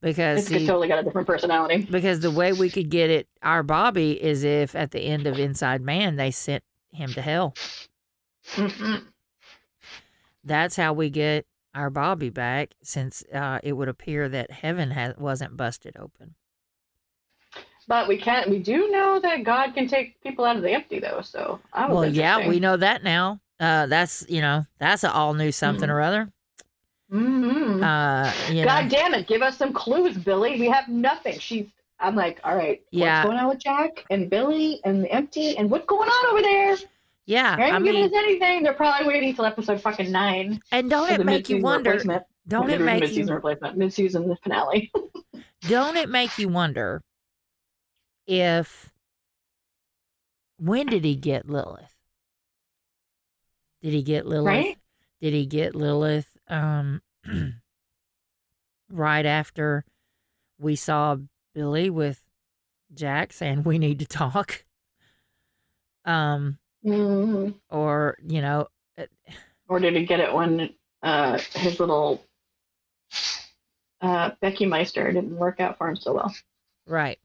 because 0.00 0.40
It's 0.40 0.48
see, 0.48 0.66
totally 0.66 0.88
got 0.88 0.98
a 0.98 1.02
different 1.02 1.26
personality. 1.26 1.86
because 1.90 2.20
the 2.20 2.30
way 2.30 2.52
we 2.52 2.68
could 2.70 2.90
get 2.90 3.10
it, 3.10 3.28
our 3.42 3.62
Bobby, 3.62 4.22
is 4.22 4.44
if 4.44 4.74
at 4.74 4.90
the 4.90 5.00
end 5.00 5.26
of 5.26 5.38
Inside 5.38 5.82
Man 5.82 6.16
they 6.16 6.30
sent 6.30 6.64
him 6.92 7.12
to 7.12 7.22
hell. 7.22 7.54
That's 10.44 10.76
how 10.76 10.92
we 10.92 11.10
get 11.10 11.46
our 11.74 11.90
Bobby 11.90 12.30
back, 12.30 12.74
since 12.82 13.22
uh, 13.34 13.58
it 13.62 13.72
would 13.74 13.88
appear 13.88 14.28
that 14.28 14.50
heaven 14.50 14.92
has 14.92 15.14
wasn't 15.18 15.56
busted 15.56 15.96
open. 15.98 16.34
But 17.88 18.08
we 18.08 18.16
can't. 18.18 18.50
We 18.50 18.58
do 18.58 18.90
know 18.90 19.20
that 19.20 19.44
God 19.44 19.72
can 19.74 19.86
take 19.86 20.20
people 20.22 20.44
out 20.44 20.56
of 20.56 20.62
the 20.62 20.72
empty, 20.72 20.98
though. 20.98 21.20
So 21.22 21.60
that 21.74 21.88
Well, 21.90 22.04
yeah, 22.06 22.48
we 22.48 22.58
know 22.60 22.76
that 22.76 23.04
now. 23.04 23.40
Uh, 23.60 23.86
that's 23.86 24.24
you 24.28 24.40
know 24.40 24.66
that's 24.78 25.04
a 25.04 25.12
all 25.12 25.32
new 25.34 25.50
something 25.52 25.88
Mhm. 25.88 25.92
or 25.92 26.00
other. 26.00 26.28
Mhm. 27.12 27.82
Uh, 27.82 28.52
you 28.52 28.64
God 28.64 28.84
know, 28.84 28.90
damn 28.90 29.14
it! 29.14 29.26
Give 29.28 29.40
us 29.42 29.56
some 29.56 29.72
clues, 29.72 30.16
Billy. 30.16 30.58
We 30.58 30.68
have 30.68 30.88
nothing. 30.88 31.38
She's. 31.38 31.66
I'm 31.98 32.14
like, 32.14 32.40
all 32.44 32.54
right. 32.54 32.82
Yeah. 32.90 33.20
What's 33.20 33.26
going 33.28 33.38
on 33.38 33.48
with 33.48 33.58
Jack 33.58 34.04
and 34.10 34.28
Billy 34.28 34.80
and 34.84 35.04
the 35.04 35.10
empty 35.10 35.56
and 35.56 35.70
what's 35.70 35.86
going 35.86 36.08
on 36.10 36.26
over 36.32 36.42
there? 36.42 36.76
yeah. 37.24 37.56
They 37.56 37.62
I 37.62 37.66
haven't 37.68 37.84
given 37.84 38.02
mean, 38.02 38.10
us 38.10 38.22
anything. 38.22 38.62
They're 38.64 38.74
probably 38.74 39.08
waiting 39.08 39.34
till 39.34 39.46
episode 39.46 39.80
fucking 39.80 40.12
nine. 40.12 40.60
and 40.72 40.90
don't 40.90 41.10
it 41.10 41.24
make 41.24 41.48
you 41.48 41.62
wonder? 41.62 41.96
Don't 42.48 42.68
it 42.68 42.82
make 42.82 43.00
mid-season 43.00 43.28
you? 43.28 43.34
replacement? 43.34 43.78
Mid-season 43.78 44.36
finale. 44.42 44.92
Don't 45.62 45.96
it 45.96 46.10
make 46.10 46.36
you 46.38 46.48
wonder 46.48 47.02
if 48.26 48.92
when 50.58 50.86
did 50.86 51.04
he 51.04 51.14
get 51.14 51.48
Lilith? 51.48 51.94
Did 53.82 53.92
he 53.92 54.02
get 54.02 54.26
Lilith? 54.26 54.46
Right? 54.46 54.78
Did 55.20 55.34
he 55.34 55.46
get 55.46 55.74
Lilith? 55.74 56.36
Um, 56.48 57.02
right 58.90 59.26
after 59.26 59.84
we 60.58 60.76
saw 60.76 61.16
Billy 61.54 61.90
with 61.90 62.22
Jack 62.94 63.32
saying 63.32 63.62
we 63.64 63.78
need 63.78 63.98
to 64.00 64.06
talk. 64.06 64.64
Um, 66.04 66.58
Mhm. 66.84 67.58
or 67.68 68.16
you 68.22 68.40
know, 68.40 68.68
uh, 68.96 69.06
Or 69.68 69.80
did 69.80 69.94
he 69.96 70.06
get 70.06 70.20
it 70.20 70.32
when 70.32 70.72
uh, 71.02 71.38
his 71.54 71.80
little 71.80 72.24
uh, 74.00 74.30
Becky 74.40 74.66
Meister 74.66 75.10
didn't 75.12 75.36
work 75.36 75.58
out 75.60 75.78
for 75.78 75.88
him 75.88 75.96
so 75.96 76.14
well? 76.14 76.34
right. 76.86 77.18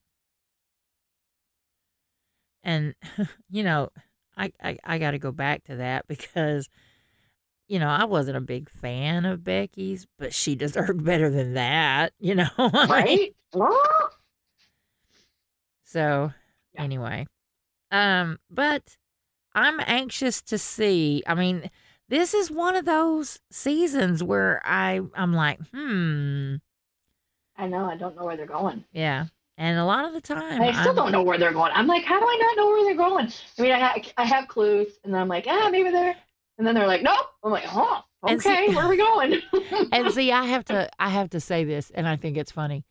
And 2.64 2.96
you 3.50 3.64
know, 3.64 3.90
I 4.38 4.52
I, 4.64 4.78
I 4.84 4.98
got 4.98 5.12
to 5.12 5.20
go 5.20 5.32
back 5.32 5.64
to 5.66 5.78
that 5.78 6.08
because 6.08 6.70
you 7.68 7.80
know 7.80 7.90
I 7.90 8.06
wasn't 8.06 8.38
a 8.38 8.42
big 8.42 8.70
fan 8.70 9.26
of 9.26 9.44
Becky's, 9.44 10.08
but 10.18 10.34
she 10.34 10.56
deserved 10.66 11.04
better 11.04 11.30
than 11.30 11.54
that. 11.54 12.14
You 12.20 12.36
know, 12.36 12.50
Right? 12.58 13.36
So 15.84 16.32
Yeah. 16.74 16.84
anyway, 16.84 17.28
um, 17.92 18.40
but 18.50 18.98
I'm 19.54 19.80
anxious 19.86 20.42
to 20.44 20.58
see. 20.58 21.22
I 21.28 21.36
mean, 21.36 21.70
this 22.08 22.34
is 22.34 22.50
one 22.50 22.76
of 22.76 22.86
those 22.86 23.40
seasons 23.52 24.24
where 24.24 24.62
I 24.64 25.02
I'm 25.16 25.34
like, 25.34 25.60
hmm, 25.74 26.56
I 27.58 27.68
know. 27.68 27.86
I 27.86 27.98
don't 27.98 28.16
know 28.16 28.26
where 28.26 28.38
they're 28.38 28.46
going. 28.46 28.86
yeah. 28.94 29.26
And 29.58 29.78
a 29.78 29.86
lot 29.86 30.06
of 30.06 30.14
the 30.14 30.22
time, 30.22 30.62
I 30.62 30.72
still 30.72 30.88
I'm- 30.88 30.96
don't 30.96 31.12
know 31.12 31.22
where 31.24 31.38
they're 31.38 31.52
going. 31.54 31.72
I'm 31.74 31.88
like, 31.88 32.04
how 32.04 32.20
do 32.20 32.26
I 32.26 32.38
not 32.42 32.58
know 32.58 32.68
where 32.70 32.84
they're 32.86 32.96
going? 32.96 33.32
I 33.60 33.62
mean, 33.62 33.72
I, 33.72 33.80
ha- 33.80 34.02
I 34.18 34.24
have 34.26 34.48
clues, 34.48 34.88
and 35.04 35.14
then 35.14 35.22
I'm 35.22 35.28
like, 35.28 35.46
ah, 35.48 35.70
maybe 35.72 35.92
they're, 35.92 36.16
and 36.58 36.66
then 36.66 36.74
they're 36.76 36.88
like, 36.88 37.04
nope. 37.04 37.28
I'm 37.44 37.52
like, 37.52 37.66
oh, 37.68 38.02
And 38.28 38.42
see- 38.42 38.52
okay, 38.52 38.74
where 38.76 38.86
are 38.86 38.90
we 38.90 38.98
going? 38.98 39.40
and 39.92 40.12
see, 40.12 40.32
I 40.32 40.46
have 40.46 40.66
to 40.66 40.90
I 41.00 41.10
have 41.10 41.30
to 41.32 41.40
say 41.40 41.64
this, 41.64 41.92
and 41.92 42.08
I 42.08 42.16
think 42.16 42.38
it's 42.38 42.52
funny. 42.52 42.86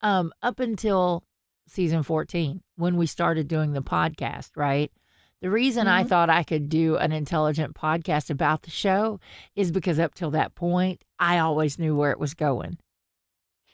Um, 0.00 0.32
up 0.42 0.60
until 0.60 1.24
season 1.68 2.02
14, 2.02 2.62
when 2.76 2.96
we 2.96 3.06
started 3.06 3.48
doing 3.48 3.72
the 3.72 3.82
podcast, 3.82 4.50
right? 4.56 4.90
The 5.42 5.50
reason 5.50 5.86
I 5.86 6.04
Mhm. 6.04 6.08
thought 6.08 6.30
I 6.30 6.44
could 6.44 6.68
do 6.70 6.96
an 6.96 7.12
intelligent 7.12 7.74
podcast 7.74 8.30
about 8.30 8.62
the 8.62 8.70
show 8.70 9.20
is 9.54 9.70
because 9.70 9.98
up 9.98 10.14
till 10.14 10.30
that 10.30 10.54
point, 10.54 11.02
I 11.18 11.38
always 11.38 11.78
knew 11.78 11.94
where 11.96 12.10
it 12.10 12.18
was 12.20 12.32
going. 12.34 12.78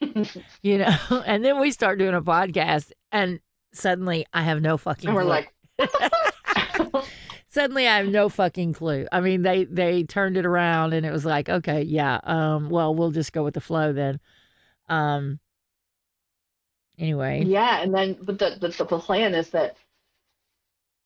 You 0.62 0.79
know, 0.79 0.97
and 1.27 1.45
then 1.45 1.61
we 1.61 1.71
start 1.71 1.99
doing 1.99 2.15
a 2.15 2.23
podcast, 2.23 2.93
and 3.11 3.41
suddenly 3.73 4.27
I 4.33 4.43
have 4.43 4.61
no 4.61 4.77
fucking. 4.77 5.09
and 5.09 5.17
we're 5.17 5.23
clue. 5.23 5.31
like, 5.31 7.05
suddenly 7.49 7.87
I 7.87 7.99
have 7.99 8.09
no 8.09 8.29
fucking 8.29 8.75
clue. 8.75 9.07
I 9.12 9.21
mean, 9.21 9.43
they 9.43 9.65
they 9.65 10.05
turned 10.05 10.37
it 10.37 10.47
around, 10.47 10.93
and 10.93 11.05
it 11.07 11.12
was 11.12 11.25
like, 11.25 11.49
okay, 11.49 11.83
yeah, 11.83 12.21
um, 12.25 12.71
well, 12.71 12.95
we'll 12.95 13.11
just 13.11 13.33
go 13.33 13.43
with 13.45 13.55
the 13.55 13.61
flow 13.61 13.93
then. 13.93 14.21
Um. 14.88 15.38
Anyway, 16.99 17.45
yeah, 17.45 17.81
and 17.83 17.95
then, 17.95 18.17
but 18.23 18.38
the, 18.38 18.57
the 18.61 18.69
the 18.69 18.99
plan 18.99 19.35
is 19.35 19.51
that 19.51 19.77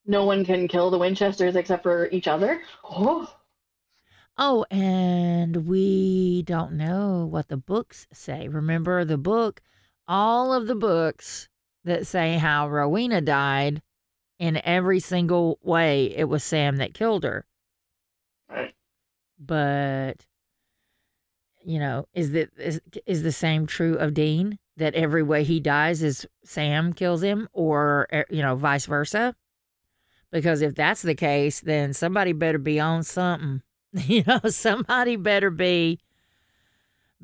no 0.04 0.24
one 0.24 0.44
can 0.44 0.68
kill 0.68 0.90
the 0.90 0.98
Winchesters 0.98 1.56
except 1.56 1.82
for 1.82 2.08
each 2.10 2.28
other. 2.28 2.62
Oh, 2.84 3.32
Oh, 4.38 4.66
and 4.70 5.66
we 5.66 6.42
don't 6.42 6.72
know 6.72 7.26
what 7.30 7.48
the 7.48 7.56
books 7.56 8.06
say. 8.12 8.48
Remember 8.48 9.04
the 9.04 9.16
book, 9.16 9.62
all 10.06 10.52
of 10.52 10.66
the 10.66 10.74
books 10.74 11.48
that 11.84 12.06
say 12.06 12.36
how 12.36 12.68
Rowena 12.68 13.20
died, 13.20 13.80
in 14.38 14.60
every 14.64 15.00
single 15.00 15.58
way, 15.62 16.12
it 16.14 16.24
was 16.24 16.44
Sam 16.44 16.76
that 16.76 16.94
killed 16.94 17.24
her. 17.24 17.46
Right. 18.50 18.74
But, 19.38 20.26
you 21.64 21.78
know, 21.78 22.06
is 22.14 22.32
that 22.32 22.50
is, 22.58 22.80
is 23.06 23.22
the 23.22 23.32
same 23.32 23.66
true 23.66 23.94
of 23.94 24.14
Dean? 24.14 24.58
That 24.76 24.94
every 24.94 25.22
way 25.22 25.42
he 25.42 25.58
dies 25.58 26.02
is 26.02 26.26
Sam 26.44 26.92
kills 26.92 27.22
him, 27.22 27.48
or 27.54 28.08
eh, 28.10 28.24
you 28.28 28.42
know, 28.42 28.56
vice 28.56 28.84
versa? 28.84 29.34
Because 30.30 30.60
if 30.60 30.74
that's 30.74 31.00
the 31.00 31.14
case, 31.14 31.60
then 31.60 31.94
somebody 31.94 32.32
better 32.32 32.58
be 32.58 32.78
on 32.78 33.02
something. 33.02 33.62
You 34.06 34.22
know, 34.26 34.40
somebody 34.48 35.16
better 35.16 35.50
be. 35.50 36.00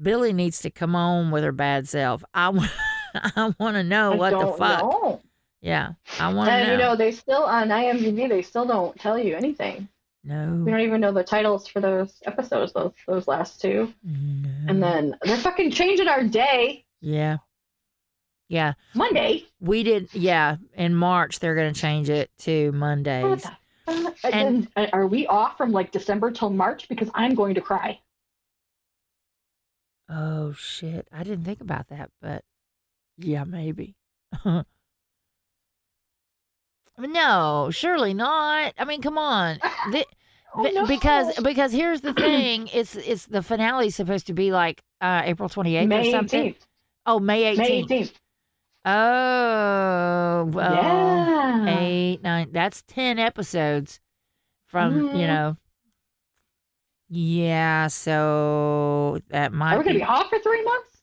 Billy 0.00 0.32
needs 0.32 0.60
to 0.62 0.70
come 0.70 0.96
on 0.96 1.30
with 1.30 1.44
her 1.44 1.52
bad 1.52 1.88
self. 1.88 2.24
I, 2.32 2.46
w- 2.46 2.68
I 3.14 3.52
want 3.58 3.76
to 3.76 3.82
know 3.84 4.12
I 4.12 4.16
what 4.16 4.30
the 4.30 4.52
fuck. 4.58 4.80
know. 4.80 5.20
Yeah, 5.60 5.92
I 6.18 6.32
want 6.32 6.48
to 6.48 6.52
And 6.54 6.66
know. 6.66 6.72
you 6.72 6.78
know, 6.78 6.96
they 6.96 7.12
still 7.12 7.42
on 7.44 7.68
IMDb, 7.68 8.28
they 8.28 8.42
still 8.42 8.66
don't 8.66 8.98
tell 8.98 9.18
you 9.18 9.36
anything. 9.36 9.86
No. 10.24 10.62
We 10.64 10.70
don't 10.70 10.80
even 10.80 11.00
know 11.00 11.12
the 11.12 11.22
titles 11.22 11.68
for 11.68 11.80
those 11.80 12.14
episodes, 12.24 12.72
those 12.72 12.92
those 13.06 13.28
last 13.28 13.60
two. 13.60 13.92
no. 14.02 14.50
And 14.68 14.82
then 14.82 15.16
they're 15.22 15.36
fucking 15.36 15.70
changing 15.72 16.08
our 16.08 16.24
day. 16.24 16.84
yeah, 17.00 17.36
Yeah, 18.48 18.72
Monday. 18.94 19.44
we 19.60 19.82
did. 19.82 20.08
Yeah, 20.14 20.56
in 20.74 20.94
March 20.94 21.38
they're 21.38 21.54
going 21.54 21.72
to 21.74 21.80
change 21.80 22.08
it 22.08 22.30
to 22.40 22.70
What 22.70 22.74
Mondays. 22.78 23.42
the- 23.42 23.48
uh, 23.50 23.54
And- 24.24 24.68
and 24.76 24.90
are 24.92 25.06
we 25.06 25.26
off 25.26 25.56
from 25.56 25.72
like 25.72 25.90
December 25.92 26.30
till 26.30 26.50
March? 26.50 26.88
Because 26.88 27.10
I'm 27.14 27.34
going 27.34 27.54
to 27.54 27.60
cry. 27.60 28.00
Oh 30.08 30.52
shit! 30.52 31.08
I 31.12 31.22
didn't 31.22 31.44
think 31.44 31.60
about 31.60 31.88
that, 31.88 32.10
but 32.20 32.44
yeah, 33.18 33.44
maybe. 33.44 33.94
no, 36.98 37.68
surely 37.72 38.14
not. 38.14 38.74
I 38.78 38.84
mean, 38.84 39.00
come 39.02 39.18
on. 39.18 39.58
The- 39.92 40.06
Oh, 40.54 40.64
no. 40.64 40.84
Because 40.86 41.34
because 41.40 41.72
here's 41.72 42.02
the 42.02 42.12
thing: 42.12 42.68
it's 42.74 42.94
it's 42.94 43.24
the 43.24 43.40
finale's 43.42 43.94
supposed 43.94 44.26
to 44.26 44.34
be 44.34 44.52
like 44.52 44.82
uh, 45.00 45.22
April 45.24 45.48
twenty 45.48 45.76
eighth 45.76 45.90
or 45.90 46.04
something. 46.10 46.52
18th. 46.52 46.56
Oh, 47.06 47.18
May 47.18 47.56
May 47.56 47.64
eighteenth. 47.64 47.88
18th. 47.90 48.12
Oh, 48.84 50.44
well, 50.52 50.74
yeah. 50.74 51.78
eight, 51.78 52.18
nine. 52.22 52.48
That's 52.52 52.82
ten 52.86 53.18
episodes 53.18 53.98
from 54.72 54.96
you 54.96 55.02
Mhm. 55.04 55.26
know. 55.26 55.56
Yeah, 57.08 57.86
so 57.88 59.18
that 59.28 59.52
might 59.52 59.74
Are 59.74 59.78
we 59.78 59.84
going 59.84 59.94
to 59.94 60.00
be. 60.00 60.04
be 60.04 60.10
off 60.10 60.28
for 60.30 60.38
three 60.38 60.64
months? 60.64 61.02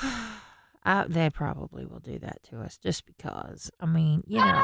uh, 0.86 1.04
they 1.08 1.28
probably 1.28 1.84
will 1.84 1.98
do 1.98 2.18
that 2.20 2.42
to 2.44 2.60
us 2.60 2.78
just 2.78 3.04
because. 3.04 3.70
I 3.80 3.86
mean, 3.86 4.22
you 4.26 4.38
know. 4.38 4.62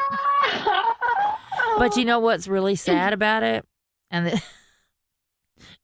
But 1.76 1.96
you 1.96 2.04
know 2.04 2.20
what's 2.20 2.46
really 2.46 2.76
sad 2.76 3.12
about 3.12 3.42
it, 3.42 3.66
and 4.12 4.28
the, 4.28 4.42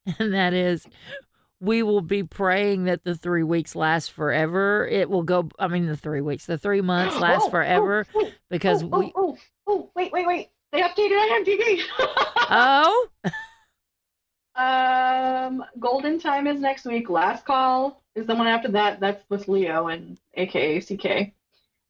and 0.20 0.32
that 0.34 0.54
is, 0.54 0.86
we 1.58 1.82
will 1.82 2.00
be 2.00 2.22
praying 2.22 2.84
that 2.84 3.02
the 3.02 3.16
three 3.16 3.42
weeks 3.42 3.74
last 3.74 4.12
forever. 4.12 4.86
It 4.86 5.10
will 5.10 5.24
go. 5.24 5.48
I 5.58 5.66
mean, 5.66 5.86
the 5.86 5.96
three 5.96 6.20
weeks, 6.20 6.46
the 6.46 6.58
three 6.58 6.80
months 6.80 7.16
last 7.20 7.46
Oh, 7.46 7.50
forever 7.50 8.06
oh, 8.14 8.22
oh, 8.26 8.30
because 8.48 8.84
oh, 8.84 8.86
we. 9.00 9.12
Oh, 9.16 9.36
oh, 9.36 9.38
oh, 9.66 9.90
wait, 9.96 10.12
wait, 10.12 10.28
wait. 10.28 10.48
They 10.72 10.82
updated 10.82 11.18
IMDb. 11.44 11.82
Oh, 12.52 13.08
um, 14.56 15.64
Golden 15.78 16.18
Time 16.20 16.46
is 16.46 16.60
next 16.60 16.84
week. 16.84 17.08
Last 17.10 17.44
Call 17.44 18.02
is 18.14 18.26
the 18.26 18.34
one 18.34 18.46
after 18.46 18.68
that. 18.72 19.00
That's 19.00 19.24
with 19.28 19.48
Leo 19.48 19.88
and 19.88 20.18
AKA 20.34 20.80
CK. 20.80 21.32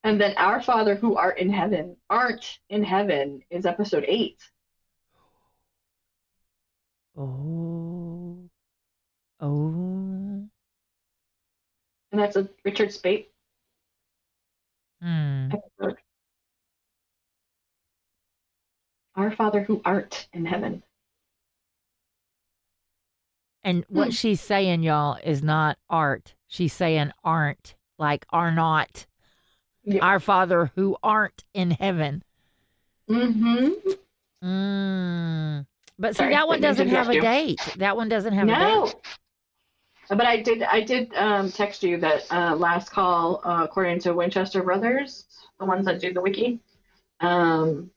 And 0.05 0.19
then 0.21 0.35
Our 0.39 0.63
Father 0.63 0.95
Who 0.95 1.17
Art 1.17 1.39
in 1.39 1.51
Heaven, 1.51 1.97
Art 2.09 2.59
in 2.71 2.83
Heaven 2.83 3.43
is 3.51 3.67
episode 3.67 4.05
eight. 4.09 4.39
oh, 7.17 8.49
oh. 9.41 10.49
And 12.13 12.21
that's 12.21 12.37
a 12.37 12.49
Richard 12.65 12.93
Speight 12.93 13.31
Hmm. 15.01 15.49
episode. 15.53 15.97
Our 19.21 19.31
Father 19.31 19.63
Who 19.63 19.83
Art 19.85 20.29
in 20.33 20.47
Heaven. 20.47 20.83
And 23.63 23.85
Hmm. 23.85 23.99
what 23.99 24.15
she's 24.15 24.41
saying, 24.41 24.83
y'all, 24.83 25.19
is 25.23 25.43
not 25.43 25.77
art. 25.91 26.35
She's 26.47 26.73
saying 26.73 27.13
aren't, 27.23 27.75
like 27.99 28.25
are 28.31 28.51
not. 28.51 29.07
Yeah. 29.85 30.05
Our 30.05 30.21
Father 30.21 30.73
who 30.75 30.97
aren't 31.03 31.45
in 31.53 31.71
heaven. 31.73 32.23
Mm-hmm. 33.11 33.91
Mm. 34.43 35.67
But 35.99 36.15
see, 36.15 36.19
Sorry, 36.19 36.33
that 36.33 36.49
one 36.49 36.61
doesn't 36.63 36.89
have 36.89 37.09
a 37.09 37.13
interrupt 37.13 37.23
date. 37.23 37.75
That 37.79 37.97
one 37.97 38.09
doesn't 38.09 38.33
have 38.33 38.49
a 38.49 38.53
No. 38.53 38.87
date. 38.87 38.95
But 40.09 40.27
I 40.27 40.39
did 40.41 40.63
I 40.63 40.81
did 40.81 41.15
um, 41.15 41.53
text 41.53 41.83
you 41.83 41.99
that 41.99 42.27
uh, 42.33 42.57
last 42.57 42.91
call, 42.91 43.43
uh, 43.45 43.65
according 43.65 44.01
to 44.01 44.15
Winchester 44.15 44.63
Brothers, 44.63 45.27
the 45.59 45.67
ones 45.67 45.85
that 45.85 46.01
do 46.01 46.13
the 46.13 46.21
wiki, 46.23 46.61
um, 47.21 47.91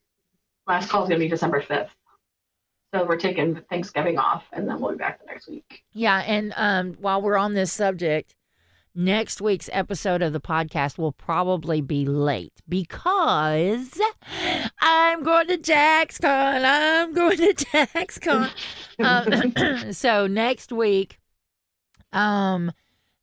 last 0.68 0.90
call 0.90 1.04
is 1.04 1.10
going 1.10 1.20
to 1.20 1.26
be 1.26 1.30
December 1.30 1.62
5th. 1.62 1.90
So 2.94 3.06
we're 3.06 3.18
taking 3.18 3.56
Thanksgiving 3.70 4.20
off 4.20 4.44
and 4.52 4.68
then 4.68 4.80
we'll 4.80 4.92
be 4.92 4.98
back 4.98 5.20
the 5.20 5.26
next 5.26 5.50
week. 5.50 5.84
Yeah, 5.94 6.20
and 6.20 6.54
um, 6.56 6.94
while 7.00 7.22
we're 7.22 7.38
on 7.38 7.54
this 7.54 7.72
subject, 7.72 8.36
next 8.96 9.42
week's 9.42 9.70
episode 9.74 10.22
of 10.22 10.32
the 10.32 10.40
podcast 10.40 11.00
will 11.00 11.12
probably 11.12 11.82
be 11.82 12.06
late 12.06 12.54
because 12.70 14.00
I'm 14.80 15.24
going 15.24 15.48
to 15.48 15.58
JaxCon. 15.58 16.62
I'm 16.64 17.14
going 17.14 17.38
to 17.38 17.54
JaxCon. 17.54 18.52
um, 19.00 19.92
so 19.94 20.28
next 20.28 20.72
week, 20.72 21.20
um, 22.12 22.72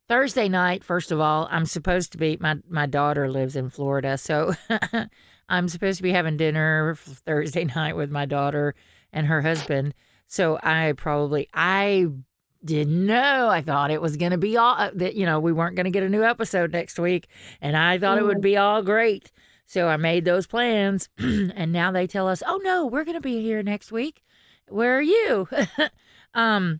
Thursday 0.09 0.49
night. 0.49 0.83
First 0.83 1.13
of 1.13 1.21
all, 1.21 1.47
I'm 1.49 1.65
supposed 1.65 2.11
to 2.11 2.17
be 2.17 2.37
my 2.41 2.57
my 2.67 2.85
daughter 2.85 3.31
lives 3.31 3.55
in 3.55 3.69
Florida, 3.69 4.17
so 4.17 4.53
I'm 5.51 5.67
supposed 5.67 5.97
to 5.97 6.03
be 6.03 6.13
having 6.13 6.37
dinner 6.37 6.95
Thursday 6.95 7.65
night 7.75 7.95
with 7.95 8.09
my 8.09 8.25
daughter 8.25 8.73
and 9.11 9.27
her 9.27 9.41
husband. 9.41 9.93
So 10.27 10.57
I 10.63 10.93
probably 10.93 11.49
I 11.53 12.07
didn't 12.63 13.05
know. 13.05 13.49
I 13.49 13.61
thought 13.61 13.91
it 13.91 14.01
was 14.01 14.15
going 14.15 14.31
to 14.31 14.37
be 14.37 14.55
all 14.55 14.75
uh, 14.77 14.91
that 14.95 15.15
you 15.15 15.25
know 15.25 15.39
we 15.41 15.51
weren't 15.51 15.75
going 15.75 15.85
to 15.85 15.91
get 15.91 16.03
a 16.03 16.09
new 16.09 16.23
episode 16.23 16.71
next 16.71 16.97
week, 16.97 17.27
and 17.59 17.75
I 17.75 17.97
thought 17.97 18.17
it 18.17 18.23
would 18.25 18.41
be 18.41 18.55
all 18.55 18.81
great. 18.81 19.31
So 19.65 19.87
I 19.87 19.97
made 19.97 20.23
those 20.23 20.47
plans, 20.47 21.09
and 21.17 21.73
now 21.73 21.91
they 21.91 22.07
tell 22.07 22.29
us, 22.29 22.41
"Oh 22.47 22.61
no, 22.63 22.85
we're 22.85 23.03
going 23.03 23.17
to 23.17 23.21
be 23.21 23.41
here 23.41 23.61
next 23.61 23.91
week. 23.91 24.23
Where 24.69 24.97
are 24.97 25.01
you?" 25.01 25.49
um, 26.33 26.79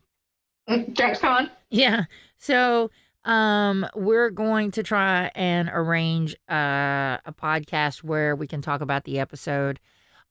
JaxCon. 0.69 1.49
yeah. 1.69 2.05
So 2.37 2.89
um 3.25 3.85
we're 3.95 4.31
going 4.31 4.71
to 4.71 4.83
try 4.83 5.31
and 5.35 5.69
arrange 5.71 6.35
uh, 6.49 7.17
a 7.25 7.33
podcast 7.33 8.03
where 8.03 8.35
we 8.35 8.47
can 8.47 8.61
talk 8.61 8.81
about 8.81 9.03
the 9.03 9.19
episode 9.19 9.79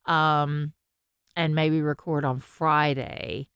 um 0.07 0.73
and 1.37 1.55
maybe 1.55 1.81
record 1.81 2.25
on 2.25 2.41
Friday. 2.41 3.49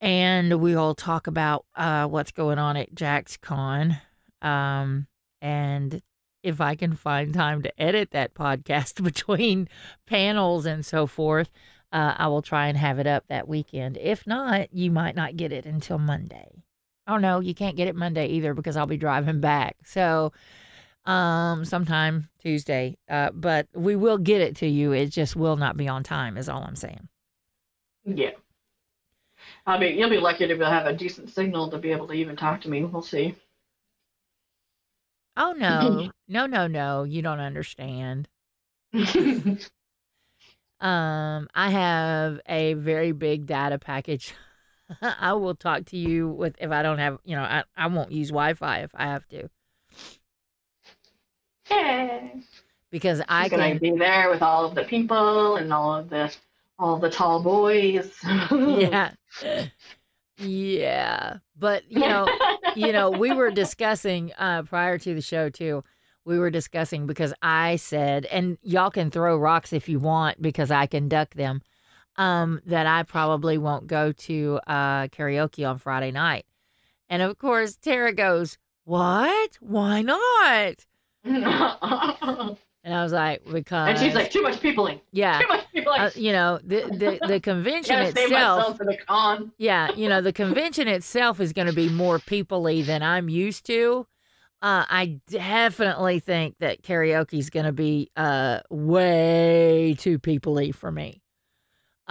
And 0.00 0.60
we'll 0.60 0.94
talk 0.94 1.26
about 1.26 1.66
uh 1.74 2.06
what's 2.06 2.32
going 2.32 2.58
on 2.58 2.76
at 2.76 2.94
JaxCon. 2.94 4.00
Um 4.40 5.06
and 5.42 6.00
if 6.42 6.60
I 6.60 6.74
can 6.74 6.94
find 6.94 7.34
time 7.34 7.62
to 7.62 7.80
edit 7.80 8.12
that 8.12 8.34
podcast 8.34 9.02
between 9.04 9.68
panels 10.06 10.66
and 10.66 10.84
so 10.84 11.06
forth, 11.06 11.50
uh, 11.92 12.14
I 12.16 12.28
will 12.28 12.42
try 12.42 12.68
and 12.68 12.78
have 12.78 12.98
it 12.98 13.06
up 13.06 13.24
that 13.28 13.48
weekend. 13.48 13.98
If 13.98 14.26
not, 14.26 14.72
you 14.72 14.90
might 14.90 15.16
not 15.16 15.36
get 15.36 15.52
it 15.52 15.66
until 15.66 15.98
Monday. 15.98 16.62
Oh 17.10 17.16
no, 17.16 17.40
you 17.40 17.54
can't 17.54 17.76
get 17.76 17.88
it 17.88 17.96
Monday 17.96 18.28
either 18.28 18.54
because 18.54 18.76
I'll 18.76 18.86
be 18.86 18.96
driving 18.96 19.40
back. 19.40 19.76
So, 19.84 20.32
um, 21.06 21.64
sometime 21.64 22.28
Tuesday. 22.40 22.98
Uh, 23.08 23.30
but 23.32 23.66
we 23.74 23.96
will 23.96 24.16
get 24.16 24.40
it 24.40 24.54
to 24.56 24.68
you. 24.68 24.92
It 24.92 25.06
just 25.06 25.34
will 25.34 25.56
not 25.56 25.76
be 25.76 25.88
on 25.88 26.04
time. 26.04 26.36
Is 26.36 26.48
all 26.48 26.62
I'm 26.62 26.76
saying. 26.76 27.08
Yeah. 28.04 28.30
I 29.66 29.76
mean, 29.76 29.98
you'll 29.98 30.08
be 30.08 30.18
lucky 30.18 30.46
to 30.46 30.56
have 30.64 30.86
a 30.86 30.92
decent 30.92 31.30
signal 31.30 31.68
to 31.70 31.78
be 31.78 31.90
able 31.90 32.06
to 32.06 32.12
even 32.12 32.36
talk 32.36 32.60
to 32.60 32.70
me. 32.70 32.84
We'll 32.84 33.02
see. 33.02 33.34
Oh 35.36 35.52
no, 35.52 36.10
no, 36.28 36.46
no, 36.46 36.66
no. 36.68 37.02
You 37.02 37.22
don't 37.22 37.40
understand. 37.40 38.28
Um, 40.80 41.46
I 41.54 41.68
have 41.70 42.40
a 42.48 42.72
very 42.74 43.12
big 43.12 43.44
data 43.44 43.78
package. 43.78 44.34
I 45.02 45.32
will 45.34 45.54
talk 45.54 45.86
to 45.86 45.96
you 45.96 46.28
with 46.28 46.56
if 46.60 46.70
I 46.70 46.82
don't 46.82 46.98
have, 46.98 47.18
you 47.24 47.36
know, 47.36 47.42
I, 47.42 47.64
I 47.76 47.86
won't 47.88 48.12
use 48.12 48.28
Wi-Fi 48.28 48.80
if 48.80 48.90
I 48.94 49.04
have 49.06 49.26
to 49.28 49.48
Yay. 51.70 52.42
because 52.90 53.22
I 53.28 53.44
He's 53.44 53.50
can. 53.50 53.78
be 53.78 53.92
there 53.96 54.30
with 54.30 54.42
all 54.42 54.64
of 54.64 54.74
the 54.74 54.84
people 54.84 55.56
and 55.56 55.72
all 55.72 55.94
of 55.94 56.10
the 56.10 56.34
all 56.78 56.98
the 56.98 57.10
tall 57.10 57.42
boys. 57.42 58.12
Yeah, 58.50 59.12
yeah. 60.38 61.38
But 61.56 61.90
you 61.90 62.00
know, 62.00 62.28
you 62.74 62.92
know, 62.92 63.10
we 63.10 63.32
were 63.32 63.50
discussing 63.50 64.32
uh, 64.38 64.62
prior 64.62 64.98
to 64.98 65.14
the 65.14 65.20
show 65.22 65.48
too. 65.50 65.84
We 66.24 66.38
were 66.38 66.50
discussing 66.50 67.06
because 67.06 67.32
I 67.42 67.76
said, 67.76 68.26
and 68.26 68.58
y'all 68.62 68.90
can 68.90 69.10
throw 69.10 69.36
rocks 69.36 69.72
if 69.72 69.88
you 69.88 69.98
want 69.98 70.40
because 70.42 70.70
I 70.70 70.86
can 70.86 71.08
duck 71.08 71.34
them. 71.34 71.62
Um, 72.20 72.60
that 72.66 72.86
I 72.86 73.02
probably 73.02 73.56
won't 73.56 73.86
go 73.86 74.12
to 74.12 74.60
uh, 74.66 75.06
karaoke 75.08 75.66
on 75.66 75.78
Friday 75.78 76.10
night, 76.10 76.44
and 77.08 77.22
of 77.22 77.38
course 77.38 77.76
Tara 77.76 78.12
goes, 78.12 78.58
"What? 78.84 79.56
Why 79.60 80.02
not?" 80.02 80.84
And 82.82 82.94
I 82.94 83.02
was 83.02 83.12
like, 83.12 83.44
"Because." 83.44 83.90
and 83.90 83.98
she's 83.98 84.14
like, 84.14 84.30
too 84.30 84.42
much 84.42 84.60
peopling. 84.60 85.00
"Yeah." 85.12 85.38
Too 85.40 85.48
much 85.48 85.64
peopling. 85.72 86.00
Uh, 86.00 86.10
you 86.14 86.32
know 86.32 86.58
the 86.62 86.80
the 87.20 87.26
the 87.26 87.40
convention 87.50 87.98
itself 88.00 88.76
for 88.78 88.84
the 88.84 88.96
con. 89.06 89.52
yeah, 89.58 89.90
you 89.94 90.08
know, 90.08 90.20
the 90.20 90.32
convention 90.44 90.88
itself 90.88 91.40
is 91.40 91.52
going 91.52 91.66
to 91.68 91.74
be 91.74 91.88
more 91.88 92.18
people-y 92.18 92.82
than 92.82 93.02
I'm 93.02 93.28
used 93.28 93.66
to. 93.66 94.06
Uh, 94.62 94.84
I 94.88 95.20
definitely 95.28 96.20
think 96.20 96.56
that 96.60 96.82
karaoke 96.82 97.38
is 97.38 97.48
going 97.50 97.66
to 97.66 97.72
be 97.72 98.10
uh, 98.16 98.60
way 98.68 99.94
too 99.98 100.18
people-y 100.18 100.72
for 100.72 100.90
me. 100.90 101.19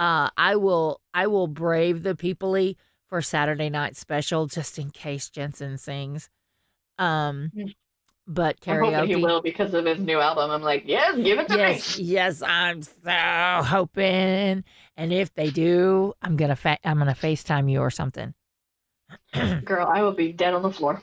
Uh, 0.00 0.30
I 0.34 0.56
will 0.56 1.00
I 1.12 1.26
will 1.26 1.46
brave 1.46 2.02
the 2.02 2.16
people-y 2.16 2.74
for 3.10 3.20
Saturday 3.20 3.68
night 3.68 3.96
special 3.96 4.46
just 4.46 4.78
in 4.78 4.90
case 4.90 5.28
Jensen 5.28 5.76
sings. 5.76 6.30
Um, 6.98 7.52
Mm. 7.54 7.74
but 8.26 8.56
hoping 8.64 9.06
he 9.08 9.16
will 9.16 9.42
because 9.42 9.74
of 9.74 9.84
his 9.84 9.98
new 9.98 10.18
album. 10.18 10.50
I'm 10.50 10.62
like, 10.62 10.84
yes, 10.86 11.16
give 11.16 11.38
it 11.38 11.48
to 11.48 11.56
Yes, 11.58 11.98
me. 11.98 12.04
yes, 12.04 12.40
I'm 12.42 12.80
so 12.82 13.62
hoping. 13.62 14.64
And 14.96 15.12
if 15.12 15.34
they 15.34 15.50
do, 15.50 16.14
I'm 16.22 16.36
gonna 16.36 16.56
fa- 16.56 16.78
I'm 16.82 16.96
gonna 16.98 17.12
FaceTime 17.12 17.70
you 17.70 17.80
or 17.80 17.90
something. 17.90 18.32
Girl, 19.64 19.86
I 19.86 20.02
will 20.02 20.12
be 20.14 20.32
dead 20.32 20.54
on 20.54 20.62
the 20.62 20.72
floor. 20.72 21.02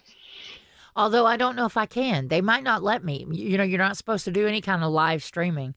Although 0.95 1.27
I 1.27 1.37
don't 1.37 1.55
know 1.55 1.67
if 1.67 1.77
I 1.77 1.85
can. 1.85 2.29
They 2.29 2.41
might 2.41 2.63
not 2.63 2.81
let 2.81 3.03
me. 3.03 3.27
You 3.29 3.59
know, 3.59 3.63
you're 3.63 3.77
not 3.77 3.97
supposed 3.97 4.25
to 4.25 4.31
do 4.31 4.47
any 4.47 4.61
kind 4.61 4.83
of 4.83 4.91
live 4.91 5.23
streaming. 5.23 5.75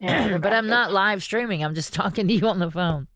Yeah, 0.00 0.38
but 0.38 0.52
I'm 0.52 0.68
not 0.68 0.92
live 0.92 1.22
streaming. 1.22 1.64
I'm 1.64 1.74
just 1.74 1.92
talking 1.94 2.28
to 2.28 2.34
you 2.34 2.46
on 2.48 2.58
the 2.58 2.70
phone. 2.70 3.08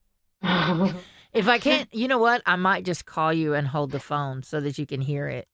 If 1.32 1.48
I 1.48 1.58
can't, 1.58 1.92
you 1.94 2.08
know 2.08 2.18
what? 2.18 2.42
I 2.44 2.56
might 2.56 2.84
just 2.84 3.06
call 3.06 3.32
you 3.32 3.54
and 3.54 3.66
hold 3.66 3.90
the 3.90 4.00
phone 4.00 4.42
so 4.42 4.60
that 4.60 4.78
you 4.78 4.86
can 4.86 5.00
hear 5.00 5.28
it. 5.28 5.48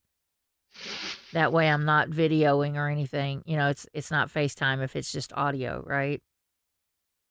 That 1.33 1.53
way 1.53 1.69
I'm 1.69 1.85
not 1.85 2.09
videoing 2.09 2.75
or 2.75 2.89
anything. 2.89 3.43
You 3.45 3.57
know, 3.57 3.69
it's 3.69 3.87
it's 3.93 4.11
not 4.11 4.29
FaceTime 4.29 4.83
if 4.83 4.95
it's 4.95 5.11
just 5.11 5.31
audio, 5.33 5.83
right? 5.85 6.21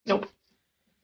nope. 0.05 0.27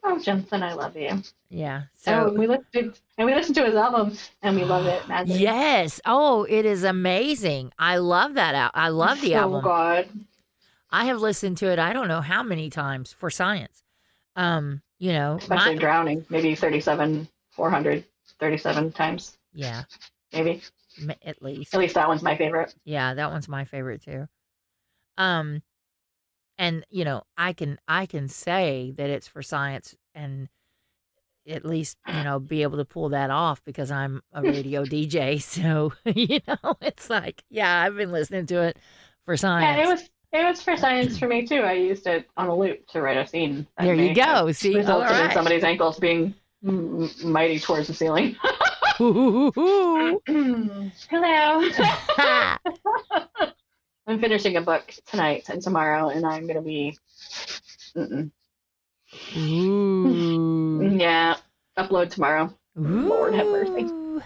Oh, 0.07 0.19
Jensen, 0.19 0.61
I 0.61 0.73
love 0.73 0.95
you. 0.95 1.21
Yeah. 1.49 1.83
So 1.95 2.27
So 2.27 2.33
we 2.33 2.45
listened 2.45 2.99
and 3.17 3.25
we 3.25 3.33
listened 3.33 3.55
to 3.55 3.65
his 3.65 3.73
album 3.75 4.15
and 4.43 4.55
we 4.55 4.63
love 4.63 4.85
it. 4.85 5.07
Magic. 5.07 5.35
Yes. 5.39 5.99
Oh, 6.05 6.43
it 6.43 6.65
is 6.65 6.83
amazing. 6.83 7.71
I 7.79 7.97
love 7.97 8.35
that 8.35 8.53
out. 8.53 8.71
I 8.75 8.89
love 8.89 9.19
the 9.21 9.31
so 9.31 9.39
album. 9.39 9.59
Oh 9.59 9.61
God. 9.61 10.09
I 10.95 11.05
have 11.05 11.19
listened 11.19 11.57
to 11.57 11.69
it 11.69 11.77
I 11.77 11.91
don't 11.91 12.07
know 12.07 12.21
how 12.21 12.41
many 12.41 12.69
times 12.69 13.11
for 13.11 13.29
science. 13.29 13.83
Um, 14.37 14.81
you 14.97 15.11
know, 15.11 15.35
Especially 15.41 15.75
my, 15.75 15.79
drowning, 15.79 16.25
maybe 16.29 16.55
37, 16.55 17.27
437 17.51 18.91
times, 18.93 19.37
yeah, 19.53 19.83
maybe. 20.31 20.61
at 21.25 21.41
least. 21.41 21.73
At 21.73 21.79
least 21.81 21.95
that 21.95 22.07
one's 22.07 22.23
my 22.23 22.37
favorite. 22.37 22.73
Yeah, 22.85 23.13
that 23.13 23.29
one's 23.29 23.49
my 23.49 23.65
favorite 23.65 24.03
too. 24.03 24.27
Um 25.17 25.61
and 26.57 26.85
you 26.89 27.03
know, 27.03 27.23
I 27.37 27.51
can 27.51 27.77
I 27.89 28.05
can 28.05 28.29
say 28.29 28.93
that 28.95 29.09
it's 29.09 29.27
for 29.27 29.43
science 29.43 29.95
and 30.13 30.47
at 31.45 31.65
least, 31.65 31.97
you 32.07 32.23
know, 32.23 32.39
be 32.39 32.63
able 32.63 32.77
to 32.77 32.85
pull 32.85 33.09
that 33.09 33.29
off 33.29 33.61
because 33.65 33.91
I'm 33.91 34.21
a 34.31 34.41
radio 34.41 34.85
DJ. 34.85 35.41
So, 35.41 35.91
you 36.05 36.39
know, 36.47 36.77
it's 36.81 37.09
like, 37.09 37.43
yeah, 37.49 37.81
I've 37.81 37.97
been 37.97 38.13
listening 38.13 38.45
to 38.47 38.61
it 38.61 38.77
for 39.25 39.35
science. 39.35 39.77
Yeah, 39.77 39.83
it 39.83 39.91
was 39.91 40.09
it 40.35 40.45
was 40.45 40.61
for 40.61 40.75
science 40.77 41.17
for 41.17 41.27
me 41.27 41.45
too. 41.47 41.61
I 41.61 41.73
used 41.73 42.07
it 42.07 42.27
on 42.37 42.47
a 42.47 42.55
loop 42.55 42.85
to 42.87 43.01
write 43.01 43.17
a 43.17 43.25
scene. 43.27 43.67
there 43.77 43.95
you 43.95 44.13
go. 44.15 44.51
See, 44.51 44.75
Resulted 44.75 45.15
in 45.17 45.31
somebody's 45.31 45.63
ankles 45.63 45.99
being 45.99 46.33
m- 46.65 47.09
mighty 47.23 47.59
towards 47.59 47.87
the 47.87 47.93
ceiling. 47.93 48.35
Ooh. 49.01 49.51
Hello. 51.09 51.69
I'm 54.07 54.19
finishing 54.19 54.57
a 54.57 54.61
book 54.61 54.93
tonight 55.07 55.49
and 55.49 55.61
tomorrow, 55.61 56.09
and 56.09 56.25
I'm 56.25 56.45
gonna 56.47 56.61
be. 56.61 56.97
Ooh. 59.37 60.95
Yeah, 60.97 61.37
upload 61.77 62.09
tomorrow. 62.11 62.53
Lord 62.75 63.33
have 63.33 63.47
mercy. 63.47 64.21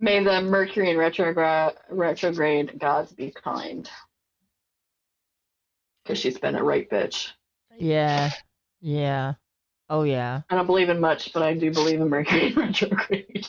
May 0.00 0.22
the 0.22 0.42
Mercury 0.42 0.90
in 0.90 0.98
retrograde 0.98 1.72
retrograde 1.88 2.78
gods 2.78 3.12
be 3.12 3.30
kind. 3.32 3.88
Because 6.04 6.18
she's 6.18 6.38
been 6.38 6.54
a 6.54 6.62
right 6.62 6.88
bitch. 6.88 7.30
Yeah. 7.78 8.30
Yeah. 8.80 9.34
Oh 9.88 10.02
yeah. 10.02 10.42
I 10.50 10.54
don't 10.54 10.66
believe 10.66 10.88
in 10.88 11.00
much, 11.00 11.32
but 11.32 11.42
I 11.42 11.54
do 11.54 11.70
believe 11.72 12.00
in 12.00 12.08
Mercury 12.08 12.52
retrograde. 12.56 13.48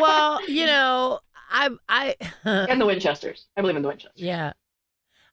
Well, 0.00 0.46
you 0.48 0.66
know, 0.66 1.20
I 1.50 1.70
I 1.88 2.16
and 2.44 2.80
the 2.80 2.86
Winchesters. 2.86 3.46
I 3.56 3.60
believe 3.60 3.76
in 3.76 3.82
the 3.82 3.88
Winchesters. 3.88 4.20
Yeah. 4.20 4.52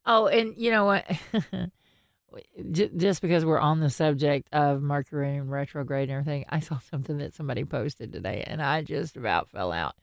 Oh, 0.06 0.28
and 0.28 0.56
you 0.58 0.72
know 0.72 0.86
what? 0.86 1.06
Just 2.72 3.22
because 3.22 3.46
we're 3.46 3.60
on 3.60 3.80
the 3.80 3.90
subject 3.90 4.50
of 4.52 4.82
Mercury 4.82 5.38
and 5.38 5.50
retrograde 5.50 6.10
and 6.10 6.20
everything, 6.20 6.46
I 6.50 6.60
saw 6.60 6.80
something 6.80 7.18
that 7.20 7.34
somebody 7.34 7.64
posted 7.64 8.12
today, 8.12 8.44
and 8.46 8.62
I 8.62 8.82
just 8.82 9.16
about 9.16 9.50
fell 9.50 9.72
out. 9.72 9.96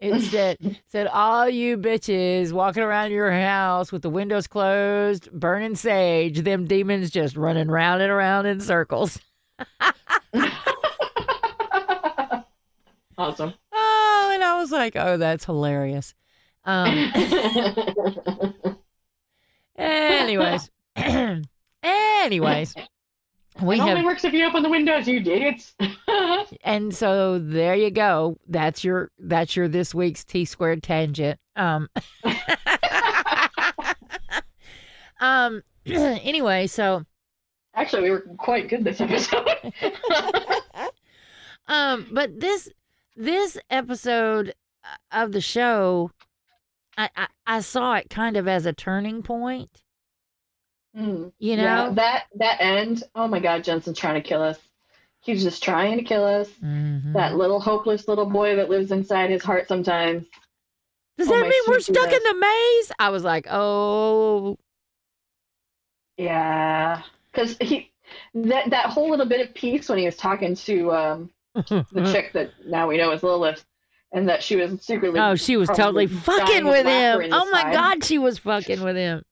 It 0.00 0.20
said, 0.22 0.56
"said 0.88 1.06
all 1.08 1.48
you 1.48 1.76
bitches 1.76 2.52
walking 2.52 2.82
around 2.82 3.12
your 3.12 3.30
house 3.30 3.92
with 3.92 4.02
the 4.02 4.10
windows 4.10 4.46
closed, 4.46 5.30
burning 5.32 5.76
sage, 5.76 6.40
them 6.40 6.66
demons 6.66 7.10
just 7.10 7.36
running 7.36 7.68
round 7.68 8.00
and 8.02 8.10
around 8.10 8.46
in 8.46 8.60
circles." 8.60 9.20
awesome. 13.18 13.52
Oh, 13.72 14.30
and 14.32 14.42
I 14.42 14.58
was 14.58 14.72
like, 14.72 14.96
"Oh, 14.96 15.18
that's 15.18 15.44
hilarious." 15.44 16.14
Um, 16.64 17.12
anyways, 19.76 20.70
anyways, 21.82 22.74
we 23.62 23.76
it 23.76 23.80
have 23.80 23.88
only 23.90 24.04
works 24.04 24.24
if 24.24 24.32
you 24.32 24.46
open 24.46 24.62
the 24.62 24.68
windows, 24.68 25.06
you 25.08 25.18
idiots. 25.18 25.74
and 26.64 26.94
so 26.94 27.38
there 27.38 27.74
you 27.74 27.90
go 27.90 28.38
that's 28.48 28.84
your 28.84 29.10
that's 29.18 29.56
your 29.56 29.68
this 29.68 29.94
week's 29.94 30.24
t 30.24 30.44
squared 30.44 30.82
tangent 30.82 31.38
um 31.56 31.88
um 35.20 35.62
anyway 35.86 36.66
so 36.66 37.04
Actually, 37.74 38.02
we 38.02 38.10
were 38.10 38.24
quite 38.36 38.68
good 38.68 38.82
this 38.82 39.00
episode. 39.00 39.72
um 41.68 42.06
but 42.10 42.40
this 42.40 42.68
this 43.16 43.56
episode 43.70 44.54
uh, 44.84 45.22
of 45.22 45.32
the 45.32 45.40
show 45.40 46.10
I, 46.98 47.08
I 47.16 47.26
i 47.46 47.60
saw 47.60 47.94
it 47.94 48.10
kind 48.10 48.36
of 48.36 48.48
as 48.48 48.66
a 48.66 48.72
turning 48.72 49.22
point 49.22 49.82
Mm. 50.96 51.32
you 51.38 51.56
know 51.56 51.62
Yeah, 51.62 51.90
that 51.94 52.24
that 52.36 52.60
end. 52.60 53.02
Oh 53.14 53.28
my 53.28 53.38
God, 53.40 53.62
Jensen's 53.64 53.98
trying 53.98 54.20
to 54.20 54.28
kill 54.28 54.42
us. 54.42 54.58
He's 55.20 55.42
just 55.44 55.62
trying 55.62 55.98
to 55.98 56.04
kill 56.04 56.24
us. 56.24 56.48
Mhm. 56.64 57.12
That 57.12 57.36
little 57.36 57.60
hopeless 57.60 58.08
little 58.08 58.26
boy 58.26 58.56
that 58.56 58.68
lives 58.70 58.90
inside 58.90 59.30
his 59.30 59.42
heart 59.44 59.68
sometimes. 59.68 60.24
does 61.18 61.28
oh 61.28 61.32
that 61.38 61.48
mean 61.48 61.62
we're 61.68 61.80
stuck 61.80 62.10
in 62.10 62.22
the 62.22 62.34
maze 62.34 62.92
i 62.98 63.10
was 63.10 63.22
like 63.22 63.46
oh 63.50 64.56
Yeah, 66.16 67.02
because 67.32 67.56
he 67.60 67.90
that 68.34 68.70
that 68.70 68.86
whole 68.86 69.10
little 69.10 69.26
bit 69.26 69.46
of 69.46 69.54
peace 69.54 69.88
when 69.88 69.98
he 69.98 70.06
was 70.06 70.16
talking 70.16 70.54
to 70.54 70.92
um 70.92 71.30
the 71.54 72.10
chick 72.12 72.32
that 72.32 72.50
now 72.66 72.88
we 72.88 72.96
know 72.96 73.10
is 73.12 73.22
Lilith, 73.22 73.64
and 74.12 74.28
that 74.28 74.42
she 74.42 74.56
was 74.56 74.80
secretly 74.82 75.18
Oh, 75.20 75.34
she 75.34 75.56
was 75.56 75.68
totally 75.68 76.06
fucking 76.06 76.64
with 76.66 76.86
him. 76.86 77.20
Oh 77.32 77.50
my 77.50 77.60
inside. 77.60 77.72
god, 77.72 78.04
she 78.04 78.18
was 78.18 78.38
fucking 78.38 78.82
with 78.82 78.96
him. 78.96 79.22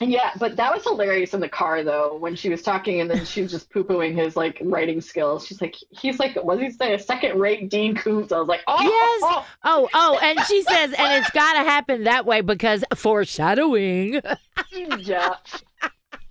And 0.00 0.10
yeah, 0.10 0.30
but 0.38 0.56
that 0.56 0.74
was 0.74 0.82
hilarious 0.82 1.32
in 1.34 1.40
the 1.40 1.48
car 1.48 1.84
though 1.84 2.16
when 2.16 2.34
she 2.34 2.48
was 2.48 2.62
talking 2.62 3.00
and 3.00 3.08
then 3.10 3.24
she 3.24 3.42
was 3.42 3.52
just 3.52 3.70
poo 3.70 3.84
pooing 3.84 4.14
his 4.16 4.36
like 4.36 4.58
writing 4.62 5.00
skills. 5.00 5.46
She's 5.46 5.60
like, 5.60 5.76
he's 5.90 6.18
like, 6.18 6.34
what 6.42 6.58
did 6.58 6.64
he 6.64 6.70
say? 6.72 6.94
A 6.94 6.98
second 6.98 7.38
rate 7.38 7.68
Dean 7.70 7.94
Koontz. 7.94 8.32
I 8.32 8.38
was 8.38 8.48
like, 8.48 8.62
oh, 8.66 8.82
Yes. 8.82 9.20
oh, 9.24 9.46
Oh, 9.64 9.88
oh, 9.94 10.18
oh 10.18 10.18
and 10.22 10.40
she 10.46 10.62
says, 10.62 10.92
and 10.98 11.22
it's 11.22 11.30
got 11.30 11.52
to 11.52 11.60
happen 11.60 12.04
that 12.04 12.26
way 12.26 12.40
because 12.40 12.84
foreshadowing. 12.94 14.20
oh, 14.24 14.36
yeah. 14.98 15.34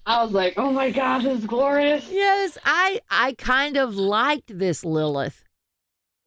I 0.05 0.23
was 0.23 0.33
like, 0.33 0.55
oh 0.57 0.71
my 0.71 0.89
god, 0.89 1.19
this 1.23 1.39
is 1.39 1.45
glorious. 1.45 2.09
yes, 2.11 2.57
I 2.65 2.99
I 3.09 3.33
kind 3.33 3.77
of 3.77 3.95
liked 3.95 4.57
this 4.57 4.83
Lilith. 4.83 5.43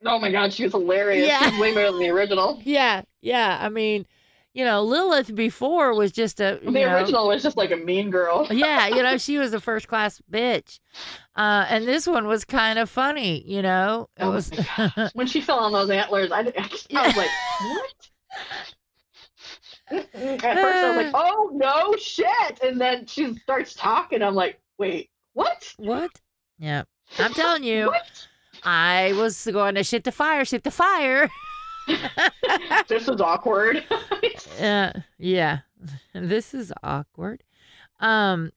Oh 0.07 0.18
my 0.18 0.31
god, 0.31 0.53
she 0.53 0.62
was 0.64 0.73
hilarious. 0.73 1.27
Yeah. 1.27 1.51
She's 1.51 1.59
way 1.61 1.75
better 1.75 1.90
than 1.90 2.01
the 2.01 2.11
original. 2.11 2.61
Yeah, 2.64 3.03
yeah. 3.20 3.59
I 3.61 3.68
mean, 3.68 4.07
you 4.55 4.64
know, 4.64 4.83
Lilith 4.83 5.35
before 5.35 5.95
was 5.95 6.12
just 6.12 6.40
a 6.40 6.61
you 6.62 6.71
The 6.71 6.81
know, 6.81 6.95
original 6.95 7.29
was 7.29 7.43
just 7.43 7.57
like 7.57 7.73
a 7.73 7.77
mean 7.77 8.11
girl. 8.11 8.47
yeah, 8.51 8.87
you 8.87 9.03
know, 9.03 9.19
she 9.19 9.37
was 9.37 9.53
a 9.53 9.61
first 9.61 9.88
class 9.88 10.23
bitch. 10.31 10.79
Uh, 11.37 11.67
and 11.69 11.87
this 11.87 12.07
one 12.07 12.29
was 12.29 12.45
kind 12.45 12.79
of 12.79 12.88
funny, 12.88 13.43
you 13.47 13.61
know. 13.62 14.09
It 14.17 14.25
Oh 14.25 14.31
was 14.31 14.51
When 15.14 15.27
she 15.27 15.40
fell 15.40 15.59
on 15.59 15.73
those 15.73 15.90
antlers, 15.90 16.31
I, 16.31 16.40
I 16.40 17.07
was 17.07 17.17
like, 17.17 17.31
what? 17.61 18.11
At 19.90 20.13
first, 20.13 20.44
I 20.44 20.96
was 20.96 21.05
like, 21.05 21.13
oh 21.15 21.50
no, 21.52 21.96
shit. 21.96 22.61
And 22.63 22.81
then 22.81 23.07
she 23.07 23.35
starts 23.35 23.75
talking. 23.75 24.23
I'm 24.23 24.35
like, 24.35 24.61
wait, 24.79 25.11
what? 25.35 25.75
what? 25.77 26.11
Yeah. 26.59 26.85
I'm 27.19 27.35
telling 27.35 27.65
you, 27.65 27.88
What? 27.88 28.27
I 28.63 29.13
was 29.17 29.46
going 29.52 29.75
to 29.75 29.85
shit 29.85 30.05
the 30.05 30.13
fire, 30.13 30.44
shit 30.44 30.63
the 30.63 30.71
fire. 30.71 31.29
this 32.89 33.09
is 33.09 33.21
awkward. 33.21 33.85
Uh, 34.61 34.93
yeah, 35.19 35.61
this 36.15 36.55
is 36.55 36.73
awkward. 36.83 37.43
Um, 37.99 38.53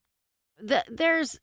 the, 0.60 0.84
there's, 0.90 1.40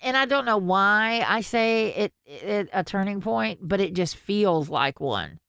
and 0.00 0.16
I 0.16 0.24
don't 0.24 0.46
know 0.46 0.56
why 0.56 1.22
I 1.26 1.42
say 1.42 1.88
it, 1.88 2.12
it 2.24 2.70
a 2.72 2.82
turning 2.82 3.20
point, 3.20 3.60
but 3.62 3.80
it 3.80 3.92
just 3.92 4.16
feels 4.16 4.70
like 4.70 4.98
one. 4.98 5.40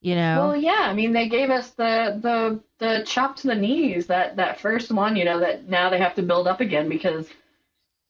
You 0.00 0.14
know, 0.16 0.48
Well, 0.48 0.56
yeah. 0.56 0.82
I 0.82 0.92
mean, 0.92 1.12
they 1.12 1.28
gave 1.28 1.50
us 1.50 1.70
the 1.70 2.18
the 2.22 2.60
the 2.78 3.04
chop 3.04 3.36
to 3.36 3.48
the 3.48 3.54
knees 3.54 4.06
that 4.06 4.36
that 4.36 4.60
first 4.60 4.92
one. 4.92 5.16
You 5.16 5.24
know 5.24 5.40
that 5.40 5.68
now 5.68 5.88
they 5.88 5.98
have 5.98 6.14
to 6.16 6.22
build 6.22 6.46
up 6.46 6.60
again 6.60 6.88
because 6.88 7.28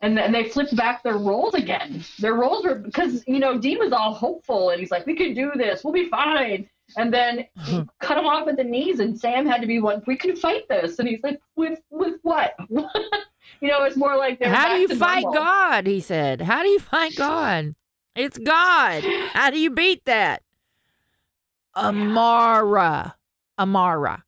and 0.01 0.17
then 0.17 0.33
they 0.33 0.45
flipped 0.45 0.77
back 0.77 1.03
their 1.03 1.19
roles 1.19 1.55
again. 1.55 2.05
Their 2.19 2.35
roles 2.35 2.65
were 2.65 2.77
because 2.77 3.25
you 3.27 3.39
know 3.39 3.59
Dean 3.59 3.79
was 3.79 3.93
all 3.93 4.15
hopeful 4.15 4.71
and 4.71 4.81
he's 4.81 4.91
like, 4.91 5.07
"We 5.07 5.17
can 5.17 5.35
do 5.35 5.51
this. 5.57 5.83
We'll 5.83 5.93
be 5.93 6.09
fine." 6.09 6.69
And 6.97 7.13
then 7.13 7.47
he 7.65 7.85
cut 8.01 8.17
him 8.17 8.25
off 8.27 8.49
at 8.49 8.57
the 8.57 8.65
knees, 8.65 9.01
and 9.01 9.19
Sam 9.19 9.47
had 9.47 9.61
to 9.61 9.67
be 9.67 9.81
one. 9.81 10.03
We 10.07 10.17
can 10.17 10.37
fight 10.37 10.69
this, 10.69 10.99
and 10.99 11.09
he's 11.09 11.23
like, 11.23 11.41
"With 11.57 11.81
with 11.91 12.15
what?" 12.23 12.55
you 12.71 13.69
know, 13.69 13.85
it's 13.85 13.97
more 13.97 14.17
like 14.17 14.39
they're 14.39 14.55
How 14.55 14.75
do 14.75 14.81
you 14.81 14.89
fight 14.89 15.23
normal. 15.23 15.43
God? 15.43 15.87
He 15.87 16.01
said. 16.01 16.41
How 16.41 16.63
do 16.63 16.69
you 16.69 16.79
fight 16.79 17.17
God? 17.17 17.75
It's 18.15 18.39
God. 18.39 19.05
How 19.33 19.51
do 19.51 19.59
you 19.59 19.71
beat 19.71 20.05
that? 20.07 20.43
Amara. 21.77 23.17
Amara. 23.59 24.25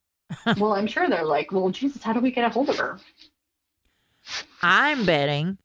well, 0.58 0.74
I'm 0.74 0.86
sure 0.86 1.08
they're 1.08 1.24
like, 1.24 1.52
"Well, 1.52 1.70
Jesus, 1.70 2.02
how 2.02 2.12
do 2.12 2.20
we 2.20 2.30
get 2.30 2.44
a 2.44 2.50
hold 2.50 2.68
of 2.68 2.78
her?" 2.78 2.98
I'm 4.62 5.04
betting. 5.06 5.58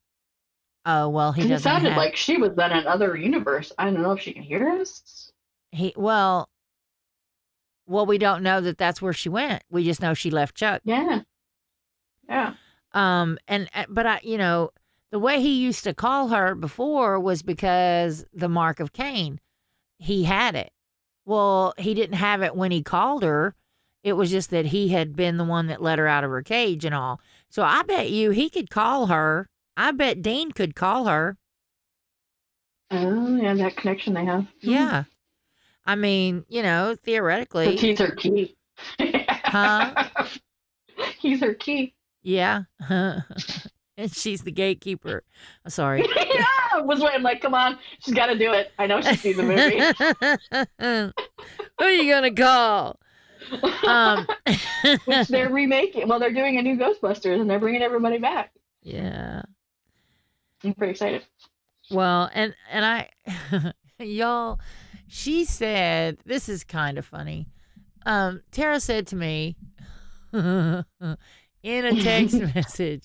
Oh 0.84 1.08
well, 1.08 1.32
he 1.32 1.42
It 1.42 1.48
doesn't 1.48 1.62
sounded 1.62 1.90
have. 1.90 1.98
like 1.98 2.16
she 2.16 2.36
was 2.36 2.52
in 2.52 2.58
another 2.60 3.16
universe. 3.16 3.72
I 3.78 3.84
don't 3.86 4.00
know 4.02 4.12
if 4.12 4.20
she 4.20 4.32
can 4.32 4.42
hear 4.42 4.68
us. 4.68 5.32
he 5.72 5.92
well. 5.96 6.48
Well, 7.88 8.06
we 8.06 8.18
don't 8.18 8.42
know 8.42 8.60
that 8.60 8.78
that's 8.78 9.00
where 9.00 9.12
she 9.12 9.28
went. 9.28 9.62
We 9.70 9.84
just 9.84 10.02
know 10.02 10.12
she 10.12 10.30
left 10.30 10.56
Chuck. 10.56 10.80
Yeah, 10.84 11.20
yeah. 12.28 12.54
Um, 12.92 13.38
and 13.46 13.68
uh, 13.74 13.84
but 13.88 14.06
I, 14.06 14.20
you 14.24 14.38
know, 14.38 14.70
the 15.12 15.18
way 15.20 15.40
he 15.40 15.54
used 15.54 15.84
to 15.84 15.94
call 15.94 16.28
her 16.28 16.54
before 16.56 17.20
was 17.20 17.42
because 17.42 18.24
the 18.32 18.48
mark 18.48 18.80
of 18.80 18.92
Cain, 18.92 19.38
he 19.98 20.24
had 20.24 20.56
it. 20.56 20.72
Well, 21.24 21.74
he 21.78 21.94
didn't 21.94 22.16
have 22.16 22.42
it 22.42 22.56
when 22.56 22.72
he 22.72 22.82
called 22.82 23.22
her. 23.22 23.54
It 24.06 24.12
was 24.12 24.30
just 24.30 24.50
that 24.50 24.66
he 24.66 24.90
had 24.90 25.16
been 25.16 25.36
the 25.36 25.42
one 25.42 25.66
that 25.66 25.82
let 25.82 25.98
her 25.98 26.06
out 26.06 26.22
of 26.22 26.30
her 26.30 26.40
cage 26.40 26.84
and 26.84 26.94
all. 26.94 27.20
So 27.50 27.64
I 27.64 27.82
bet 27.82 28.08
you 28.08 28.30
he 28.30 28.48
could 28.48 28.70
call 28.70 29.06
her. 29.06 29.48
I 29.76 29.90
bet 29.90 30.22
Dean 30.22 30.52
could 30.52 30.76
call 30.76 31.06
her. 31.06 31.38
Oh, 32.92 33.34
yeah, 33.34 33.54
that 33.54 33.76
connection 33.76 34.14
they 34.14 34.24
have. 34.24 34.42
Hmm. 34.62 34.70
Yeah. 34.70 35.04
I 35.84 35.96
mean, 35.96 36.44
you 36.48 36.62
know, 36.62 36.90
But 36.92 37.02
theoretically, 37.02 37.74
he's 37.74 37.98
her 37.98 38.12
key. 38.12 38.54
Huh? 38.96 40.08
he's 41.18 41.40
her 41.40 41.54
key. 41.54 41.92
yeah. 42.22 42.62
and 42.88 43.22
she's 44.12 44.42
the 44.42 44.52
gatekeeper. 44.52 45.24
Sorry. 45.66 46.06
yeah, 46.32 46.78
was 46.78 47.00
waiting. 47.00 47.22
like, 47.22 47.42
come 47.42 47.54
on, 47.54 47.76
she's 47.98 48.14
got 48.14 48.26
to 48.26 48.38
do 48.38 48.52
it. 48.52 48.70
I 48.78 48.86
know 48.86 49.00
she's 49.00 49.20
seen 49.20 49.36
the 49.36 49.42
movie. 49.42 51.12
Who 51.80 51.84
are 51.84 51.90
you 51.90 52.12
gonna 52.12 52.30
call? 52.32 53.00
Um, 53.86 54.26
Which 55.04 55.28
they're 55.28 55.48
remaking. 55.50 56.08
Well, 56.08 56.18
they're 56.18 56.32
doing 56.32 56.58
a 56.58 56.62
new 56.62 56.76
Ghostbusters, 56.76 57.40
and 57.40 57.48
they're 57.48 57.58
bringing 57.60 57.82
everybody 57.82 58.18
back. 58.18 58.52
yeah. 58.82 59.42
I'm 60.64 60.72
pretty 60.74 60.92
excited. 60.92 61.22
Well, 61.90 62.30
and 62.34 62.54
and 62.70 62.84
I, 62.84 63.10
y'all, 64.02 64.58
she 65.06 65.44
said 65.44 66.18
this 66.24 66.48
is 66.48 66.64
kind 66.64 66.98
of 66.98 67.04
funny. 67.04 67.46
Um, 68.06 68.42
Tara 68.50 68.80
said 68.80 69.06
to 69.08 69.16
me 69.16 69.56
in 70.32 70.84
a 71.04 72.02
text 72.02 72.40
message. 72.54 73.04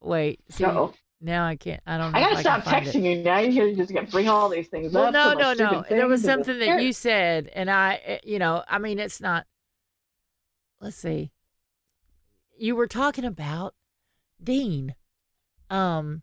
Wait, 0.00 0.40
see, 0.48 0.64
Uh-oh. 0.64 0.92
Now 1.24 1.44
I 1.46 1.56
can't. 1.56 1.80
I 1.86 1.96
don't. 1.98 2.12
know 2.12 2.18
I 2.18 2.22
gotta 2.22 2.36
I 2.36 2.40
stop 2.40 2.64
find 2.64 2.86
it. 2.86 2.94
texting 2.94 3.02
you 3.04 3.22
now. 3.22 3.38
You're 3.38 3.74
just 3.74 3.90
to 3.94 4.02
bring 4.02 4.28
all 4.28 4.48
these 4.48 4.68
things 4.68 4.92
Well, 4.92 5.06
up. 5.06 5.12
no, 5.12 5.32
no, 5.32 5.52
no. 5.54 5.84
There 5.88 6.06
was 6.06 6.22
something 6.22 6.58
that 6.58 6.82
you 6.82 6.92
said, 6.92 7.50
and 7.54 7.70
I, 7.70 8.00
eh, 8.04 8.18
you 8.24 8.38
know, 8.38 8.62
I 8.68 8.78
mean, 8.78 8.98
it's 8.98 9.20
not. 9.20 9.46
Let's 10.80 10.96
see. 10.96 11.30
You 12.58 12.76
were 12.76 12.86
talking 12.86 13.24
about 13.24 13.74
Dean. 14.42 14.94
Um, 15.70 16.22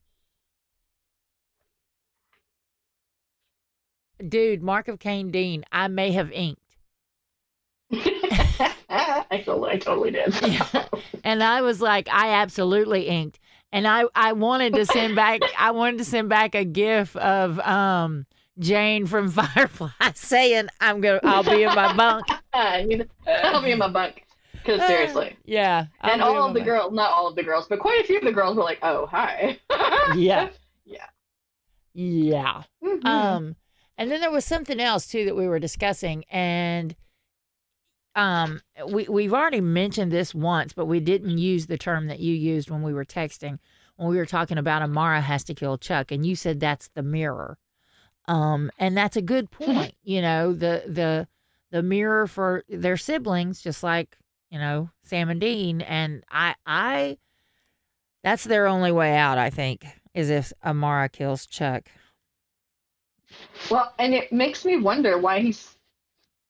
dude, 4.26 4.62
Mark 4.62 4.88
of 4.88 4.99
Cain, 4.99 5.32
Dean. 5.32 5.66
I 5.72 5.88
may 5.88 6.12
have 6.12 6.32
inked, 6.32 6.78
I 7.91 9.41
totally, 9.45 9.72
I 9.72 9.78
totally 9.78 10.12
did. 10.12 10.34
Yeah. 10.43 10.86
and 11.24 11.43
I 11.43 11.62
was 11.62 11.82
like, 11.82 12.08
I 12.10 12.30
absolutely 12.30 13.08
inked, 13.08 13.39
and 13.72 13.88
I, 13.88 14.03
I 14.15 14.34
wanted 14.34 14.74
to 14.76 14.86
send 14.86 15.15
back, 15.15 15.41
I 15.57 15.72
wanted 15.72 15.97
to 15.99 16.05
send 16.05 16.30
back 16.30 16.55
a 16.55 16.63
gif 16.65 17.15
of 17.15 17.59
um 17.59 18.26
Jayne 18.59 19.05
from 19.07 19.30
Firefly 19.32 19.89
saying, 20.13 20.67
"I'm 20.80 21.01
gonna, 21.01 21.19
I'll 21.24 21.43
be 21.43 21.63
in 21.63 21.74
my 21.74 21.93
bunk." 21.97 22.26
I'll 22.53 23.61
be 23.63 23.72
in 23.72 23.78
my 23.80 23.88
bunk. 23.89 24.26
Because 24.53 24.86
seriously. 24.86 25.38
Yeah. 25.45 25.86
I'll 26.01 26.11
And 26.13 26.22
all 26.22 26.47
of 26.47 26.53
the 26.53 26.59
bunk. 26.59 26.65
girls, 26.69 26.93
not 26.93 27.11
all 27.11 27.28
of 27.28 27.36
the 27.36 27.41
girls, 27.43 27.65
but 27.67 27.80
quite 27.80 27.99
a 28.03 28.03
few 28.05 28.17
of 28.19 28.24
the 28.24 28.32
girls 28.32 28.55
were 28.55 28.63
like, 28.63 28.78
oh, 28.84 29.07
hi. 29.07 29.57
Yeah. 30.15 30.49
Yeah. 30.86 31.05
Yeah. 31.93 32.63
Mhm. 32.84 33.05
Um, 33.05 33.55
and 33.97 34.11
then 34.11 34.22
there 34.22 34.30
was 34.32 34.45
something 34.45 34.80
else 34.80 35.07
too 35.07 35.26
that 35.26 35.36
we 35.36 35.47
were 35.47 35.59
discussing, 35.59 36.26
and 36.30 36.95
um, 38.16 38.62
we 38.88 39.07
we've 39.07 39.34
already 39.34 39.62
mentioned 39.62 40.12
this 40.12 40.36
once, 40.36 40.74
but 40.74 40.86
we 40.86 40.99
didn't 40.99 41.38
use 41.38 41.68
the 41.68 41.78
term 41.78 42.07
that 42.07 42.20
you 42.20 42.34
used 42.34 42.70
when 42.70 42.84
we 42.84 42.93
were 42.93 43.05
texting 43.05 43.57
when 44.01 44.09
we 44.09 44.18
were 44.18 44.26
talking 44.26 44.57
about 44.57 44.82
Amara 44.82 45.22
has 45.22 45.43
to 45.43 45.53
kill 45.53 45.78
Chuck, 45.78 46.12
and 46.12 46.26
you 46.26 46.36
said 46.36 46.59
that's 46.59 46.88
the 46.95 47.03
mirror. 47.03 47.59
Um, 48.28 48.72
and 48.80 48.97
that's 48.97 49.16
a 49.16 49.22
good 49.22 49.51
point. 49.51 49.93
You 50.03 50.24
know, 50.24 50.53
the 50.53 50.84
the 50.88 51.28
the 51.70 51.84
mirror 51.84 52.26
for 52.26 52.64
their 52.68 52.97
siblings, 52.97 53.62
just 53.62 53.84
like 53.84 54.18
you 54.49 54.57
know 54.57 54.89
Sam 55.03 55.30
and 55.30 55.39
Dean, 55.39 55.82
and 55.82 56.24
I 56.32 56.55
I 56.66 57.18
that's 58.24 58.43
their 58.43 58.66
only 58.66 58.91
way 58.91 59.16
out. 59.16 59.38
I 59.38 59.51
think 59.51 59.86
is 60.16 60.32
if 60.32 60.51
Amara 60.66 61.07
kills 61.07 61.45
Chuck. 61.45 61.84
Well, 63.70 63.93
and 63.99 64.16
it 64.16 64.34
makes 64.34 64.66
me 64.66 64.78
wonder 64.78 65.20
why 65.20 65.41
he's. 65.41 65.76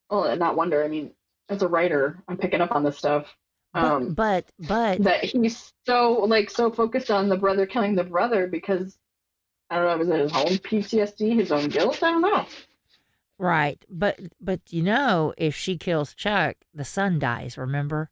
Well, 0.09 0.37
not 0.37 0.55
wonder. 0.55 0.83
I 0.83 0.87
mean, 0.87 1.11
as 1.49 1.61
a 1.61 1.67
writer, 1.67 2.21
I'm 2.27 2.37
picking 2.37 2.61
up 2.61 2.71
on 2.71 2.83
this 2.83 2.97
stuff. 2.97 3.27
But 3.73 3.83
Um, 3.83 4.13
but, 4.13 4.51
but 4.59 5.01
that 5.03 5.23
he's 5.23 5.73
so 5.85 6.25
like 6.27 6.49
so 6.49 6.71
focused 6.71 7.09
on 7.09 7.29
the 7.29 7.37
brother 7.37 7.65
killing 7.65 7.95
the 7.95 8.03
brother 8.03 8.47
because 8.47 8.97
I 9.69 9.75
don't 9.75 9.85
know, 9.85 9.97
was 9.97 10.09
it 10.09 10.19
his 10.19 10.33
own 10.33 10.57
PTSD, 10.57 11.35
his 11.35 11.51
own 11.51 11.69
guilt? 11.69 12.03
I 12.03 12.11
don't 12.11 12.21
know. 12.21 12.45
right, 13.37 13.83
but 13.89 14.19
but 14.41 14.59
you 14.69 14.83
know, 14.83 15.33
if 15.37 15.55
she 15.55 15.77
kills 15.77 16.13
Chuck, 16.13 16.57
the 16.73 16.83
son 16.85 17.17
dies. 17.19 17.57
Remember? 17.57 18.09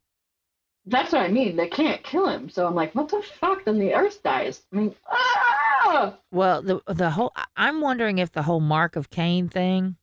That's 0.86 1.12
what 1.12 1.22
I 1.22 1.28
mean. 1.28 1.56
They 1.56 1.68
can't 1.68 2.02
kill 2.02 2.26
him. 2.26 2.48
So 2.48 2.66
I'm 2.66 2.74
like, 2.74 2.94
what 2.94 3.10
the 3.10 3.22
fuck? 3.22 3.64
Then 3.64 3.78
the 3.78 3.94
Earth 3.94 4.22
dies. 4.22 4.62
I 4.72 4.76
mean, 4.76 4.94
ah! 5.08 6.16
Well, 6.30 6.62
the 6.62 6.80
the 6.86 7.10
whole 7.10 7.34
I'm 7.56 7.82
wondering 7.82 8.18
if 8.18 8.32
the 8.32 8.42
whole 8.42 8.60
Mark 8.60 8.96
of 8.96 9.10
Cain 9.10 9.48
thing 9.48 9.96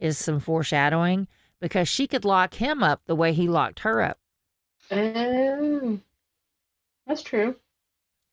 is 0.00 0.18
some 0.18 0.40
foreshadowing 0.40 1.28
because 1.64 1.88
she 1.88 2.06
could 2.06 2.26
lock 2.26 2.52
him 2.54 2.82
up 2.82 3.00
the 3.06 3.14
way 3.14 3.32
he 3.32 3.48
locked 3.48 3.78
her 3.80 4.02
up 4.02 4.18
Oh, 4.90 5.98
that's 7.06 7.22
true. 7.22 7.56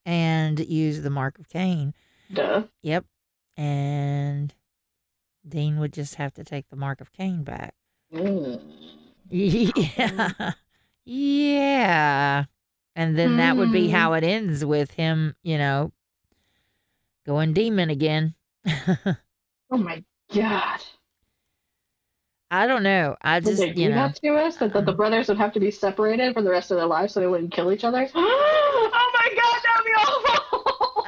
and 0.06 0.60
use 0.60 1.02
the 1.02 1.10
Mark 1.10 1.40
of 1.40 1.48
Cain. 1.48 1.94
Duh. 2.34 2.64
Yep, 2.82 3.06
and 3.56 4.54
Dean 5.48 5.80
would 5.80 5.94
just 5.94 6.16
have 6.16 6.34
to 6.34 6.44
take 6.44 6.68
the 6.70 6.76
Mark 6.76 7.00
of 7.00 7.14
Cain 7.14 7.44
back. 7.44 7.74
Mm. 8.14 8.62
Yeah. 9.30 10.52
Yeah. 11.06 12.46
And 12.96 13.18
then 13.18 13.38
that 13.38 13.58
would 13.58 13.72
be 13.72 13.88
Hmm. 13.88 13.96
how 13.96 14.14
it 14.14 14.24
ends 14.24 14.64
with 14.64 14.92
him, 14.92 15.36
you 15.42 15.58
know, 15.58 15.92
going 17.26 17.54
demon 17.54 17.90
again. 17.90 18.36
Oh 19.72 19.78
my 19.78 20.04
god. 20.34 20.82
I 22.54 22.68
don't 22.68 22.84
know. 22.84 23.16
I 23.22 23.40
Did 23.40 23.46
just, 23.52 23.62
they 23.62 23.72
do 23.72 23.82
you 23.82 23.90
know, 23.90 23.96
that 23.96 24.16
to 24.18 24.36
us? 24.36 24.58
That, 24.58 24.74
that 24.74 24.86
the 24.86 24.92
brothers 24.92 25.30
would 25.30 25.38
have 25.38 25.54
to 25.54 25.60
be 25.62 25.72
separated 25.72 26.34
for 26.34 26.42
the 26.42 26.50
rest 26.52 26.70
of 26.70 26.78
their 26.78 26.86
lives 26.86 27.14
so 27.14 27.22
they 27.22 27.28
wouldn't 27.28 27.54
kill 27.54 27.72
each 27.72 27.86
other? 27.86 28.10
oh 28.16 29.12
my 29.14 29.30
god, 29.36 29.62
that'd 29.64 29.86
be 29.86 29.92
awful! 29.98 31.08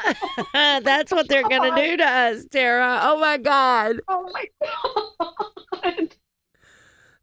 that's 0.85 1.11
what 1.11 1.27
they're 1.27 1.43
oh 1.45 1.49
going 1.49 1.75
to 1.75 1.81
do 1.81 1.97
to 1.97 2.05
us, 2.05 2.45
Tara. 2.49 2.99
Oh 3.03 3.19
my 3.19 3.37
God. 3.37 3.97
oh 4.07 4.31
my 4.33 4.45
god. 4.61 6.15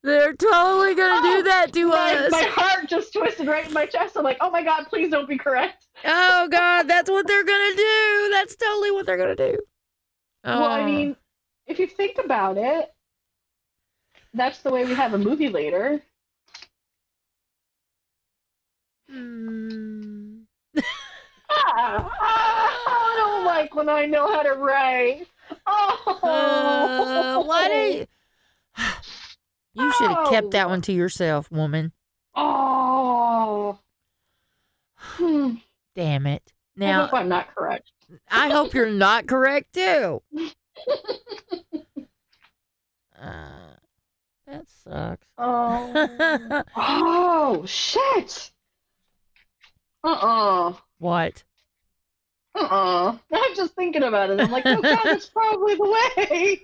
They're 0.02 0.34
totally 0.34 0.94
going 0.94 1.22
to 1.22 1.28
do 1.28 1.38
oh, 1.38 1.42
that 1.42 1.72
to 1.72 1.86
My, 1.88 2.14
us. 2.16 2.30
my 2.30 2.42
heart 2.42 2.88
just 2.88 3.12
twisted 3.14 3.46
right 3.46 3.66
in 3.66 3.72
my 3.72 3.86
chest. 3.86 4.16
I'm 4.16 4.24
like, 4.24 4.38
oh 4.40 4.50
my 4.50 4.62
god, 4.62 4.84
please 4.88 5.10
don't 5.10 5.28
be 5.28 5.38
correct. 5.38 5.86
Oh 6.04 6.46
God, 6.52 6.84
that's 6.88 7.08
what 7.10 7.26
they're 7.26 7.44
going 7.44 7.70
to 7.70 7.76
do. 7.76 8.28
That's 8.32 8.54
totally 8.56 8.90
what 8.90 9.06
they're 9.06 9.16
going 9.18 9.36
to 9.36 9.52
do. 9.52 9.58
Well, 10.44 10.64
I 10.64 10.80
Oh. 10.80 10.84
mean, 10.84 11.16
if 11.66 11.78
you 11.78 11.86
think 11.86 12.18
about 12.22 12.56
it, 12.58 12.90
that's 14.34 14.58
the 14.60 14.70
way 14.70 14.84
we 14.84 14.94
have 14.94 15.14
a 15.14 15.18
movie 15.18 15.48
later. 15.48 16.00
Hmm. 19.10 20.42
Ah, 21.50 22.10
I 22.20 23.14
don't 23.18 23.44
like 23.44 23.74
when 23.74 23.88
I 23.88 24.06
know 24.06 24.32
how 24.32 24.42
to 24.42 24.52
write. 24.54 25.26
Oh, 25.66 26.18
Uh, 26.22 27.42
why 27.42 27.68
do 27.68 27.74
you? 27.74 28.06
You 29.74 29.92
should 29.94 30.10
have 30.10 30.28
kept 30.28 30.52
that 30.52 30.66
Oh. 30.66 30.70
one 30.70 30.80
to 30.82 30.92
yourself, 30.92 31.50
woman. 31.50 31.92
Oh. 32.34 33.78
Hmm. 34.96 35.54
Damn 35.96 36.26
it. 36.26 36.52
Now 36.76 37.00
I 37.00 37.04
hope 37.04 37.14
I'm 37.14 37.28
not 37.28 37.54
correct. 37.54 37.90
I 38.30 38.48
hope 38.50 38.74
you're 38.74 38.90
not 38.90 39.26
correct 39.26 39.72
too. 39.74 40.22
Uh, 43.20 43.74
that 44.50 44.64
sucks. 44.84 45.26
Oh. 45.38 46.62
oh 46.76 47.64
shit. 47.66 48.50
Uh 50.02 50.08
uh 50.12 50.72
what? 50.98 51.42
Uh 52.54 52.58
uh 52.64 53.18
I'm 53.32 53.54
just 53.54 53.74
thinking 53.74 54.02
about 54.02 54.30
it. 54.30 54.40
I'm 54.40 54.50
like, 54.50 54.64
oh 54.66 54.80
god, 54.82 54.98
that's 55.04 55.26
probably 55.30 55.74
the 55.76 56.30
way. 56.36 56.60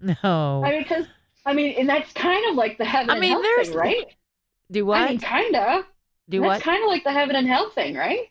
No. 0.00 0.62
I 0.64 0.70
mean, 0.70 0.82
because 0.82 1.06
I 1.44 1.52
mean, 1.54 1.74
and 1.78 1.88
that's 1.88 2.12
kind 2.12 2.44
of 2.50 2.54
like 2.56 2.78
the 2.78 2.84
heaven 2.84 3.10
I 3.10 3.14
and 3.14 3.20
mean, 3.20 3.30
hell 3.32 3.42
there's- 3.42 3.68
thing, 3.68 3.76
right? 3.76 4.06
Do 4.70 4.86
what? 4.86 4.98
I 5.00 5.08
mean, 5.08 5.18
kinda. 5.18 5.84
Do 6.28 6.40
that's 6.40 6.48
what? 6.48 6.62
kind 6.62 6.82
of 6.84 6.88
like 6.88 7.02
the 7.02 7.10
heaven 7.12 7.34
and 7.34 7.46
hell 7.48 7.70
thing, 7.70 7.96
right? 7.96 8.28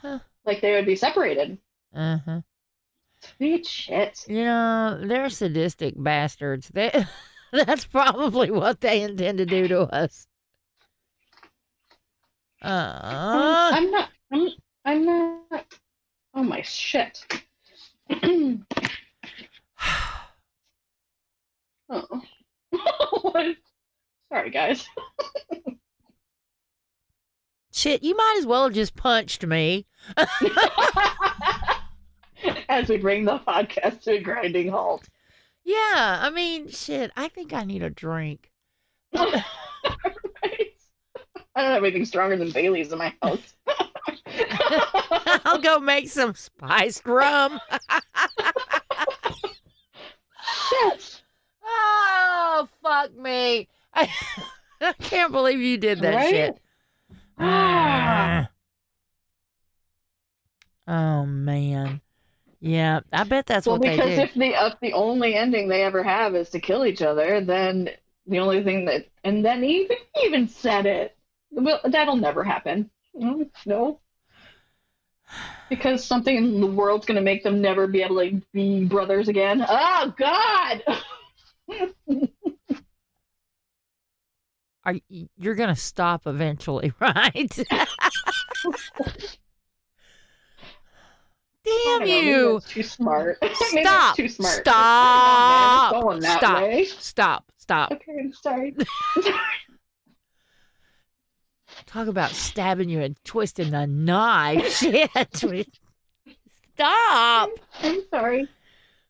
Huh. 0.00 0.20
Like 0.44 0.60
they 0.60 0.72
would 0.72 0.86
be 0.86 0.94
separated. 0.94 1.58
Uh 1.94 2.18
huh. 2.24 2.40
Sweet 3.20 3.66
shit. 3.66 4.24
You 4.28 4.44
know, 4.44 5.00
they're 5.02 5.30
sadistic 5.30 5.94
bastards. 5.96 6.68
They, 6.68 6.92
that's 7.52 7.86
probably 7.86 8.50
what 8.50 8.80
they 8.80 9.02
intend 9.02 9.38
to 9.38 9.46
do 9.46 9.68
to 9.68 9.82
us. 9.82 10.26
Uh, 12.62 13.70
I'm, 13.72 13.84
I'm 13.84 13.90
not. 13.90 14.08
I'm. 14.32 14.48
I'm 14.84 15.04
not. 15.04 15.64
Oh 16.34 16.42
my 16.42 16.62
shit. 16.62 17.24
oh. 21.90 22.22
What? 23.22 23.56
Sorry, 24.32 24.50
guys. 24.50 24.86
shit, 27.72 28.02
you 28.02 28.16
might 28.16 28.36
as 28.38 28.46
well 28.46 28.64
have 28.64 28.74
just 28.74 28.96
punched 28.96 29.46
me. 29.46 29.86
As 32.68 32.88
we 32.88 32.96
bring 32.98 33.24
the 33.24 33.38
podcast 33.38 34.02
to 34.02 34.12
a 34.12 34.20
grinding 34.20 34.68
halt. 34.68 35.08
Yeah, 35.64 36.18
I 36.22 36.30
mean, 36.30 36.68
shit, 36.68 37.10
I 37.16 37.28
think 37.28 37.52
I 37.52 37.64
need 37.64 37.82
a 37.82 37.90
drink. 37.90 38.50
Right? 40.42 40.72
I 41.54 41.62
don't 41.62 41.72
have 41.72 41.82
anything 41.84 42.04
stronger 42.04 42.36
than 42.36 42.50
Bailey's 42.50 42.92
in 42.92 42.98
my 42.98 43.14
house. 43.22 43.54
I'll 45.44 45.60
go 45.60 45.78
make 45.80 46.08
some 46.08 46.34
spiced 46.34 47.06
rum. 47.06 47.58
Shit. 50.68 51.22
Oh, 51.64 52.68
fuck 52.82 53.16
me. 53.16 53.68
I, 53.94 54.10
I 54.80 54.92
can't 54.94 55.32
believe 55.32 55.60
you 55.60 55.78
did 55.78 56.00
that 56.00 56.14
Right? 56.14 56.30
shit. 56.30 56.58
Ah. 57.38 58.50
Oh 60.88 61.26
man. 61.26 62.00
Yeah, 62.60 63.00
I 63.12 63.24
bet 63.24 63.46
that's 63.46 63.66
well, 63.66 63.76
what 63.78 63.82
they 63.82 63.96
because 63.96 64.18
if 64.18 64.34
the 64.34 64.66
if 64.66 64.74
the 64.80 64.92
only 64.92 65.34
ending 65.34 65.68
they 65.68 65.82
ever 65.82 66.02
have 66.02 66.34
is 66.34 66.50
to 66.50 66.60
kill 66.60 66.86
each 66.86 67.02
other, 67.02 67.40
then 67.40 67.90
the 68.26 68.38
only 68.38 68.62
thing 68.62 68.84
that 68.86 69.06
and 69.24 69.44
then 69.44 69.62
he 69.62 69.82
even 69.82 69.96
even 70.24 70.48
said 70.48 70.86
it. 70.86 71.16
Well, 71.50 71.80
that'll 71.84 72.16
never 72.16 72.42
happen. 72.42 72.90
Mm, 73.14 73.50
No. 73.66 74.00
Because 75.68 76.04
something 76.04 76.36
in 76.36 76.60
the 76.60 76.66
world's 76.66 77.06
gonna 77.06 77.20
make 77.20 77.42
them 77.42 77.60
never 77.60 77.86
be 77.86 78.02
able 78.02 78.20
to 78.20 78.40
be 78.52 78.84
brothers 78.84 79.28
again. 79.28 79.64
Oh 79.68 80.14
God! 80.16 80.82
Are 84.84 84.94
you're 85.08 85.56
gonna 85.56 85.76
stop 85.76 86.26
eventually, 86.26 86.92
right? 87.00 87.58
Damn 91.66 92.02
I 92.02 92.04
know, 92.04 92.04
you! 92.06 92.52
that's 92.60 92.68
too 92.72 92.82
smart. 92.82 93.38
Maybe 93.42 93.82
Stop! 93.82 94.16
too 94.16 94.28
smart. 94.28 94.60
Stop! 94.60 94.74
I 94.76 95.90
man. 95.92 96.00
Going 96.02 96.20
that 96.20 96.38
Stop! 96.38 96.62
way. 96.62 96.84
Stop! 96.84 97.44
Stop! 97.58 97.92
Okay, 97.92 98.12
I'm 98.20 98.32
sorry. 98.32 98.74
Talk 101.86 102.06
about 102.08 102.30
stabbing 102.30 102.88
you 102.88 103.00
and 103.00 103.16
twisting 103.24 103.70
the 103.70 103.86
knife. 103.86 104.72
Shit! 104.76 105.10
Stop! 106.74 107.50
I'm 107.82 108.00
sorry. 108.10 108.48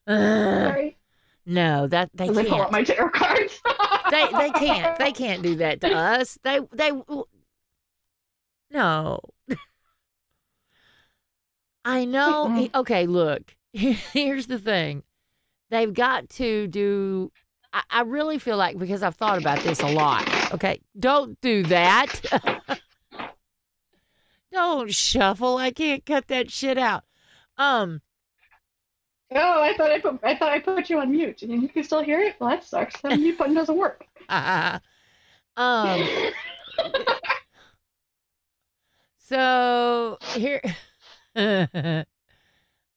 Ugh. 0.07 0.67
Sorry. 0.71 0.97
no, 1.45 1.87
that 1.87 2.09
they 2.13 2.29
As 2.29 2.37
I 2.37 2.43
pull 2.43 2.51
can't. 2.51 2.61
out 2.63 2.71
my 2.71 2.83
tarot 2.83 3.09
cards. 3.09 3.61
they 4.09 4.25
they 4.37 4.51
can't 4.51 4.97
they 4.97 5.11
can't 5.11 5.43
do 5.43 5.55
that 5.55 5.81
to 5.81 5.93
us 5.93 6.39
they 6.43 6.61
they 6.71 6.91
no 8.71 9.19
i 11.87 12.05
know 12.05 12.67
okay 12.75 13.07
look 13.07 13.55
here's 13.73 14.47
the 14.47 14.59
thing 14.59 15.03
they've 15.69 15.93
got 15.93 16.29
to 16.29 16.67
do 16.67 17.31
I, 17.71 17.83
I 17.89 18.01
really 18.01 18.39
feel 18.39 18.57
like 18.57 18.77
because 18.77 19.03
i've 19.03 19.15
thought 19.15 19.37
about 19.37 19.59
this 19.59 19.79
a 19.79 19.87
lot 19.87 20.53
okay 20.53 20.81
don't 20.99 21.39
do 21.41 21.63
that 21.63 22.21
don't 24.51 24.93
shuffle 24.93 25.57
i 25.57 25.71
can't 25.71 26.05
cut 26.05 26.27
that 26.27 26.51
shit 26.51 26.77
out 26.77 27.03
um 27.57 28.01
Oh, 29.29 29.61
I 29.61 29.75
thought 29.75 29.91
I 29.91 29.99
put 29.99 30.19
I 30.23 30.37
thought 30.37 30.53
I 30.53 30.59
put 30.59 30.89
you 30.89 30.99
on 30.99 31.11
mute. 31.11 31.41
And 31.41 31.61
you 31.61 31.67
can 31.67 31.83
still 31.83 32.01
hear 32.01 32.21
it? 32.21 32.37
Well 32.39 32.49
that 32.49 32.63
sucks. 32.63 33.01
The 33.01 33.09
mute 33.09 33.37
button 33.37 33.55
doesn't 33.55 33.75
work. 33.75 34.05
um 35.57 36.07
So 39.17 40.17
here, 40.35 40.61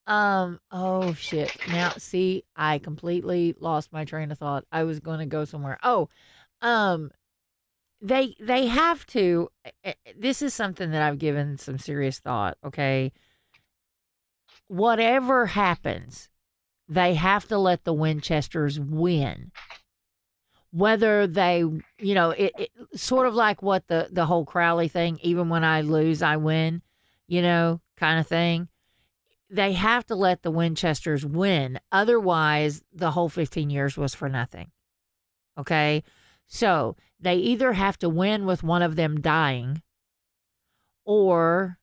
um, 0.07 0.61
oh 0.71 1.13
shit. 1.15 1.55
Now, 1.69 1.91
see, 1.99 2.45
I 2.57 2.79
completely 2.79 3.55
lost 3.61 3.93
my 3.93 4.05
train 4.05 4.31
of 4.33 4.39
thought. 4.39 4.65
I 4.73 4.85
was 4.85 5.01
going 5.01 5.21
to 5.21 5.27
go 5.27 5.45
somewhere. 5.45 5.79
Oh, 5.83 6.09
um, 6.63 7.11
they 8.01 8.35
they 8.41 8.67
have 8.67 9.07
to. 9.09 9.51
eh, 9.65 9.71
eh, 9.85 9.95
This 10.19 10.43
is 10.43 10.55
something 10.55 10.91
that 10.93 11.03
I've 11.03 11.19
given 11.19 11.59
some 11.59 11.79
serious 11.79 12.19
thought. 12.19 12.57
Okay, 12.65 13.13
whatever 14.69 15.47
happens, 15.47 16.29
they 16.89 17.15
have 17.15 17.47
to 17.49 17.59
let 17.59 17.85
the 17.85 17.93
Winchesters 17.93 18.81
win. 18.81 19.53
Whether 20.73 21.27
they, 21.27 21.59
you 21.99 22.15
know, 22.15 22.31
it, 22.31 22.53
it 22.57 22.71
sort 22.95 23.27
of 23.27 23.35
like 23.35 23.61
what 23.61 23.89
the 23.89 24.09
the 24.11 24.25
whole 24.27 24.45
Crowley 24.45 24.89
thing. 24.89 25.19
Even 25.23 25.49
when 25.49 25.65
I 25.65 25.81
lose, 25.81 26.23
I 26.23 26.37
win. 26.37 26.83
You 27.27 27.43
know, 27.43 27.81
kind 28.01 28.19
of 28.19 28.27
thing. 28.27 28.69
They 29.49 29.75
have 29.75 30.07
to 30.07 30.15
let 30.15 30.43
the 30.43 30.51
Winchesters 30.51 31.25
win. 31.27 31.79
Otherwise, 31.93 32.83
the 32.93 33.13
whole 33.13 33.29
15 33.29 33.71
years 33.71 33.97
was 33.97 34.15
for 34.15 34.29
nothing. 34.29 34.71
Okay? 35.59 36.03
So 36.47 36.97
they 37.21 37.37
either 37.37 37.75
have 37.75 37.99
to 37.99 38.09
win 38.09 38.47
with 38.47 38.63
one 38.63 38.83
of 38.83 38.97
them 38.97 39.21
dying, 39.21 39.83
or 41.05 41.79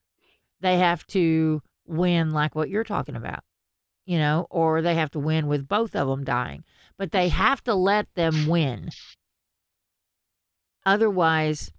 they 0.60 0.78
have 0.78 1.06
to 1.08 1.62
win 1.86 2.32
like 2.32 2.54
what 2.54 2.68
you're 2.68 2.84
talking 2.84 3.16
about, 3.16 3.44
you 4.04 4.18
know, 4.18 4.46
or 4.50 4.82
they 4.82 4.94
have 4.94 5.10
to 5.12 5.18
win 5.18 5.46
with 5.46 5.68
both 5.68 5.94
of 5.94 6.08
them 6.08 6.24
dying. 6.24 6.64
But 6.98 7.12
they 7.12 7.28
have 7.28 7.62
to 7.64 7.74
let 7.74 8.12
them 8.14 8.46
win. 8.46 8.90
Otherwise, 10.84 11.70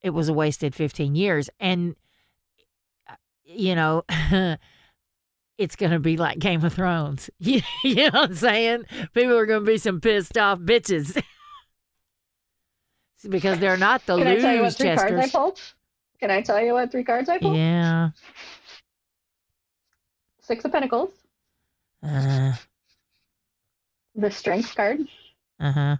it 0.00 0.10
was 0.10 0.28
a 0.28 0.32
wasted 0.32 0.74
15 0.74 1.14
years. 1.14 1.50
And, 1.58 1.96
you 3.44 3.74
know, 3.74 4.04
it's 5.58 5.76
going 5.76 5.92
to 5.92 5.98
be 5.98 6.16
like 6.16 6.38
Game 6.38 6.64
of 6.64 6.72
Thrones. 6.74 7.28
You, 7.38 7.60
you 7.84 7.94
know 7.96 8.04
what 8.12 8.30
I'm 8.30 8.34
saying? 8.34 8.84
People 9.14 9.36
are 9.36 9.46
going 9.46 9.64
to 9.64 9.70
be 9.70 9.78
some 9.78 10.00
pissed 10.00 10.38
off 10.38 10.58
bitches. 10.60 11.20
because 13.28 13.58
they're 13.58 13.76
not 13.78 14.04
the 14.06 14.18
Can 14.18 14.26
I 14.26 14.36
tell 14.36 14.52
you 14.54 14.60
what 14.60 14.64
lose 14.66 14.76
three 14.76 14.94
cards 14.94 15.12
I 15.12 15.16
chesters. 15.16 15.32
pulled? 15.32 15.60
Can 16.20 16.30
I 16.30 16.42
tell 16.42 16.62
you 16.62 16.74
what 16.74 16.90
three 16.90 17.04
cards 17.04 17.28
I 17.28 17.38
pulled? 17.38 17.56
Yeah. 17.56 18.10
Six 20.42 20.64
of 20.64 20.72
Pentacles, 20.72 21.10
Uh 22.02 22.52
the 24.14 24.30
Strength 24.30 24.76
card, 24.76 25.00
Uh 25.58 25.72
huh. 25.72 25.96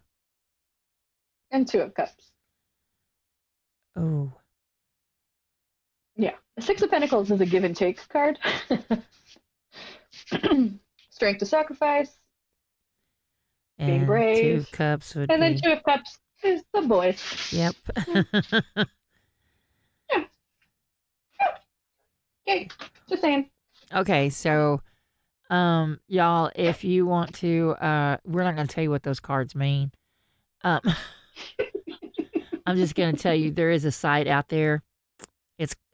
and 1.51 1.67
Two 1.67 1.81
of 1.81 1.95
Cups. 1.95 2.31
Oh. 3.97 4.31
Yeah. 6.17 6.35
Six 6.61 6.83
of 6.83 6.91
Pentacles 6.91 7.31
is 7.31 7.41
a 7.41 7.47
give 7.47 7.65
and 7.65 7.75
take 7.77 8.07
card. 8.09 8.39
Strength 11.11 11.39
to 11.39 11.47
sacrifice. 11.47 12.11
Being 13.79 13.91
And 13.99 14.07
brave. 14.07 14.41
two 14.43 14.61
of 14.61 14.71
cups 14.71 15.15
would 15.17 15.31
And 15.31 15.43
then 15.43 15.55
be. 15.55 15.61
Two 15.61 15.73
of 15.73 15.83
Cups 15.83 16.19
is 16.45 16.63
the 16.73 16.83
boys. 16.83 17.21
Yep. 17.53 17.75
Okay. 22.47 22.69
Just 23.09 23.23
saying. 23.23 23.49
okay, 23.95 24.29
so 24.29 24.83
um 25.51 25.99
y'all 26.09 26.51
if 26.55 26.85
you 26.85 27.07
want 27.07 27.35
to 27.37 27.71
uh 27.81 28.17
we're 28.25 28.45
not 28.45 28.55
going 28.55 28.67
to 28.67 28.75
tell 28.75 28.85
you 28.85 28.91
what 28.91 29.03
those 29.03 29.19
cards 29.21 29.55
mean. 29.55 29.91
Um 30.63 30.81
I'm 32.67 32.77
just 32.77 32.95
going 32.95 33.15
to 33.17 33.21
tell 33.23 33.35
you 33.35 33.51
there 33.51 33.71
is 33.71 33.85
a 33.87 33.93
site 33.93 34.27
out 34.27 34.49
there. 34.49 34.83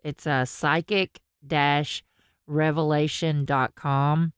It's 0.03 0.27
a 0.27 0.33
uh, 0.33 0.45
psychic 0.45 1.21
dash 1.47 2.03
revelation.com. 2.47 4.33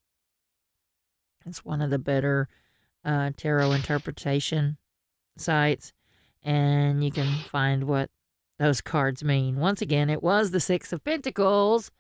It's 1.47 1.65
one 1.65 1.83
of 1.83 1.91
the 1.91 1.99
better 1.99 2.49
uh, 3.05 3.31
tarot 3.37 3.73
interpretation 3.73 4.77
sites, 5.37 5.93
and 6.43 7.03
you 7.05 7.11
can 7.11 7.27
find 7.49 7.85
what 7.85 8.11
those 8.59 8.81
cards 8.81 9.25
mean. 9.25 9.57
Once 9.57 9.83
again, 9.83 10.09
it 10.09 10.23
was 10.23 10.51
the 10.51 10.61
Six 10.61 10.93
of 10.93 11.03
Pentacles, 11.03 11.91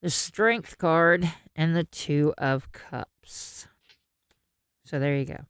the 0.00 0.10
Strength 0.10 0.78
card, 0.78 1.30
and 1.54 1.76
the 1.76 1.84
Two 1.84 2.32
of 2.38 2.72
Cups. 2.72 3.68
So 4.84 4.98
there 4.98 5.16
you 5.16 5.26
go. 5.26 5.44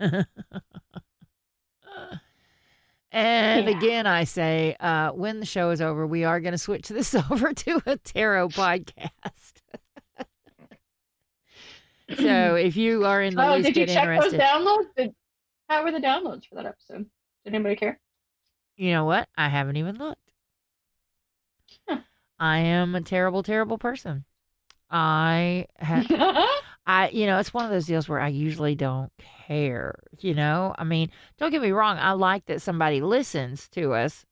And 3.12 3.68
yeah. 3.68 3.76
again, 3.76 4.06
I 4.06 4.24
say, 4.24 4.76
uh, 4.78 5.10
when 5.10 5.40
the 5.40 5.46
show 5.46 5.70
is 5.70 5.80
over, 5.80 6.06
we 6.06 6.24
are 6.24 6.40
going 6.40 6.52
to 6.52 6.58
switch 6.58 6.88
this 6.88 7.14
over 7.30 7.52
to 7.52 7.82
a 7.86 7.96
tarot 7.96 8.50
podcast. 8.50 9.10
so 12.16 12.54
if 12.54 12.76
you 12.76 13.04
are 13.04 13.20
in 13.22 13.34
the 13.34 13.48
oh, 13.48 13.56
least 13.56 13.66
did 13.66 13.76
you 13.76 13.86
check 13.86 14.04
interested, 14.04 14.40
those 14.40 14.40
downloads? 14.40 14.86
Did, 14.96 15.14
how 15.68 15.82
were 15.84 15.92
the 15.92 15.98
downloads 15.98 16.48
for 16.48 16.54
that 16.56 16.66
episode? 16.66 17.06
Did 17.44 17.54
anybody 17.54 17.76
care? 17.76 17.98
You 18.76 18.92
know 18.92 19.04
what? 19.04 19.28
I 19.36 19.48
haven't 19.48 19.76
even 19.76 19.96
looked. 19.98 20.32
Huh. 21.88 21.98
I 22.38 22.58
am 22.58 22.94
a 22.94 23.00
terrible, 23.00 23.42
terrible 23.42 23.78
person. 23.78 24.24
I 24.90 25.66
have, 25.76 26.06
I, 26.90 27.08
you 27.10 27.26
know, 27.26 27.38
it's 27.38 27.54
one 27.54 27.64
of 27.64 27.70
those 27.70 27.86
deals 27.86 28.08
where 28.08 28.18
I 28.18 28.26
usually 28.26 28.74
don't 28.74 29.12
care. 29.46 29.94
You 30.18 30.34
know, 30.34 30.74
I 30.76 30.82
mean, 30.82 31.12
don't 31.38 31.52
get 31.52 31.62
me 31.62 31.70
wrong. 31.70 31.98
I 31.98 32.12
like 32.12 32.46
that 32.46 32.62
somebody 32.62 33.00
listens 33.00 33.68
to 33.68 33.92
us. 33.92 34.26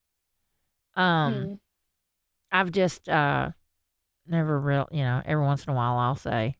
Um, 0.96 1.34
hmm. 1.34 1.54
I've 2.50 2.72
just 2.72 3.08
uh 3.08 3.50
never 4.26 4.58
real, 4.58 4.88
you 4.90 5.02
know, 5.02 5.22
every 5.24 5.44
once 5.44 5.64
in 5.64 5.72
a 5.72 5.76
while 5.76 5.98
I'll 5.98 6.16
say, 6.16 6.56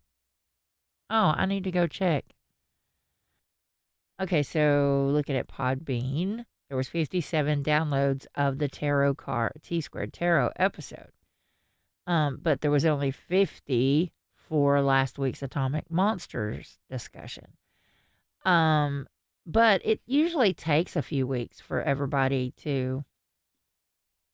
"Oh, 1.11 1.35
I 1.37 1.47
need 1.47 1.65
to 1.65 1.73
go 1.73 1.89
check." 1.89 2.27
Okay, 4.21 4.45
so 4.45 5.09
looking 5.13 5.35
at 5.35 5.49
Podbean, 5.49 6.45
there 6.69 6.77
was 6.77 6.89
57 6.89 7.65
downloads 7.65 8.25
of 8.37 8.59
the 8.59 8.69
tarot 8.69 9.17
card 9.17 9.55
T 9.65 9.81
squared 9.81 10.13
tarot 10.13 10.53
episode. 10.55 11.11
Um, 12.07 12.39
but 12.41 12.61
there 12.61 12.71
was 12.71 12.85
only 12.87 13.11
50 13.11 14.13
for 14.49 14.81
last 14.81 15.19
week's 15.19 15.43
Atomic 15.43 15.91
Monsters 15.91 16.79
discussion. 16.91 17.47
Um, 18.45 19.07
but 19.47 19.81
it 19.85 20.01
usually 20.07 20.53
takes 20.53 20.95
a 20.95 21.03
few 21.03 21.27
weeks 21.27 21.61
for 21.61 21.83
everybody 21.83 22.53
to 22.59 23.05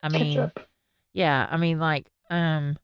I 0.03 0.09
mean 0.09 0.51
yeah, 1.13 1.47
I 1.51 1.57
mean 1.57 1.79
like 1.79 2.09
um 2.31 2.77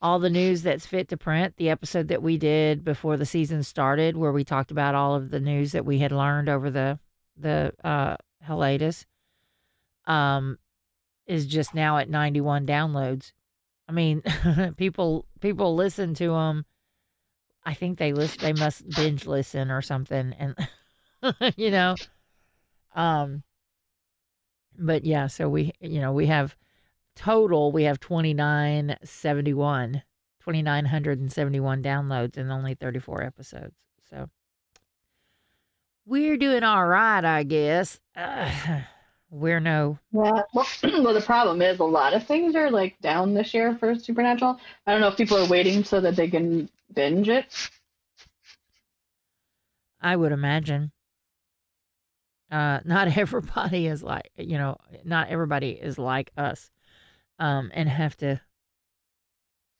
all 0.00 0.18
the 0.18 0.30
news 0.30 0.62
that's 0.62 0.86
fit 0.86 1.08
to 1.08 1.16
print, 1.16 1.54
the 1.56 1.70
episode 1.70 2.08
that 2.08 2.22
we 2.22 2.38
did 2.38 2.84
before 2.84 3.16
the 3.16 3.26
season 3.26 3.62
started 3.62 4.16
where 4.16 4.32
we 4.32 4.44
talked 4.44 4.70
about 4.70 4.94
all 4.94 5.14
of 5.16 5.30
the 5.30 5.40
news 5.40 5.72
that 5.72 5.84
we 5.84 5.98
had 5.98 6.12
learned 6.12 6.48
over 6.48 6.70
the 6.70 6.98
the 7.36 7.72
uh 7.84 8.16
hiatus 8.42 9.04
um 10.06 10.58
is 11.26 11.46
just 11.46 11.74
now 11.74 11.98
at 11.98 12.08
91 12.08 12.66
downloads. 12.66 13.32
I 13.88 13.92
mean, 13.92 14.22
people 14.76 15.26
people 15.40 15.74
listen 15.74 16.14
to 16.14 16.28
them. 16.28 16.64
I 17.64 17.74
think 17.74 17.98
they 17.98 18.12
listen. 18.12 18.38
They 18.40 18.52
must 18.52 18.88
binge 18.90 19.26
listen 19.26 19.70
or 19.70 19.82
something, 19.82 20.34
and 20.38 20.54
you 21.56 21.70
know, 21.70 21.94
um. 22.94 23.42
But 24.80 25.04
yeah, 25.04 25.26
so 25.26 25.48
we 25.48 25.72
you 25.80 26.00
know 26.00 26.12
we 26.12 26.26
have 26.26 26.56
total 27.16 27.72
we 27.72 27.82
have 27.82 27.98
2971 27.98 30.02
2971 30.40 31.82
downloads 31.82 32.36
and 32.36 32.52
only 32.52 32.74
34 32.74 33.24
episodes 33.24 33.74
so 34.08 34.30
we're 36.06 36.36
doing 36.36 36.62
all 36.62 36.86
right 36.86 37.24
i 37.24 37.42
guess 37.42 37.98
we're 39.30 39.60
no. 39.60 39.98
Yeah. 40.12 40.42
Well, 40.54 40.66
well, 40.82 41.14
the 41.14 41.20
problem 41.20 41.62
is 41.62 41.78
a 41.78 41.84
lot 41.84 42.14
of 42.14 42.26
things 42.26 42.54
are 42.54 42.70
like 42.70 42.98
down 43.00 43.34
this 43.34 43.52
year 43.52 43.76
for 43.78 43.94
Supernatural. 43.94 44.58
I 44.86 44.92
don't 44.92 45.00
know 45.00 45.08
if 45.08 45.16
people 45.16 45.36
are 45.36 45.48
waiting 45.48 45.84
so 45.84 46.00
that 46.00 46.16
they 46.16 46.28
can 46.28 46.68
binge 46.94 47.28
it. 47.28 47.70
I 50.00 50.16
would 50.16 50.32
imagine. 50.32 50.92
Uh, 52.50 52.80
not 52.84 53.08
everybody 53.18 53.86
is 53.86 54.02
like 54.02 54.30
you 54.36 54.56
know, 54.58 54.76
not 55.04 55.28
everybody 55.28 55.70
is 55.70 55.98
like 55.98 56.30
us, 56.36 56.70
um, 57.38 57.70
and 57.74 57.88
have 57.88 58.16
to 58.18 58.40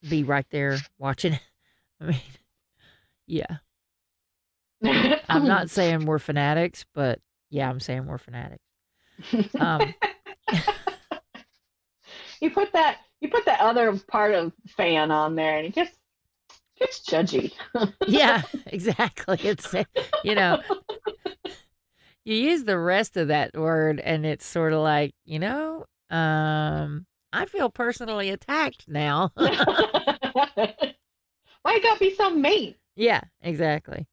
be 0.09 0.24
right 0.24 0.46
there 0.51 0.78
watching. 0.99 1.38
I 2.01 2.05
mean, 2.05 2.20
yeah. 3.26 3.57
I'm 5.28 5.44
not 5.44 5.70
saying 5.70 6.07
we're 6.07 6.20
fanatics, 6.20 6.84
but 6.94 7.20
yeah, 7.51 7.68
I'm 7.68 7.80
saying 7.80 8.07
we're 8.07 8.18
fanatics. 8.18 8.62
Um, 9.59 9.95
you 12.41 12.51
put 12.51 12.73
that 12.73 12.99
you 13.21 13.29
put 13.29 13.45
that 13.47 13.61
other 13.61 13.97
part 14.09 14.35
of 14.35 14.53
fan 14.69 15.11
on 15.11 15.35
there, 15.35 15.59
and 15.59 15.66
it 15.66 15.75
gets 15.75 15.97
gets 16.79 17.01
judgy. 17.01 17.53
yeah, 18.07 18.43
exactly. 18.66 19.39
It's 19.43 19.75
you 20.25 20.35
know 20.35 20.61
you 22.29 22.37
use 22.37 22.64
the 22.64 22.79
rest 22.79 23.16
of 23.16 23.29
that 23.29 23.57
word, 23.57 24.01
and 24.01 24.27
it's 24.27 24.45
sort 24.45 24.75
of 24.75 24.81
like 24.81 25.14
you 25.25 25.39
know, 25.39 25.87
um, 26.11 27.07
I 27.33 27.47
feel 27.47 27.71
personally 27.71 28.29
attacked 28.29 28.85
now. 28.87 29.31
Why 29.35 30.95
you 31.75 31.83
gotta 31.83 31.99
be 31.99 32.14
so 32.14 32.31
mean? 32.31 32.75
Yeah, 32.97 33.23
exactly. 33.41 34.07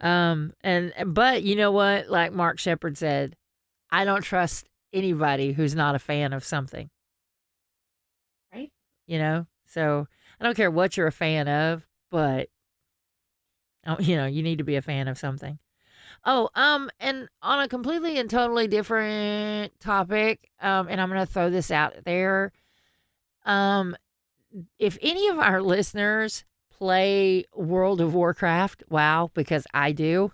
Um, 0.00 0.52
and 0.62 0.94
but 1.06 1.42
you 1.42 1.54
know 1.54 1.70
what? 1.70 2.08
Like 2.08 2.32
Mark 2.32 2.58
Sheppard 2.58 2.96
said, 2.96 3.36
I 3.90 4.04
don't 4.04 4.22
trust 4.22 4.68
anybody 4.92 5.52
who's 5.52 5.74
not 5.74 5.94
a 5.94 5.98
fan 5.98 6.32
of 6.32 6.44
something. 6.44 6.90
Right. 8.52 8.70
You 9.06 9.18
know, 9.18 9.46
so 9.66 10.06
I 10.40 10.44
don't 10.44 10.56
care 10.56 10.70
what 10.70 10.96
you're 10.96 11.06
a 11.06 11.12
fan 11.12 11.48
of, 11.48 11.86
but 12.10 12.48
oh, 13.86 13.96
you 14.00 14.16
know, 14.16 14.26
you 14.26 14.42
need 14.42 14.58
to 14.58 14.64
be 14.64 14.76
a 14.76 14.82
fan 14.82 15.08
of 15.08 15.18
something. 15.18 15.58
Oh, 16.24 16.48
um, 16.54 16.90
and 16.98 17.28
on 17.42 17.60
a 17.60 17.68
completely 17.68 18.18
and 18.18 18.28
totally 18.28 18.66
different 18.66 19.78
topic, 19.80 20.50
um, 20.60 20.88
and 20.88 21.00
I'm 21.00 21.08
gonna 21.08 21.26
throw 21.26 21.50
this 21.50 21.70
out 21.70 21.94
there. 22.04 22.52
Um, 23.44 23.96
if 24.78 24.98
any 25.02 25.28
of 25.28 25.38
our 25.38 25.62
listeners 25.62 26.44
play 26.70 27.44
World 27.54 28.00
of 28.00 28.14
Warcraft, 28.14 28.84
wow, 28.88 29.30
because 29.34 29.66
I 29.72 29.92
do. 29.92 30.32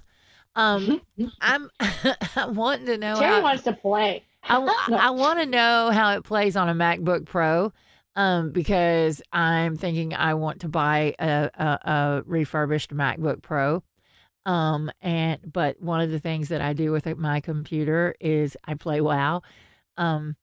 Um, 0.54 1.02
mm-hmm. 1.18 1.26
I'm 1.40 1.70
I'm 2.36 2.54
wanting 2.54 2.86
to 2.86 2.98
know. 2.98 3.16
Terry 3.16 3.36
how, 3.36 3.42
wants 3.42 3.64
to 3.64 3.72
play. 3.72 4.24
I, 4.44 4.56
I 4.92 5.10
want 5.10 5.38
to 5.40 5.46
know 5.46 5.90
how 5.90 6.12
it 6.16 6.24
plays 6.24 6.56
on 6.56 6.68
a 6.68 6.74
MacBook 6.74 7.26
Pro. 7.26 7.72
Um, 8.14 8.50
because 8.50 9.22
I'm 9.32 9.76
thinking 9.76 10.12
I 10.12 10.34
want 10.34 10.60
to 10.60 10.68
buy 10.68 11.14
a, 11.18 11.48
a, 11.54 11.90
a 11.90 12.22
refurbished 12.26 12.94
MacBook 12.94 13.40
Pro. 13.40 13.82
Um, 14.44 14.90
and 15.00 15.40
but 15.50 15.80
one 15.80 16.02
of 16.02 16.10
the 16.10 16.18
things 16.18 16.48
that 16.48 16.60
I 16.60 16.74
do 16.74 16.92
with 16.92 17.06
my 17.16 17.40
computer 17.40 18.14
is 18.20 18.56
I 18.64 18.74
play 18.74 19.00
WoW. 19.00 19.40
Um, 19.96 20.36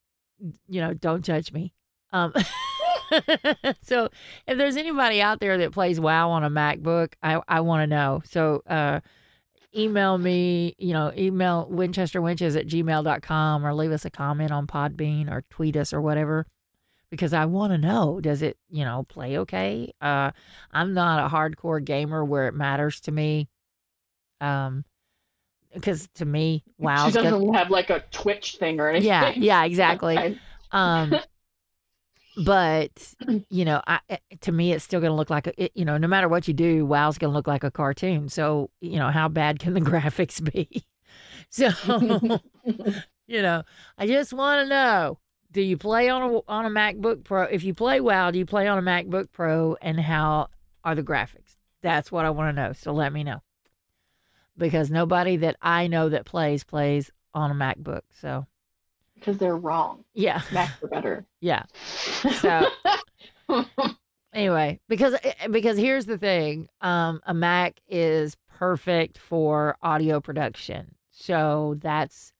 you 0.68 0.80
know, 0.80 0.94
don't 0.94 1.24
judge 1.24 1.52
me. 1.52 1.72
Um, 2.12 2.32
so 3.82 4.08
if 4.46 4.58
there's 4.58 4.76
anybody 4.76 5.20
out 5.20 5.38
there 5.38 5.58
that 5.58 5.72
plays 5.72 6.00
WoW 6.00 6.30
on 6.30 6.44
a 6.44 6.50
MacBook, 6.50 7.12
I 7.22 7.40
I 7.46 7.60
want 7.60 7.82
to 7.82 7.86
know. 7.86 8.22
So 8.24 8.62
uh 8.66 9.00
email 9.76 10.18
me, 10.18 10.74
you 10.78 10.92
know, 10.92 11.12
email 11.16 11.68
winchesterwenches 11.70 12.58
at 12.58 12.66
gmail.com 12.66 13.66
or 13.66 13.74
leave 13.74 13.92
us 13.92 14.04
a 14.04 14.10
comment 14.10 14.50
on 14.50 14.66
Podbean 14.66 15.30
or 15.30 15.44
tweet 15.50 15.76
us 15.76 15.92
or 15.92 16.00
whatever 16.00 16.46
because 17.10 17.32
I 17.32 17.44
want 17.46 17.72
to 17.72 17.78
know 17.78 18.20
does 18.20 18.42
it, 18.42 18.56
you 18.68 18.84
know, 18.84 19.04
play 19.08 19.38
okay? 19.38 19.92
Uh, 20.00 20.30
I'm 20.72 20.94
not 20.94 21.24
a 21.24 21.34
hardcore 21.34 21.84
gamer 21.84 22.24
where 22.24 22.48
it 22.48 22.54
matters 22.54 23.00
to 23.02 23.12
me. 23.12 23.48
Um, 24.40 24.84
because 25.74 26.08
to 26.14 26.24
me, 26.24 26.64
wow, 26.78 27.06
she 27.08 27.12
doesn't 27.12 27.30
gonna, 27.30 27.58
have 27.58 27.70
like 27.70 27.90
a 27.90 28.04
Twitch 28.10 28.56
thing 28.56 28.80
or 28.80 28.88
anything. 28.88 29.08
Yeah, 29.08 29.30
yeah, 29.36 29.64
exactly. 29.64 30.38
um, 30.72 31.14
but 32.36 33.14
you 33.48 33.64
know 33.64 33.82
I, 33.86 34.00
eh, 34.08 34.18
to 34.42 34.52
me 34.52 34.72
it's 34.72 34.84
still 34.84 35.00
going 35.00 35.10
to 35.10 35.16
look 35.16 35.30
like 35.30 35.46
a, 35.46 35.64
it, 35.64 35.72
you 35.74 35.84
know 35.84 35.98
no 35.98 36.08
matter 36.08 36.28
what 36.28 36.46
you 36.48 36.54
do 36.54 36.86
wow's 36.86 37.18
going 37.18 37.30
to 37.30 37.34
look 37.34 37.46
like 37.46 37.64
a 37.64 37.70
cartoon. 37.70 38.28
So 38.28 38.70
you 38.80 38.98
know 38.98 39.10
how 39.10 39.28
bad 39.28 39.58
can 39.58 39.74
the 39.74 39.80
graphics 39.92 40.42
be? 40.42 40.84
So 41.52 41.70
you 43.26 43.42
know 43.42 43.64
i 43.98 44.06
just 44.06 44.32
want 44.32 44.64
to 44.64 44.68
know 44.68 45.18
do 45.50 45.60
you 45.60 45.76
play 45.76 46.08
on 46.08 46.22
a 46.22 46.40
on 46.46 46.64
a 46.64 46.70
macbook 46.70 47.24
pro? 47.24 47.42
If 47.42 47.64
you 47.64 47.74
play 47.74 48.00
wow 48.00 48.30
do 48.30 48.38
you 48.38 48.46
play 48.46 48.68
on 48.68 48.78
a 48.78 48.82
macbook 48.82 49.32
pro 49.32 49.76
and 49.82 49.98
how 49.98 50.48
are 50.84 50.94
the 50.94 51.02
graphics? 51.02 51.56
That's 51.82 52.12
what 52.12 52.24
i 52.24 52.30
want 52.30 52.54
to 52.54 52.62
know 52.62 52.72
so 52.72 52.92
let 52.92 53.12
me 53.12 53.24
know. 53.24 53.42
Because 54.56 54.92
nobody 54.92 55.36
that 55.38 55.56
i 55.60 55.88
know 55.88 56.08
that 56.10 56.24
plays 56.24 56.62
plays 56.62 57.10
on 57.34 57.50
a 57.50 57.54
macbook 57.54 58.02
so 58.20 58.46
because 59.20 59.38
they're 59.38 59.56
wrong. 59.56 60.04
Yeah, 60.14 60.42
Macs 60.52 60.82
are 60.82 60.88
better. 60.88 61.26
yeah. 61.40 61.64
So 62.40 62.66
anyway, 64.34 64.80
because 64.88 65.14
eh, 65.22 65.48
because 65.50 65.78
here's 65.78 66.06
the 66.06 66.18
thing, 66.18 66.68
um, 66.80 67.20
a 67.26 67.34
Mac 67.34 67.80
is 67.88 68.36
perfect 68.58 69.18
for 69.18 69.76
audio 69.82 70.20
production. 70.20 70.94
So 71.10 71.76
that's 71.78 72.32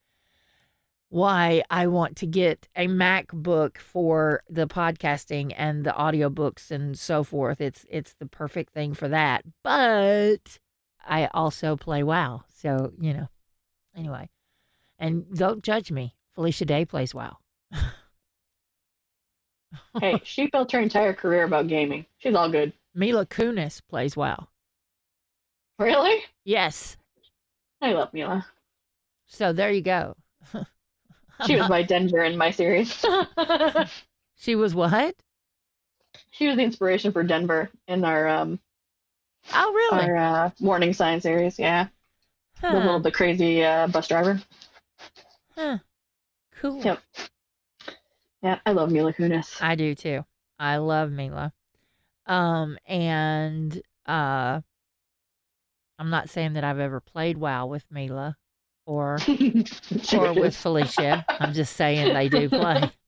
why 1.10 1.62
I 1.70 1.88
want 1.88 2.16
to 2.18 2.26
get 2.26 2.68
a 2.76 2.86
MacBook 2.86 3.78
for 3.78 4.42
the 4.48 4.66
podcasting 4.66 5.52
and 5.56 5.84
the 5.84 5.90
audiobooks 5.90 6.70
and 6.70 6.98
so 6.98 7.24
forth. 7.24 7.60
It's 7.60 7.84
it's 7.90 8.14
the 8.14 8.26
perfect 8.26 8.72
thing 8.72 8.94
for 8.94 9.08
that. 9.08 9.44
But 9.62 10.58
I 11.04 11.28
also 11.34 11.76
play 11.76 12.02
WoW. 12.02 12.44
So, 12.54 12.92
you 13.00 13.12
know. 13.12 13.28
Anyway. 13.96 14.30
And 14.98 15.24
don't 15.34 15.64
judge 15.64 15.90
me. 15.90 16.14
Felicia 16.40 16.64
Day 16.64 16.86
plays 16.86 17.14
WoW. 17.14 17.36
hey, 20.00 20.18
she 20.24 20.46
built 20.46 20.72
her 20.72 20.80
entire 20.80 21.12
career 21.12 21.44
about 21.44 21.68
gaming. 21.68 22.06
She's 22.16 22.34
all 22.34 22.50
good. 22.50 22.72
Mila 22.94 23.26
Kunis 23.26 23.82
plays 23.86 24.16
WoW. 24.16 24.48
Really? 25.78 26.22
Yes. 26.46 26.96
I 27.82 27.92
love 27.92 28.14
Mila. 28.14 28.46
So 29.26 29.52
there 29.52 29.70
you 29.70 29.82
go. 29.82 30.16
She 31.46 31.56
was 31.56 31.68
my 31.68 31.82
Denver 31.82 32.22
in 32.24 32.38
my 32.38 32.50
series. 32.50 33.04
She 34.36 34.54
was 34.54 34.74
what? 34.74 35.14
she 36.30 36.48
was 36.48 36.56
the 36.56 36.62
inspiration 36.62 37.12
for 37.12 37.22
Denver 37.22 37.70
in 37.86 38.02
our 38.02 38.26
um 38.26 38.58
Oh, 39.52 39.72
really? 39.74 40.04
our 40.10 40.16
uh, 40.16 40.50
warning 40.58 40.94
sign 40.94 41.20
series. 41.20 41.58
Yeah, 41.58 41.88
the 42.62 42.72
little 42.72 42.98
bit 42.98 43.12
crazy 43.12 43.62
uh, 43.62 43.88
bus 43.88 44.08
driver. 44.08 44.40
Huh. 45.54 45.78
Cool. 46.60 46.82
Yep. 46.84 47.00
Yeah, 48.42 48.58
I 48.66 48.72
love 48.72 48.90
Mila 48.90 49.12
Kunis. 49.12 49.60
I 49.62 49.74
do 49.74 49.94
too. 49.94 50.24
I 50.58 50.76
love 50.76 51.10
Mila. 51.10 51.52
Um, 52.26 52.78
and 52.86 53.80
uh, 54.06 54.60
I'm 55.98 56.10
not 56.10 56.28
saying 56.28 56.54
that 56.54 56.64
I've 56.64 56.78
ever 56.78 57.00
played 57.00 57.38
WoW 57.38 57.66
with 57.66 57.84
Mila 57.90 58.36
or 58.86 59.18
or 60.12 60.32
with 60.34 60.54
Felicia. 60.56 61.24
I'm 61.28 61.52
just 61.52 61.76
saying 61.76 62.14
they 62.14 62.28
do 62.28 62.48
play. 62.48 62.90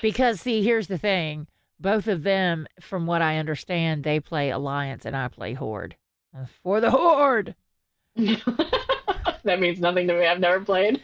Because 0.00 0.40
see, 0.40 0.62
here's 0.62 0.86
the 0.86 0.98
thing. 0.98 1.48
Both 1.80 2.06
of 2.06 2.22
them, 2.22 2.68
from 2.80 3.06
what 3.06 3.20
I 3.20 3.38
understand, 3.38 4.04
they 4.04 4.20
play 4.20 4.50
Alliance 4.50 5.04
and 5.04 5.16
I 5.16 5.26
play 5.26 5.54
Horde. 5.54 5.96
For 6.62 6.80
the 6.80 6.90
Horde. 6.90 7.56
that 8.16 9.58
means 9.58 9.80
nothing 9.80 10.06
to 10.06 10.14
me. 10.14 10.24
I've 10.24 10.38
never 10.38 10.64
played. 10.64 11.02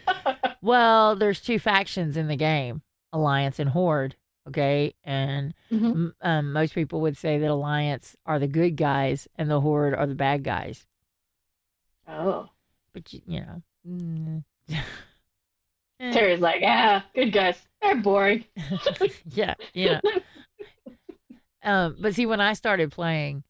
Well, 0.65 1.15
there's 1.15 1.41
two 1.41 1.59
factions 1.59 2.17
in 2.17 2.27
the 2.27 2.35
game, 2.35 2.81
Alliance 3.13 3.59
and 3.59 3.69
Horde. 3.69 4.15
Okay, 4.47 4.93
and 5.03 5.53
Mhm. 5.71 5.91
m- 5.91 6.15
um, 6.21 6.53
most 6.53 6.73
people 6.75 7.01
would 7.01 7.17
say 7.17 7.37
that 7.39 7.49
Alliance 7.49 8.15
are 8.25 8.39
the 8.39 8.47
good 8.47 8.75
guys 8.75 9.27
and 9.35 9.49
the 9.49 9.61
Horde 9.61 9.93
are 9.93 10.05
the 10.07 10.15
bad 10.15 10.43
guys. 10.43 10.85
Oh, 12.07 12.49
But 12.93 13.11
you, 13.13 13.21
you 13.27 13.39
know, 13.41 13.61
mm, 13.87 14.43
eh, 15.99 16.11
Terry's 16.11 16.39
like, 16.41 16.61
yeah, 16.61 17.01
good 17.13 17.31
guys. 17.31 17.59
They're 17.81 17.95
boring. 18.01 18.45
yeah, 19.25 19.53
Yeah. 19.73 19.99
um, 21.63 21.95
but 21.99 22.13
see, 22.15 22.25
when 22.25 22.41
I 22.41 22.53
started 22.53 22.91
playing, 22.91 23.43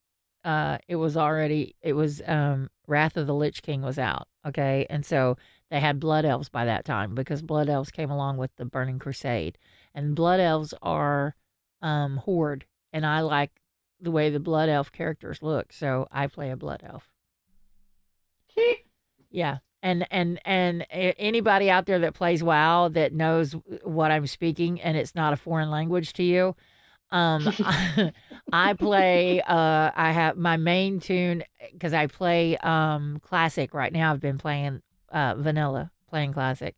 uh, 0.44 0.78
it 0.88 0.96
was 0.96 1.18
already 1.18 1.76
it 1.82 1.94
was 1.94 2.22
um, 2.26 2.70
Wrath 2.88 3.18
of 3.18 3.28
the 3.28 3.34
Lich 3.36 3.62
King 3.62 3.82
was 3.82 4.00
out. 4.00 4.28
Okay, 4.46 4.86
and 4.90 5.06
so 5.06 5.38
they 5.70 5.80
had 5.80 6.00
Blood 6.00 6.26
Elves 6.26 6.50
by 6.50 6.66
that 6.66 6.86
time 6.86 7.16
because 7.16 7.42
Blood 7.42 7.70
Elves 7.70 7.92
came 7.92 8.12
along 8.12 8.38
with 8.38 8.52
the 8.58 8.66
Burning 8.66 9.00
Crusade, 9.00 9.58
and 9.94 10.16
Blood 10.16 10.40
Elves 10.40 10.74
are 10.82 11.36
um, 11.82 12.18
Horde, 12.18 12.66
and 12.94 13.06
I 13.06 13.22
like 13.22 13.52
the 14.00 14.12
way 14.12 14.30
the 14.30 14.40
Blood 14.40 14.70
Elf 14.70 14.92
characters 14.92 15.42
look, 15.42 15.74
so 15.74 16.08
I 16.12 16.28
play 16.28 16.52
a 16.52 16.58
Blood 16.58 16.84
Elf. 16.86 17.10
Yeah. 19.32 19.58
And 19.84 20.08
and 20.12 20.40
and 20.46 20.86
anybody 20.90 21.70
out 21.70 21.86
there 21.86 22.00
that 22.00 22.14
plays 22.14 22.42
WoW 22.42 22.88
that 22.90 23.14
knows 23.14 23.54
what 23.84 24.12
I'm 24.12 24.28
speaking 24.28 24.80
and 24.82 24.96
it's 24.98 25.14
not 25.14 25.34
a 25.34 25.36
foreign 25.36 25.70
language 25.70 26.14
to 26.14 26.24
you, 26.24 26.56
um 27.12 27.48
I 28.54 28.74
play 28.74 29.42
uh 29.42 29.92
I 29.94 30.12
have 30.14 30.38
my 30.38 30.56
main 30.58 31.02
toon 31.02 31.44
cuz 31.80 31.94
I 31.94 32.08
play 32.08 32.58
um 32.58 33.20
classic 33.20 33.74
right 33.74 33.92
now. 33.92 34.12
I've 34.14 34.22
been 34.22 34.38
playing 34.38 34.82
uh 35.16 35.34
vanilla, 35.36 35.92
playing 36.08 36.34
classic. 36.34 36.76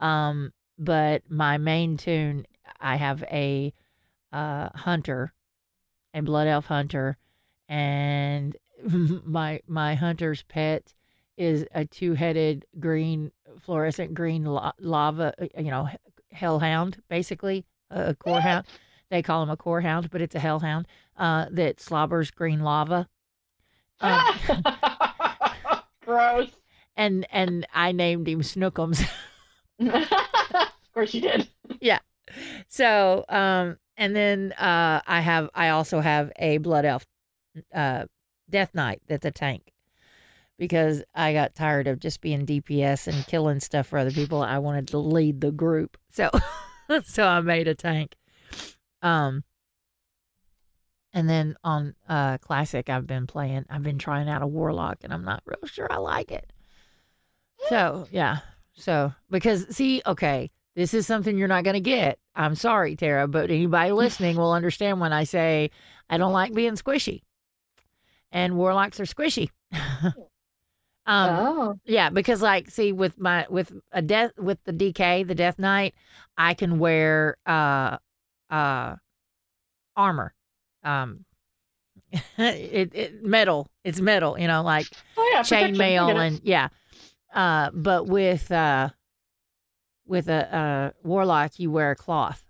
Um 0.00 0.52
but 0.78 1.22
my 1.28 1.58
main 1.58 1.98
toon 1.98 2.46
I 2.80 2.96
have 2.96 3.22
a 3.24 3.74
uh 4.32 4.70
hunter, 4.74 5.34
a 6.14 6.22
blood 6.22 6.48
elf 6.48 6.66
hunter 6.66 7.18
and 7.68 8.56
my 9.24 9.60
my 9.66 9.94
hunter's 9.94 10.42
pet 10.42 10.94
is 11.36 11.66
a 11.74 11.84
two-headed 11.84 12.64
green 12.80 13.30
fluorescent 13.60 14.14
green 14.14 14.44
la- 14.44 14.72
lava 14.80 15.34
uh, 15.40 15.46
you 15.58 15.70
know 15.70 15.88
hellhound 16.32 17.02
basically 17.08 17.64
a, 17.90 18.10
a 18.10 18.14
core 18.14 18.40
hound 18.40 18.66
they 19.10 19.22
call 19.22 19.42
him 19.42 19.50
a 19.50 19.56
core 19.56 19.80
hound 19.80 20.10
but 20.10 20.20
it's 20.22 20.34
a 20.34 20.38
hellhound 20.38 20.86
uh, 21.18 21.46
that 21.50 21.80
slobbers 21.80 22.30
green 22.30 22.60
lava 22.60 23.08
um, 24.00 24.20
Gross. 26.04 26.50
And 26.96 27.26
and 27.30 27.66
i 27.74 27.92
named 27.92 28.28
him 28.28 28.40
snookums. 28.40 29.06
Of 29.92 30.92
course 30.94 31.12
you 31.12 31.20
did. 31.20 31.46
Yeah. 31.80 31.98
So 32.68 33.26
um 33.28 33.76
and 33.98 34.16
then 34.16 34.52
uh 34.52 35.02
i 35.06 35.20
have 35.20 35.50
i 35.54 35.68
also 35.68 36.00
have 36.00 36.32
a 36.36 36.56
blood 36.58 36.86
elf 36.86 37.04
uh 37.74 38.06
death 38.48 38.74
knight 38.74 39.02
that's 39.06 39.26
a 39.26 39.30
tank 39.30 39.72
because 40.58 41.02
i 41.14 41.34
got 41.34 41.54
tired 41.54 41.86
of 41.86 42.00
just 42.00 42.22
being 42.22 42.46
dps 42.46 43.06
and 43.08 43.26
killing 43.26 43.60
stuff 43.60 43.88
for 43.88 43.98
other 43.98 44.10
people. 44.10 44.42
I 44.42 44.58
wanted 44.58 44.88
to 44.88 44.98
lead 44.98 45.42
the 45.42 45.52
group. 45.52 45.98
So 46.10 46.30
so 47.04 47.26
i 47.26 47.40
made 47.40 47.68
a 47.68 47.74
tank. 47.74 48.16
Um 49.02 49.44
and 51.12 51.28
then 51.28 51.56
on 51.64 51.94
uh 52.08 52.38
classic 52.38 52.88
i've 52.88 53.06
been 53.06 53.26
playing 53.26 53.64
i've 53.70 53.82
been 53.82 53.98
trying 53.98 54.28
out 54.28 54.42
a 54.42 54.46
warlock 54.46 54.98
and 55.02 55.12
i'm 55.12 55.24
not 55.24 55.42
real 55.46 55.58
sure 55.66 55.90
i 55.90 55.96
like 55.96 56.30
it 56.30 56.52
so 57.68 58.06
yeah 58.10 58.38
so 58.74 59.12
because 59.30 59.66
see 59.74 60.02
okay 60.06 60.50
this 60.76 60.92
is 60.92 61.06
something 61.06 61.38
you're 61.38 61.48
not 61.48 61.64
going 61.64 61.74
to 61.74 61.80
get. 61.80 62.18
I'm 62.34 62.54
sorry, 62.54 62.96
Tara, 62.96 63.26
but 63.26 63.50
anybody 63.50 63.92
listening 63.92 64.36
will 64.36 64.52
understand 64.52 65.00
when 65.00 65.12
I 65.12 65.24
say 65.24 65.70
I 66.08 66.18
don't 66.18 66.32
like 66.34 66.54
being 66.54 66.74
squishy. 66.74 67.22
And 68.30 68.56
warlocks 68.56 69.00
are 69.00 69.04
squishy. 69.04 69.50
um 69.72 71.30
oh. 71.30 71.74
yeah, 71.86 72.10
because 72.10 72.42
like 72.42 72.70
see 72.70 72.92
with 72.92 73.18
my 73.18 73.46
with 73.48 73.72
a 73.92 74.02
death 74.02 74.32
with 74.36 74.58
the 74.64 74.72
DK, 74.72 75.26
the 75.26 75.34
Death 75.34 75.58
Knight, 75.58 75.94
I 76.36 76.54
can 76.54 76.78
wear 76.78 77.38
uh 77.46 77.96
uh 78.50 78.96
armor. 79.96 80.34
Um 80.84 81.24
it, 82.38 82.94
it 82.94 83.24
metal. 83.24 83.68
It's 83.82 84.00
metal, 84.00 84.38
you 84.38 84.46
know, 84.46 84.62
like 84.62 84.86
Oh 85.16 85.30
yeah. 85.32 85.42
protection. 85.42 85.80
I 85.80 85.84
chainmail 85.84 86.14
and 86.14 86.40
yeah. 86.44 86.68
Uh, 87.36 87.70
but 87.72 88.06
with 88.06 88.50
uh, 88.50 88.88
with 90.06 90.28
a 90.28 90.56
uh, 90.56 90.90
warlock, 91.06 91.58
you 91.58 91.70
wear 91.70 91.90
a 91.92 91.96
cloth. 91.96 92.42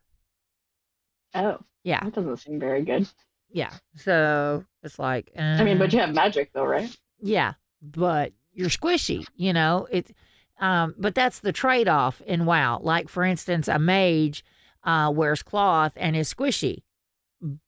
Oh, 1.35 1.59
Yeah, 1.85 2.01
that 2.05 2.15
doesn't 2.15 2.37
seem 2.39 2.59
very 2.59 2.83
good. 2.83 3.09
yeah. 3.51 3.73
So 3.97 4.65
it's 4.83 4.99
like, 4.99 5.31
uh, 5.37 5.43
I 5.43 5.65
mean, 5.65 5.79
but 5.79 5.93
you 5.93 5.99
have 5.99 6.15
magic 6.15 6.51
though, 6.55 6.65
right? 6.65 6.97
yeah, 7.21 7.55
but 7.83 8.33
you're 8.53 8.69
squishy. 8.71 9.27
You 9.37 9.53
know 9.53 9.87
it. 9.91 10.15
Um, 10.59 10.95
but 10.97 11.15
that's 11.15 11.41
the 11.41 11.53
trade 11.53 11.89
off 11.89 12.23
in 12.23 12.47
WoW. 12.47 12.79
Like 12.83 13.09
for 13.11 13.25
instance, 13.25 13.69
a 13.69 13.79
mage 13.79 14.45
uh, 14.85 15.13
wears 15.15 15.43
cloth 15.43 15.93
and 15.97 16.17
is 16.17 16.33
squishy, 16.33 16.83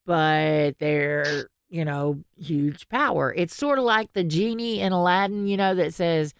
but 0.07 0.79
they're 0.79 1.49
you 1.69 1.85
know 1.85 2.23
huge 2.37 2.89
power. 2.89 3.35
It's 3.37 3.55
sort 3.57 3.79
of 3.79 3.85
like 3.85 4.13
the 4.15 4.25
genie 4.25 4.81
in 4.81 4.93
Aladdin. 4.93 5.47
You 5.47 5.57
know 5.59 5.75
that 5.75 5.93
says 5.95 6.33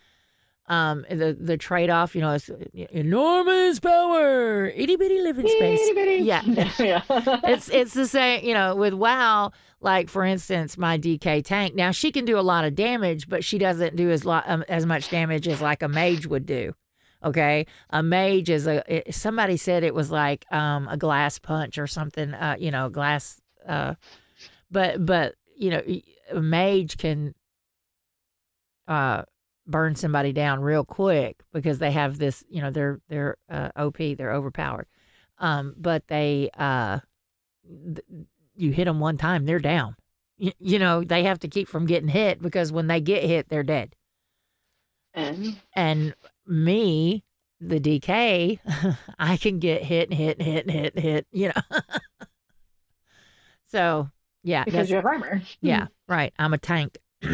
um 0.69 1.05
the 1.11 1.37
the 1.39 1.57
trade 1.57 1.91
off 1.91 2.15
you 2.15 2.21
know 2.21 2.33
it's 2.33 2.51
enormous 2.93 3.81
power 3.81 4.67
itty 4.69 4.97
bitty 4.97 5.21
living 5.21 5.49
space 5.49 5.81
Itty-bitty. 5.81 6.25
yeah 6.25 6.43
yeah. 6.79 7.03
it's 7.45 7.69
it's 7.71 7.95
the 7.95 8.07
same 8.07 8.45
you 8.45 8.55
know 8.55 8.77
with 8.77 8.95
wow 8.95 9.51
like 9.81 10.09
for 10.09 10.25
instance 10.25 10.77
my 10.77 10.99
dk 10.99 11.45
tank 11.45 11.75
now 11.75 11.91
she 11.91 12.13
can 12.13 12.25
do 12.25 12.39
a 12.39 12.43
lot 12.43 12.65
of 12.65 12.75
damage 12.75 13.29
but 13.29 13.43
she 13.43 13.59
doesn't 13.59 13.97
do 13.97 14.11
as 14.11 14.25
lot 14.25 14.45
um, 14.47 14.63
as 14.69 14.85
much 14.87 15.09
damage 15.11 15.49
as 15.49 15.61
like 15.61 15.83
a 15.83 15.89
mage 15.89 16.27
would 16.27 16.45
do 16.45 16.75
okay 17.25 17.67
a 17.91 18.03
mage 18.03 18.51
is 18.51 18.67
a 18.67 19.09
it, 19.09 19.15
somebody 19.15 19.57
said 19.57 19.83
it 19.83 19.95
was 19.95 20.11
like 20.11 20.45
um 20.53 20.87
a 20.89 20.97
glass 20.97 21.39
punch 21.39 21.79
or 21.79 21.87
something 21.87 22.35
uh 22.35 22.57
you 22.59 22.71
know 22.71 22.89
glass 22.89 23.41
uh 23.67 23.95
but 24.71 25.05
but 25.05 25.35
you 25.57 25.71
know 25.71 25.83
a 26.31 26.41
mage 26.41 26.99
can 26.99 27.35
uh 28.87 29.23
burn 29.69 29.95
somebody 29.95 30.33
down 30.33 30.61
real 30.61 30.85
quick 30.85 31.43
because 31.53 31.79
they 31.79 31.93
have 31.93 32.19
this, 32.19 32.43
you 32.49 32.61
know, 32.63 32.71
they're 32.71 33.01
they're 33.09 33.37
uh, 33.51 33.69
OP, 33.77 33.99
they're 33.99 34.33
overpowered. 34.33 34.87
Um, 35.39 35.75
but 35.77 36.09
they 36.09 36.51
uh, 36.59 36.99
th- 37.69 38.01
you 38.57 38.73
hit 38.73 38.87
them 38.87 38.99
one 38.99 39.19
time, 39.19 39.45
they're 39.47 39.59
down. 39.61 39.95
Y- 40.39 40.55
you 40.59 40.79
know, 40.79 41.05
they 41.05 41.25
have 41.25 41.39
to 41.41 41.49
keep 41.49 41.69
from 41.69 41.87
getting 41.87 42.09
hit 42.09 42.43
because 42.43 42.73
when 42.73 42.87
they 42.89 43.01
get 43.01 43.23
hit, 43.25 43.49
they're 43.49 43.63
dead. 43.63 43.95
And 45.15 45.57
And 45.75 46.15
me, 46.47 47.25
the 47.61 47.79
DK, 47.81 48.59
I 49.19 49.37
can 49.37 49.59
get 49.59 49.85
hit 49.85 50.09
and 50.11 50.19
hit 50.19 50.39
and 50.39 50.47
hit 50.47 50.65
and 50.67 50.75
hit 50.75 50.95
and 50.95 51.05
hit, 51.05 51.27
you 51.31 51.49
know. 51.49 51.79
so 53.67 54.09
yeah, 54.43 54.65
because 54.65 54.89
you 54.91 54.97
have 54.97 55.07
armor. 55.07 55.43
yeah, 55.61 55.87
right. 56.09 56.33
I'm 56.39 56.55
a 56.55 56.59
tank. 56.59 56.99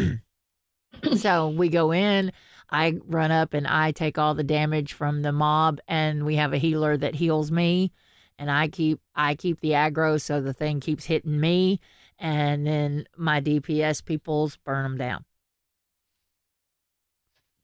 so 1.17 1.49
we 1.49 1.69
go 1.69 1.93
in, 1.93 2.33
I 2.71 2.99
run 3.07 3.31
up 3.31 3.55
and 3.55 3.67
I 3.67 3.93
take 3.93 4.19
all 4.19 4.35
the 4.35 4.45
damage 4.45 4.93
from 4.93 5.23
the 5.23 5.33
mob 5.33 5.81
and 5.87 6.25
we 6.25 6.37
have 6.37 6.53
a 6.53 6.59
healer 6.59 6.97
that 6.97 7.15
heals 7.15 7.51
me 7.51 7.93
and 8.39 8.51
I 8.51 8.69
keep 8.69 9.01
I 9.15 9.35
keep 9.35 9.61
the 9.61 9.71
aggro 9.71 10.21
so 10.21 10.41
the 10.41 10.53
thing 10.53 10.81
keeps 10.81 11.05
hitting 11.05 11.41
me 11.41 11.81
and 12.19 12.67
then 12.67 13.07
my 13.17 13.41
DPS 13.41 14.05
peoples 14.05 14.57
burn 14.65 14.83
them 14.83 14.97
down. 14.97 15.25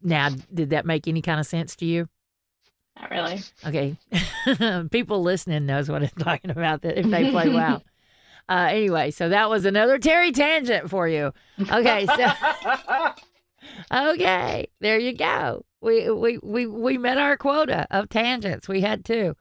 Now, 0.02 0.30
did 0.52 0.70
that 0.70 0.86
make 0.86 1.06
any 1.06 1.22
kind 1.22 1.40
of 1.40 1.46
sense 1.46 1.76
to 1.76 1.84
you? 1.84 2.08
Not 2.98 3.10
really. 3.10 3.40
Okay. 3.66 3.96
People 4.90 5.22
listening 5.22 5.66
knows 5.66 5.90
what 5.90 6.02
I'm 6.02 6.08
talking 6.18 6.50
about 6.50 6.82
that 6.82 6.98
if 6.98 7.06
they 7.06 7.30
play 7.30 7.48
WoW. 7.54 7.82
Uh, 8.50 8.66
anyway, 8.68 9.12
so 9.12 9.28
that 9.28 9.48
was 9.48 9.64
another 9.64 9.96
Terry 9.96 10.32
tangent 10.32 10.90
for 10.90 11.06
you. 11.06 11.32
Okay, 11.70 12.04
so 12.06 12.26
okay, 14.10 14.66
there 14.80 14.98
you 14.98 15.16
go. 15.16 15.64
We 15.80 16.10
we 16.10 16.38
we 16.42 16.66
we 16.66 16.98
met 16.98 17.16
our 17.16 17.36
quota 17.36 17.86
of 17.92 18.08
tangents. 18.08 18.66
We 18.68 18.80
had 18.80 19.04
two. 19.04 19.36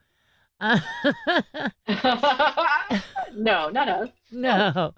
Uh, 0.61 0.79
no, 3.33 3.69
not 3.69 3.89
us. 3.89 4.09
no. 4.31 4.93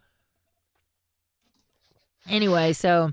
Anyway, 2.30 2.74
so 2.74 3.12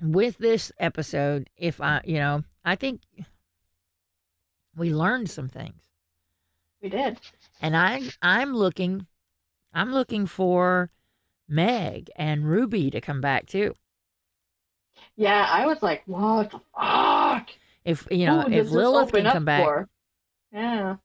with 0.00 0.38
this 0.38 0.70
episode, 0.78 1.50
if 1.56 1.80
I, 1.80 2.00
you 2.04 2.14
know, 2.20 2.44
I 2.64 2.76
think 2.76 3.00
we 4.76 4.94
learned 4.94 5.30
some 5.30 5.48
things. 5.48 5.74
We 6.80 6.90
did. 6.90 7.18
and 7.60 7.76
I 7.76 8.02
I'm 8.22 8.54
looking 8.54 9.06
I'm 9.72 9.92
looking 9.92 10.26
for 10.26 10.90
Meg 11.48 12.10
and 12.16 12.44
Ruby 12.48 12.90
to 12.90 13.00
come 13.00 13.20
back 13.20 13.46
too. 13.46 13.74
Yeah, 15.16 15.46
I 15.50 15.66
was 15.66 15.82
like, 15.82 16.02
what 16.06 16.50
the 16.50 16.60
fuck? 16.78 17.48
If 17.84 18.06
you 18.10 18.26
know, 18.26 18.42
Who 18.42 18.52
if 18.52 18.70
Lilith 18.70 19.12
can 19.12 19.24
come 19.24 19.44
back. 19.44 19.64
for? 19.64 19.88
Yeah. 20.52 20.96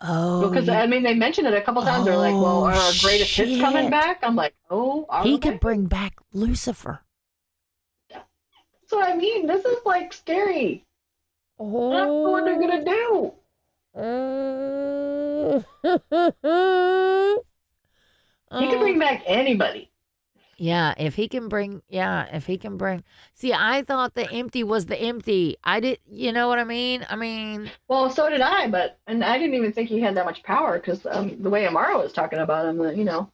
Oh, 0.00 0.48
Because 0.48 0.66
yeah. 0.66 0.80
I 0.82 0.86
mean, 0.86 1.02
they 1.02 1.14
mentioned 1.14 1.46
it 1.46 1.54
a 1.54 1.62
couple 1.62 1.82
times. 1.82 2.04
They're 2.04 2.16
like, 2.16 2.34
"Well, 2.34 2.64
Oh, 2.64 2.64
our 2.64 2.92
greatest 3.00 3.34
hits 3.34 3.60
coming 3.60 3.88
back?" 3.90 4.18
I'm 4.22 4.36
like, 4.36 4.54
"Oh, 4.70 5.06
he 5.22 5.32
they?" 5.38 5.38
could 5.38 5.60
bring 5.60 5.86
back 5.86 6.16
Lucifer. 6.32 7.00
That's 8.10 8.90
what 8.90 9.08
I 9.08 9.16
mean. 9.16 9.46
This 9.46 9.64
is 9.64 9.78
like 9.86 10.12
scary. 10.12 10.84
I 11.58 11.62
don't 11.62 11.72
know 11.92 12.30
what 12.30 12.44
they're 12.44 12.60
gonna 12.60 12.84
oh. 12.86 13.32
do. 13.32 13.32
Oh. 13.96 15.64
He 18.58 18.66
can 18.68 18.80
bring 18.80 18.98
back 18.98 19.22
anybody. 19.26 19.90
Yeah, 20.58 20.94
if 20.98 21.14
he 21.14 21.28
can 21.28 21.48
bring, 21.48 21.82
yeah, 21.88 22.24
if 22.34 22.46
he 22.46 22.56
can 22.58 22.76
bring. 22.76 23.04
See, 23.34 23.52
I 23.52 23.82
thought 23.82 24.14
the 24.14 24.30
empty 24.30 24.64
was 24.64 24.86
the 24.86 24.98
empty. 25.00 25.56
I 25.62 25.80
did, 25.80 26.00
you 26.06 26.32
know 26.32 26.48
what 26.48 26.58
I 26.58 26.64
mean? 26.64 27.06
I 27.10 27.16
mean, 27.16 27.70
Well, 27.88 28.10
so 28.10 28.28
did 28.30 28.40
I, 28.40 28.68
but 28.68 28.98
and 29.06 29.24
I 29.24 29.38
didn't 29.38 29.54
even 29.54 29.72
think 29.72 29.88
he 29.88 30.00
had 30.00 30.16
that 30.16 30.24
much 30.24 30.42
power 30.44 30.78
because 30.78 31.04
um, 31.06 31.42
the 31.42 31.50
way 31.50 31.66
Amara 31.66 31.98
was 31.98 32.12
talking 32.12 32.38
about 32.38 32.66
him, 32.66 32.80
uh, 32.80 32.90
you 32.90 33.04
know, 33.04 33.30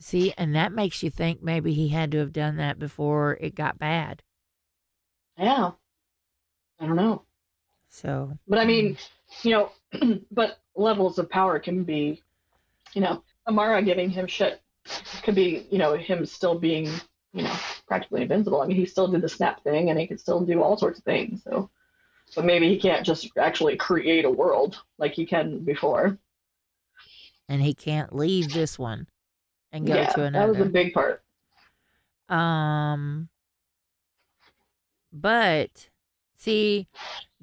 see, 0.00 0.32
and 0.38 0.54
that 0.54 0.72
makes 0.72 1.02
you 1.02 1.10
think 1.10 1.42
maybe 1.42 1.72
he 1.74 1.88
had 1.88 2.12
to 2.12 2.18
have 2.18 2.32
done 2.32 2.56
that 2.56 2.78
before 2.78 3.36
it 3.40 3.54
got 3.56 3.78
bad. 3.78 4.22
yeah, 5.38 5.72
I 6.78 6.86
don't 6.86 6.96
know. 6.96 7.24
So, 7.94 8.36
But 8.48 8.58
I 8.58 8.64
mean, 8.64 8.98
you 9.44 9.52
know, 9.52 9.70
but 10.32 10.58
levels 10.74 11.20
of 11.20 11.30
power 11.30 11.60
can 11.60 11.84
be, 11.84 12.20
you 12.92 13.00
know, 13.00 13.22
Amara 13.46 13.80
giving 13.82 14.10
him 14.10 14.26
shit 14.26 14.60
could 15.22 15.36
be, 15.36 15.68
you 15.70 15.78
know, 15.78 15.94
him 15.96 16.26
still 16.26 16.58
being, 16.58 16.90
you 17.32 17.44
know, 17.44 17.56
practically 17.86 18.22
invincible. 18.22 18.60
I 18.60 18.66
mean, 18.66 18.76
he 18.76 18.84
still 18.84 19.06
did 19.06 19.22
the 19.22 19.28
snap 19.28 19.62
thing 19.62 19.90
and 19.90 19.98
he 19.98 20.08
could 20.08 20.18
still 20.18 20.40
do 20.40 20.60
all 20.60 20.76
sorts 20.76 20.98
of 20.98 21.04
things. 21.04 21.44
So, 21.44 21.70
but 22.34 22.44
maybe 22.44 22.68
he 22.68 22.80
can't 22.80 23.06
just 23.06 23.30
actually 23.38 23.76
create 23.76 24.24
a 24.24 24.30
world 24.30 24.82
like 24.98 25.12
he 25.12 25.24
can 25.24 25.60
before. 25.60 26.18
and 27.48 27.62
he 27.62 27.74
can't 27.74 28.12
leave 28.12 28.52
this 28.52 28.76
one 28.76 29.06
and 29.70 29.86
go 29.86 29.94
yeah, 29.94 30.08
to 30.08 30.24
another. 30.24 30.52
that 30.52 30.58
was 30.58 30.66
a 30.66 30.70
big 30.70 30.92
part. 30.94 31.22
Um, 32.28 33.28
but 35.12 35.90
see, 36.36 36.88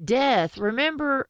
death. 0.04 0.58
Remember, 0.58 1.26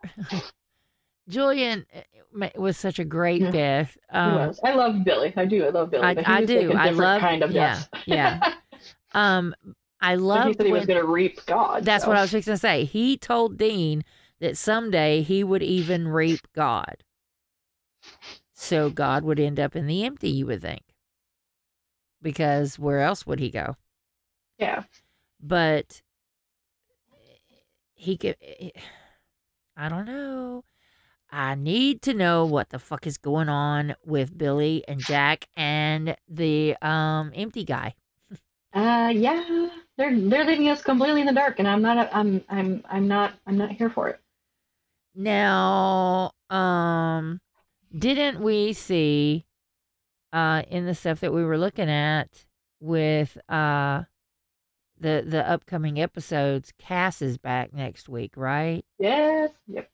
Julian 1.28 1.86
uh, 1.94 2.48
was 2.56 2.76
such 2.76 2.98
a 2.98 3.04
great 3.04 3.40
Yeah, 3.42 3.50
death. 3.50 3.98
Um, 4.10 4.34
was. 4.34 4.60
I 4.64 4.74
love 4.74 5.04
Billie. 5.04 5.32
I 5.36 5.44
do. 5.44 5.64
I 5.64 5.68
love 5.70 5.90
Billie. 5.90 6.04
I- 6.04 6.10
I 6.26 6.38
like 6.40 6.46
do. 6.46 6.72
a 6.72 6.74
I 6.74 6.90
love- 6.90 7.20
kind 7.20 7.42
of 7.42 7.50
yeah, 7.52 7.74
death. 7.74 7.88
yeah. 8.06 8.54
um, 9.12 9.54
I 10.00 10.16
love. 10.16 10.48
he 10.48 10.54
said 10.54 10.66
he 10.66 10.72
was 10.72 10.86
going 10.86 11.00
to 11.00 11.06
reap 11.06 11.44
God. 11.46 11.84
That's 11.84 12.04
so. 12.04 12.08
what 12.08 12.16
I 12.16 12.22
was 12.22 12.32
fixing 12.32 12.54
to 12.54 12.58
say. 12.58 12.84
He 12.84 13.16
told 13.16 13.56
Dean 13.56 14.04
that 14.40 14.56
someday 14.56 15.22
he 15.22 15.44
would 15.44 15.62
even 15.62 16.08
reap 16.08 16.40
God. 16.54 17.04
So 18.52 18.90
God 18.90 19.22
would 19.24 19.38
end 19.38 19.60
up 19.60 19.76
in 19.76 19.86
the 19.86 20.04
empty, 20.04 20.28
you 20.30 20.46
would 20.46 20.62
think. 20.62 20.82
Because 22.20 22.78
where 22.78 23.00
else 23.00 23.26
would 23.26 23.38
he 23.38 23.50
go? 23.50 23.76
Yeah. 24.58 24.82
But 25.40 26.02
he 28.02 28.16
could. 28.16 28.36
I 29.76 29.88
don't 29.88 30.06
know. 30.06 30.64
I 31.30 31.54
need 31.54 32.02
to 32.02 32.14
know 32.14 32.44
what 32.44 32.70
the 32.70 32.78
fuck 32.78 33.06
is 33.06 33.16
going 33.16 33.48
on 33.48 33.94
with 34.04 34.36
Billie 34.36 34.84
and 34.86 35.00
Jack 35.00 35.48
and 35.56 36.16
the 36.28 36.76
um 36.82 37.32
empty 37.34 37.64
guy. 37.64 37.94
Uh, 38.74 39.12
yeah. 39.14 39.68
They're 39.96 40.18
they're 40.18 40.44
leaving 40.44 40.68
us 40.68 40.82
completely 40.82 41.20
in 41.20 41.26
the 41.26 41.32
dark, 41.32 41.58
and 41.58 41.68
I'm 41.68 41.82
not. 41.82 42.10
I'm 42.12 42.42
I'm 42.48 42.82
I'm 42.88 43.06
not. 43.06 43.34
I'm 43.46 43.56
not 43.56 43.70
here 43.70 43.90
for 43.90 44.08
it. 44.08 44.20
Now, 45.14 46.32
um, 46.50 47.40
didn't 47.96 48.40
we 48.40 48.72
see 48.72 49.46
uh 50.32 50.62
in 50.68 50.86
the 50.86 50.94
stuff 50.94 51.20
that 51.20 51.32
we 51.32 51.44
were 51.44 51.58
looking 51.58 51.90
at 51.90 52.46
with 52.80 53.36
uh 53.48 54.02
the 55.02 55.24
the 55.26 55.48
upcoming 55.48 56.00
episodes, 56.00 56.72
Cass 56.78 57.22
is 57.22 57.38
back 57.38 57.72
next 57.74 58.08
week, 58.08 58.36
right? 58.36 58.84
Yes. 58.98 59.50
Yep. 59.68 59.90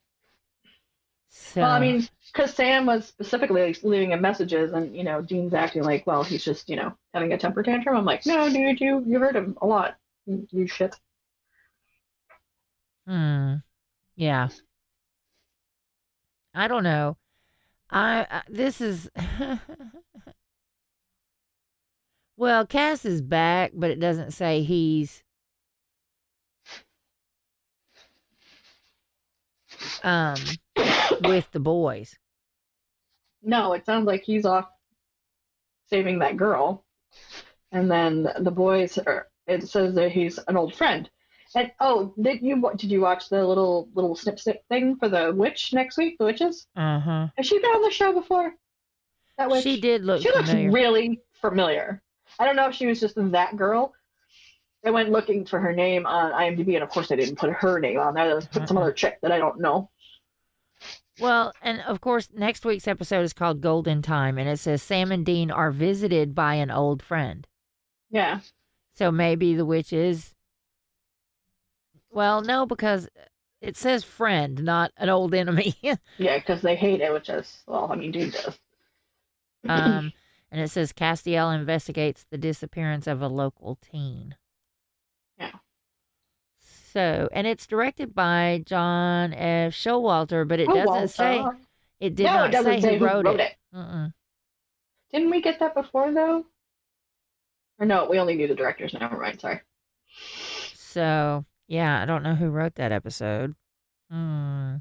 So 1.30 1.60
Well, 1.62 1.70
I 1.70 1.80
mean, 1.80 2.08
because 2.32 2.54
Sam 2.54 2.86
was 2.86 3.06
specifically 3.06 3.62
like, 3.66 3.82
leaving 3.82 4.12
him 4.12 4.20
messages, 4.20 4.72
and 4.72 4.96
you 4.96 5.04
know, 5.04 5.22
Dean's 5.22 5.54
acting 5.54 5.82
like, 5.82 6.06
well, 6.06 6.22
he's 6.24 6.44
just 6.44 6.68
you 6.68 6.76
know 6.76 6.94
having 7.14 7.32
a 7.32 7.38
temper 7.38 7.62
tantrum. 7.62 7.96
I'm 7.96 8.04
like, 8.04 8.26
no, 8.26 8.50
dude, 8.50 8.80
you 8.80 9.04
you 9.06 9.18
hurt 9.18 9.36
him 9.36 9.56
a 9.62 9.66
lot. 9.66 9.96
You, 10.26 10.46
you 10.52 10.66
shit. 10.66 10.94
hmm, 13.06 13.56
yeah. 14.16 14.48
I 16.54 16.68
don't 16.68 16.82
know. 16.84 17.16
I, 17.90 18.26
I 18.30 18.42
this 18.48 18.80
is 18.80 19.10
well, 22.38 22.64
Cass 22.64 23.04
is 23.04 23.20
back, 23.20 23.72
but 23.74 23.90
it 23.90 23.98
doesn't 23.98 24.30
say 24.30 24.62
he's 24.62 25.24
um 30.04 30.36
with 31.22 31.50
the 31.50 31.58
boys. 31.60 32.16
No, 33.42 33.72
it 33.72 33.84
sounds 33.84 34.06
like 34.06 34.22
he's 34.22 34.46
off 34.46 34.68
saving 35.90 36.20
that 36.20 36.36
girl, 36.36 36.84
and 37.72 37.90
then 37.90 38.28
the 38.38 38.52
boys 38.52 38.98
are. 38.98 39.26
It 39.48 39.66
says 39.66 39.94
that 39.94 40.12
he's 40.12 40.38
an 40.46 40.56
old 40.56 40.74
friend. 40.74 41.10
And 41.56 41.72
oh, 41.80 42.14
did 42.20 42.40
you 42.42 42.70
did 42.76 42.90
you 42.90 43.00
watch 43.00 43.30
the 43.30 43.44
little 43.44 43.88
little 43.94 44.14
snip 44.14 44.38
snip 44.38 44.62
thing 44.68 44.96
for 44.96 45.08
the 45.08 45.32
witch 45.34 45.72
next 45.72 45.96
week? 45.96 46.16
The 46.18 46.26
witches. 46.26 46.68
Uh 46.76 47.00
huh. 47.00 47.26
Has 47.36 47.46
she 47.46 47.58
been 47.58 47.70
on 47.70 47.82
the 47.82 47.90
show 47.90 48.12
before? 48.12 48.54
That 49.38 49.50
witch. 49.50 49.64
She 49.64 49.80
did 49.80 50.04
look 50.04 50.22
She 50.22 50.30
looks 50.30 50.52
really 50.52 51.20
familiar. 51.40 52.00
I 52.38 52.44
don't 52.46 52.56
know 52.56 52.68
if 52.68 52.74
she 52.74 52.86
was 52.86 53.00
just 53.00 53.14
that 53.16 53.56
girl. 53.56 53.92
I 54.84 54.90
went 54.90 55.10
looking 55.10 55.44
for 55.44 55.58
her 55.58 55.72
name 55.72 56.06
on 56.06 56.32
IMDb, 56.32 56.74
and 56.74 56.82
of 56.84 56.88
course, 56.90 57.10
I 57.10 57.16
didn't 57.16 57.36
put 57.36 57.50
her 57.52 57.80
name 57.80 57.98
on 57.98 58.14
there. 58.14 58.36
I 58.38 58.40
put 58.46 58.68
some 58.68 58.76
Uh-uh. 58.76 58.84
other 58.84 58.92
chick 58.92 59.18
that 59.22 59.32
I 59.32 59.38
don't 59.38 59.60
know. 59.60 59.90
Well, 61.20 61.52
and 61.62 61.80
of 61.80 62.00
course, 62.00 62.28
next 62.32 62.64
week's 62.64 62.86
episode 62.86 63.22
is 63.22 63.32
called 63.32 63.60
Golden 63.60 64.02
Time, 64.02 64.38
and 64.38 64.48
it 64.48 64.58
says 64.58 64.82
Sam 64.82 65.10
and 65.10 65.26
Dean 65.26 65.50
are 65.50 65.72
visited 65.72 66.34
by 66.34 66.54
an 66.54 66.70
old 66.70 67.02
friend. 67.02 67.44
Yeah. 68.10 68.40
So 68.94 69.10
maybe 69.10 69.54
the 69.56 69.64
witch 69.66 69.92
is. 69.92 70.32
Well, 72.10 72.40
no, 72.40 72.66
because 72.66 73.08
it 73.60 73.76
says 73.76 74.04
friend, 74.04 74.62
not 74.62 74.92
an 74.96 75.08
old 75.08 75.34
enemy. 75.34 75.74
Yeah, 76.18 76.38
because 76.38 76.62
they 76.62 76.76
hate 76.76 77.00
it, 77.00 77.12
which 77.12 77.28
is 77.28 77.62
well, 77.66 77.90
I 77.90 77.96
mean, 77.96 78.12
dude 78.12 78.32
does. 78.32 78.58
um, 79.68 80.12
and 80.50 80.60
it 80.60 80.70
says 80.70 80.92
Castiel 80.92 81.54
investigates 81.54 82.24
the 82.30 82.38
disappearance 82.38 83.06
of 83.06 83.22
a 83.22 83.28
local 83.28 83.76
teen. 83.76 84.36
Yeah. 85.38 85.52
So, 86.60 87.28
and 87.32 87.46
it's 87.46 87.66
directed 87.66 88.14
by 88.14 88.62
John 88.66 89.34
F. 89.34 89.72
Showalter, 89.72 90.46
but 90.48 90.60
it 90.60 90.68
doesn't 90.68 91.08
say. 91.08 91.44
It 92.00 92.14
did 92.14 92.24
no, 92.24 92.46
not 92.46 92.54
it 92.54 92.64
say, 92.64 92.80
say 92.80 92.98
who 92.98 93.04
wrote, 93.04 93.26
it. 93.26 93.40
it. 93.40 93.56
Mm-mm. 93.74 94.12
Didn't 95.10 95.30
we 95.30 95.40
get 95.40 95.58
that 95.58 95.74
before 95.74 96.12
though? 96.12 96.44
Or 97.78 97.86
no, 97.86 98.08
we 98.08 98.18
only 98.18 98.36
knew 98.36 98.48
the 98.48 98.54
directors. 98.54 98.94
Never 98.94 99.18
mind. 99.18 99.40
Sorry. 99.40 99.60
So, 100.74 101.44
yeah, 101.66 102.02
I 102.02 102.06
don't 102.06 102.22
know 102.22 102.34
who 102.34 102.48
wrote 102.48 102.76
that 102.76 102.92
episode. 102.92 103.54
Hmm. 104.10 104.76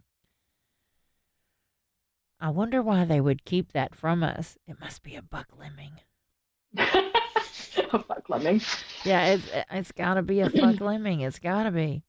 I 2.47 2.49
wonder 2.49 2.81
why 2.81 3.03
they 3.03 3.19
would 3.19 3.43
keep 3.43 3.73
that 3.73 3.93
from 3.93 4.23
us. 4.23 4.57
It 4.69 4.79
must 4.79 5.03
be 5.03 5.15
a 5.15 5.21
buck 5.21 5.47
lemming. 5.59 5.91
oh, 6.77 8.05
fuck 8.07 8.29
Lemming. 8.29 8.61
Yeah, 9.03 9.33
it's 9.33 9.49
it's 9.69 9.91
got 9.91 10.13
to 10.13 10.21
be 10.21 10.39
a 10.39 10.49
fuck 10.49 10.79
lemming. 10.79 11.19
It's 11.19 11.39
got 11.39 11.63
to 11.63 11.71
be. 11.71 12.03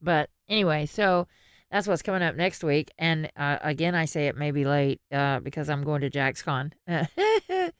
But 0.00 0.30
anyway, 0.48 0.86
so 0.86 1.28
that's 1.70 1.86
what's 1.86 2.00
coming 2.00 2.22
up 2.22 2.34
next 2.34 2.64
week. 2.64 2.90
And 2.98 3.30
uh, 3.36 3.58
again, 3.60 3.94
I 3.94 4.06
say 4.06 4.28
it 4.28 4.38
may 4.38 4.52
be 4.52 4.64
late 4.64 5.02
uh, 5.12 5.40
because 5.40 5.68
I'm 5.68 5.84
going 5.84 6.00
to 6.00 6.08
JaxCon. 6.08 6.72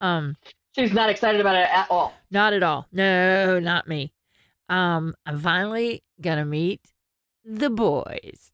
um, 0.00 0.36
She's 0.76 0.92
not 0.92 1.10
excited 1.10 1.40
about 1.40 1.56
it 1.56 1.68
at 1.68 1.88
all. 1.90 2.14
not 2.30 2.52
at 2.52 2.62
all. 2.62 2.86
No, 2.92 3.58
not 3.58 3.88
me. 3.88 4.12
Um, 4.68 5.14
I'm 5.26 5.40
finally 5.40 6.04
gonna 6.20 6.44
meet 6.44 6.82
the 7.44 7.70
boys. 7.70 8.52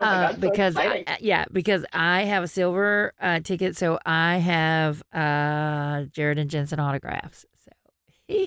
Oh 0.00 0.06
uh, 0.06 0.20
God, 0.28 0.34
so 0.34 0.40
because 0.40 0.76
I, 0.76 1.04
uh, 1.06 1.16
yeah, 1.20 1.44
because 1.52 1.84
I 1.92 2.22
have 2.22 2.42
a 2.42 2.48
silver 2.48 3.12
uh, 3.20 3.40
ticket, 3.40 3.76
so 3.76 3.98
I 4.06 4.38
have 4.38 5.02
uh 5.12 6.04
Jared 6.10 6.38
and 6.38 6.48
Jensen 6.48 6.80
autographs. 6.80 7.44
So, 7.64 8.46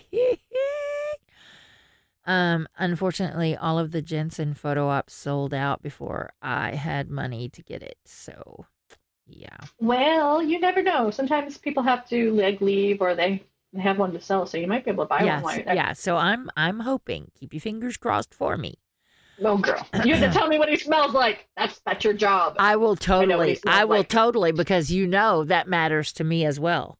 um, 2.31 2.67
unfortunately, 2.77 3.55
all 3.55 3.77
of 3.77 3.91
the 3.91 4.01
Jensen 4.01 4.55
photo 4.55 4.87
ops 4.87 5.13
sold 5.13 5.53
out 5.53 5.83
before 5.83 6.33
I 6.41 6.71
had 6.71 7.11
money 7.11 7.49
to 7.49 7.61
get 7.61 7.83
it. 7.83 7.97
So, 8.03 8.65
yeah, 9.27 9.57
Well, 9.79 10.41
you 10.41 10.59
never 10.59 10.81
know. 10.81 11.11
Sometimes 11.11 11.59
people 11.59 11.83
have 11.83 12.09
to 12.09 12.31
like 12.33 12.61
leave 12.61 12.99
or 12.99 13.13
they 13.13 13.43
they 13.73 13.81
have 13.81 13.99
one 13.99 14.13
to 14.13 14.21
sell, 14.21 14.47
so 14.47 14.57
you 14.57 14.67
might 14.67 14.85
be 14.85 14.91
able 14.91 15.05
to 15.05 15.09
buy 15.09 15.23
yes, 15.23 15.35
one 15.35 15.43
while 15.43 15.55
you're 15.55 15.65
there. 15.65 15.75
yeah. 15.75 15.93
So 15.93 16.17
I'm 16.17 16.49
I'm 16.57 16.79
hoping. 16.79 17.31
Keep 17.39 17.53
your 17.53 17.61
fingers 17.61 17.97
crossed 17.97 18.33
for 18.33 18.57
me. 18.57 18.79
No, 19.39 19.57
girl. 19.57 19.85
You 20.05 20.15
have 20.15 20.31
to 20.31 20.37
tell 20.37 20.47
me 20.47 20.59
what 20.59 20.69
he 20.69 20.77
smells 20.77 21.13
like. 21.13 21.47
That's 21.57 21.79
that's 21.85 22.03
your 22.03 22.13
job. 22.13 22.55
I 22.59 22.75
will 22.75 22.89
know 22.89 22.89
what 22.89 22.99
he 22.99 23.05
totally. 23.05 23.55
smells 23.55 23.77
I 23.77 23.83
will 23.85 23.97
like. 23.97 24.09
totally 24.09 24.51
because 24.51 24.91
you 24.91 25.07
know 25.07 25.43
that 25.45 25.67
matters 25.67 26.13
to 26.13 26.23
me 26.23 26.45
as 26.45 26.59
well. 26.59 26.97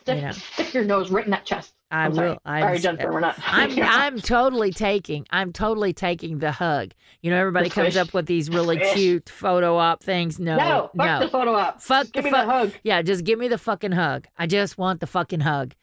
stick, 0.00 0.16
you 0.16 0.22
know. 0.22 0.32
stick 0.32 0.74
your 0.74 0.84
nose 0.84 1.10
right 1.10 1.24
in 1.24 1.30
that 1.30 1.44
chest. 1.46 1.72
I 1.90 2.04
I'm 2.06 2.12
will. 2.12 2.16
Sorry, 2.18 2.38
I'm, 2.46 2.62
sorry 2.62 2.78
Jennifer. 2.78 3.12
We're 3.12 3.20
not. 3.20 3.36
I'm 3.46 3.78
I'm 3.82 4.20
totally 4.20 4.72
taking 4.72 5.26
I'm 5.30 5.52
totally 5.52 5.92
taking 5.92 6.38
the 6.38 6.52
hug. 6.52 6.92
You 7.22 7.30
know, 7.30 7.38
everybody 7.38 7.68
The 7.70 7.74
comes 7.74 7.94
squish. 7.94 8.08
up 8.08 8.14
with 8.14 8.26
these 8.26 8.48
really 8.50 8.76
Squish. 8.76 8.94
cute 8.94 9.28
photo 9.28 9.76
op 9.78 10.02
things. 10.02 10.38
No, 10.38 10.56
no, 10.56 10.90
fuck 10.96 11.20
the 11.22 11.28
photo 11.28 11.54
op. 11.54 11.80
Fuck 11.80 12.12
Give 12.12 12.24
the 12.24 12.30
me 12.30 12.30
fuck. 12.30 12.46
the 12.46 12.52
hug. 12.52 12.72
Yeah, 12.82 13.00
just 13.02 13.24
give 13.24 13.38
me 13.38 13.48
the 13.48 13.58
fucking 13.58 13.92
hug. 13.92 14.26
I 14.38 14.46
just 14.46 14.76
want 14.78 15.00
the 15.00 15.06
fucking 15.06 15.40
hug. 15.40 15.74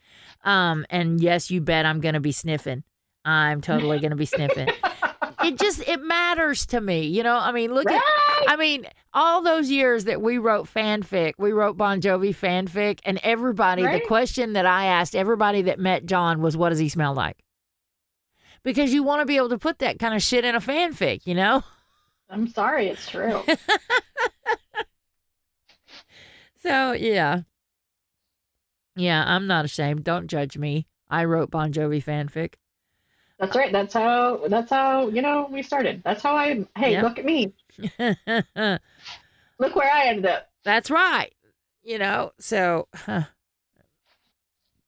Um, 0.43 0.85
and 0.89 1.19
yes, 1.21 1.49
you 1.51 1.59
bet 1.61 1.85
I'm 1.85 2.01
gonna 2.01 2.19
be 2.19 2.31
sniffing. 2.31 2.83
I'm 3.25 3.61
totally 3.61 3.99
gonna 3.99 4.15
be 4.15 4.25
sniffing. 4.25 4.69
it 5.43 5.59
just 5.59 5.87
it 5.87 6.01
matters 6.01 6.65
to 6.67 6.81
me. 6.81 7.07
You 7.07 7.23
know, 7.23 7.35
I 7.35 7.51
mean, 7.51 7.73
look 7.73 7.89
at 7.89 8.01
I 8.47 8.55
mean, 8.57 8.85
all 9.13 9.41
those 9.41 9.69
years 9.69 10.05
that 10.05 10.21
we 10.21 10.37
wrote 10.37 10.67
fanfic, 10.67 11.33
we 11.37 11.51
wrote 11.51 11.77
Bon 11.77 12.01
Jovi 12.01 12.35
fanfic, 12.35 12.99
and 13.05 13.19
everybody, 13.23 13.83
the 13.83 14.01
question 14.05 14.53
that 14.53 14.65
I 14.65 14.85
asked 14.85 15.15
everybody 15.15 15.63
that 15.63 15.79
met 15.79 16.05
John 16.05 16.41
was, 16.41 16.55
what 16.55 16.69
does 16.69 16.79
he 16.79 16.89
smell 16.89 17.13
like? 17.13 17.37
Because 18.63 18.93
you 18.93 19.03
want 19.03 19.21
to 19.21 19.25
be 19.25 19.37
able 19.37 19.49
to 19.49 19.57
put 19.57 19.79
that 19.79 19.99
kind 19.99 20.13
of 20.13 20.21
shit 20.21 20.45
in 20.45 20.53
a 20.55 20.59
fanfic, 20.59 21.21
you 21.25 21.33
know? 21.33 21.63
I'm 22.29 22.47
sorry, 22.47 22.87
it's 22.87 23.09
true. 23.09 23.41
So, 26.61 26.91
yeah. 26.91 27.41
Yeah, 28.95 29.23
I'm 29.25 29.47
not 29.47 29.65
ashamed. 29.65 30.03
Don't 30.03 30.27
judge 30.27 30.57
me. 30.57 30.87
I 31.09 31.23
wrote 31.23 31.49
Bon 31.49 31.71
Jovi 31.71 32.03
fanfic. 32.03 32.55
That's 33.39 33.55
right. 33.55 33.71
That's 33.71 33.93
how. 33.93 34.41
That's 34.47 34.69
how 34.69 35.07
you 35.07 35.21
know 35.21 35.47
we 35.49 35.63
started. 35.63 36.01
That's 36.03 36.21
how 36.21 36.35
I. 36.35 36.65
Hey, 36.77 36.91
Yep. 36.91 37.03
look 37.03 37.19
at 37.19 37.25
me. 37.25 37.53
Look 39.59 39.75
where 39.75 39.91
I 39.93 40.05
ended 40.07 40.25
up. 40.25 40.49
That's 40.63 40.89
right. 40.91 41.33
You 41.83 41.97
know, 41.99 42.31
so 42.39 42.87
huh. 42.93 43.23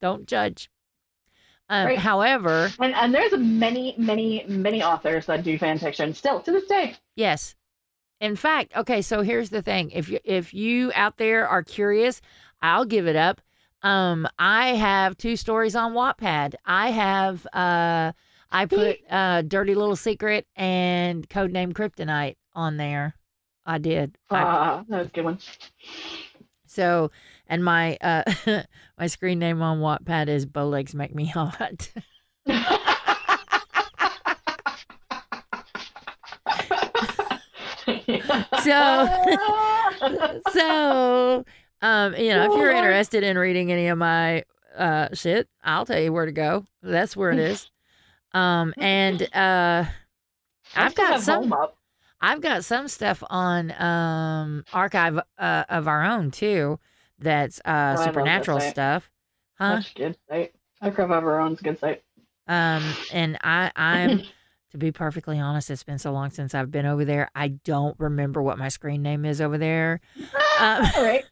don't 0.02 0.28
judge. 0.28 0.70
Um, 1.70 1.86
Right. 1.88 1.97
However, 1.97 2.70
And 2.80 2.93
and 2.95 3.14
there's 3.14 3.34
many, 3.38 3.95
many, 3.97 4.43
many 4.47 4.84
authors 4.84 5.26
that 5.28 5.43
do 5.43 5.58
fan 5.58 5.78
fiction 5.78 6.14
still 6.14 6.41
to 6.41 6.52
this 6.52 6.66
day. 6.66 6.95
Yes. 7.16 7.56
In 8.20 8.36
fact, 8.36 8.76
okay, 8.76 9.02
so 9.02 9.22
here's 9.22 9.49
the 9.49 9.62
thing. 9.62 9.89
If 9.91 10.10
you 10.10 10.20
if 10.24 10.54
you 10.54 10.91
out 10.95 11.18
there 11.18 11.47
are 11.47 11.64
curious, 11.64 12.22
I'll 12.62 12.86
give 12.86 13.08
it 13.08 13.16
up. 13.16 13.41
Um 13.84 14.28
I 14.38 14.70
have 14.76 15.18
two 15.18 15.36
stories 15.38 15.76
on 15.76 15.93
Wattpad. 15.93 16.56
I 16.66 16.91
have 16.91 17.47
uh 17.54 18.12
I 18.52 18.66
put 18.66 18.97
uh 19.10 19.41
Dirty 19.43 19.76
Little 19.76 19.95
Secret 19.95 20.45
and 20.56 21.28
Codename 21.30 21.74
Kryptonite 21.74 22.36
on 22.54 22.78
there. 22.78 23.16
I 23.66 23.78
did. 23.78 24.18
Ah, 24.30 24.84
that 24.89 24.97
was 24.97 25.08
a 25.08 25.10
good 25.12 25.24
one. 25.26 25.39
so 26.66 27.12
and 27.47 27.64
my 27.64 27.97
uh 28.02 28.24
my 28.97 29.08
screen 29.08 29.39
name 29.39 29.62
on 29.62 29.80
Wattpad 29.80 30.28
is 30.28 30.45
Bow 30.45 30.68
Legs 30.68 30.93
Make 30.93 31.16
Me 31.16 31.26
Hot. 31.28 31.91
So, 38.64 39.08
so 40.52 41.45
um 41.82 42.16
you 42.16 42.30
know 42.30 42.52
if 42.52 42.60
you're 42.60 42.72
interested 42.72 43.24
in 43.24 43.38
reading 43.38 43.72
any 43.72 43.88
of 43.88 43.97
my 43.97 44.43
uh 44.78 45.08
shit 45.14 45.47
i'll 45.64 45.86
tell 45.86 45.99
you 45.99 46.14
where 46.14 46.28
to 46.28 46.32
go 46.32 46.64
that's 46.84 47.18
where 47.18 47.32
it 47.32 47.39
is 47.39 47.70
um 48.34 48.74
and 48.78 49.22
uh 49.36 49.86
I 50.76 50.86
i've 50.86 50.96
got 50.96 51.22
some 51.22 51.52
up. 51.54 51.78
i've 52.22 52.42
got 52.42 52.64
some 52.64 52.88
stuff 52.88 53.24
on 53.30 53.72
um 53.82 54.64
archive 54.72 55.20
uh, 55.38 55.64
of 55.70 55.88
our 55.88 56.04
own 56.04 56.32
too 56.32 56.80
that's 57.20 57.60
uh 57.66 57.72
Oh, 57.72 57.74
love 57.74 57.96
that 57.98 58.04
supernatural 58.06 58.60
stuff 58.62 59.10
huh 59.56 59.76
That's 59.76 59.94
good 59.94 60.18
site. 60.30 60.56
Archive 60.82 61.12
of 61.12 61.24
our 61.26 61.40
own's 61.40 61.60
good 61.62 61.80
site. 61.80 62.04
um 62.48 62.98
and 63.10 63.38
i 63.44 63.72
i'm 63.76 64.24
to 64.72 64.78
be 64.78 64.92
perfectly 64.92 65.38
honest 65.40 65.70
it's 65.70 65.84
been 65.84 66.00
so 66.00 66.12
long 66.12 66.30
since 66.30 66.56
i've 66.56 66.72
been 66.72 66.86
over 66.86 67.04
there 67.06 67.30
i 67.36 67.50
don't 67.50 67.96
remember 68.00 68.42
what 68.42 68.58
my 68.58 68.70
screen 68.70 69.02
name 69.02 69.26
is 69.26 69.42
over 69.42 69.58
there 69.58 70.00
Uh, 70.60 70.90
All 70.96 71.04
right. 71.04 71.26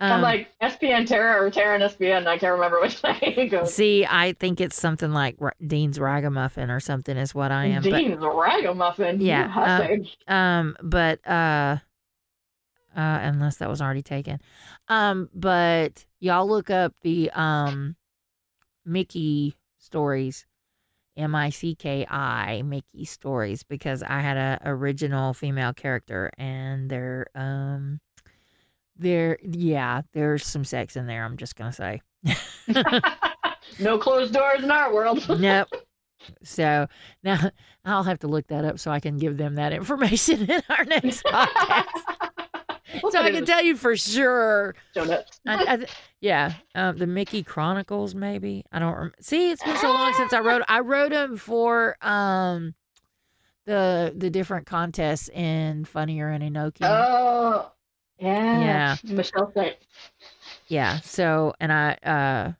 I'm 0.00 0.12
Um, 0.12 0.22
like 0.22 0.48
SPN 0.62 1.06
Terra 1.06 1.42
or 1.44 1.50
Terra 1.50 1.74
and 1.74 1.82
SPN. 1.82 2.26
I 2.28 2.38
can't 2.38 2.52
remember 2.54 2.80
which 2.80 3.02
way 3.02 3.48
goes. 3.50 3.74
See, 3.74 4.06
I 4.08 4.32
think 4.34 4.60
it's 4.60 4.76
something 4.80 5.10
like 5.12 5.34
Ra- 5.40 5.50
Dean's 5.66 5.98
Ragamuffin 5.98 6.70
or 6.70 6.78
something 6.78 7.16
is 7.16 7.34
what 7.34 7.50
I 7.50 7.66
am. 7.66 7.82
Dean's 7.82 8.22
ragamuffin. 8.22 9.20
Yeah. 9.20 9.98
But 10.26 10.32
um, 10.32 10.76
but 10.82 11.26
uh, 11.28 11.78
uh, 12.96 13.18
unless 13.22 13.56
that 13.56 13.68
was 13.68 13.82
already 13.82 14.02
taken, 14.02 14.38
um, 14.88 15.28
but 15.34 16.04
y'all 16.20 16.48
look 16.48 16.70
up 16.70 16.94
the 17.02 17.30
um, 17.32 17.96
Mickey 18.84 19.56
stories, 19.78 20.46
M 21.16 21.34
I 21.34 21.50
C 21.50 21.74
K 21.74 22.06
I 22.08 22.62
Mickey 22.62 23.04
stories 23.04 23.64
because 23.64 24.02
I 24.04 24.20
had 24.20 24.36
a 24.36 24.60
original 24.64 25.34
female 25.34 25.72
character 25.72 26.30
and 26.38 26.88
they're 26.88 27.26
um, 27.34 28.00
there 28.98 29.38
yeah, 29.42 30.02
there's 30.12 30.44
some 30.44 30.64
sex 30.64 30.96
in 30.96 31.06
there. 31.06 31.24
I'm 31.24 31.36
just 31.36 31.56
gonna 31.56 31.72
say. 31.72 32.02
no 33.78 33.98
closed 33.98 34.32
doors 34.32 34.62
in 34.62 34.70
our 34.70 34.92
world. 34.92 35.24
nope. 35.40 35.68
So 36.42 36.86
now 37.22 37.50
I'll 37.84 38.02
have 38.02 38.18
to 38.20 38.28
look 38.28 38.48
that 38.48 38.64
up 38.64 38.78
so 38.78 38.90
I 38.90 39.00
can 39.00 39.18
give 39.18 39.36
them 39.36 39.54
that 39.54 39.72
information 39.72 40.50
in 40.50 40.62
our 40.68 40.84
next 40.84 41.24
podcast. 41.24 41.86
We'll 43.02 43.12
so 43.12 43.20
I 43.20 43.30
can 43.30 43.44
tell 43.44 43.62
you 43.62 43.76
for 43.76 43.96
sure. 43.96 44.74
I, 44.96 45.24
I, 45.46 45.76
th- 45.76 45.90
yeah, 46.20 46.54
um, 46.74 46.96
the 46.96 47.06
Mickey 47.06 47.42
Chronicles, 47.42 48.14
maybe. 48.14 48.64
I 48.72 48.78
don't 48.78 48.94
rem- 48.94 49.12
see. 49.20 49.50
It's 49.50 49.62
been 49.62 49.76
so 49.76 49.92
long 49.92 50.14
since 50.14 50.32
I 50.32 50.40
wrote. 50.40 50.62
I 50.68 50.80
wrote 50.80 51.10
them 51.10 51.36
for 51.36 51.96
um, 52.00 52.74
the 53.66 54.14
the 54.16 54.30
different 54.30 54.66
contests 54.66 55.28
in 55.28 55.84
Funnier 55.84 56.30
and 56.30 56.42
Inoki. 56.42 56.78
Oh, 56.82 57.70
yeah. 58.18 58.96
Yeah. 59.02 59.12
Michelle 59.14 59.52
site. 59.54 59.78
Yeah. 60.68 61.00
So, 61.00 61.54
and 61.60 61.72
I 61.72 61.92
uh 62.04 62.52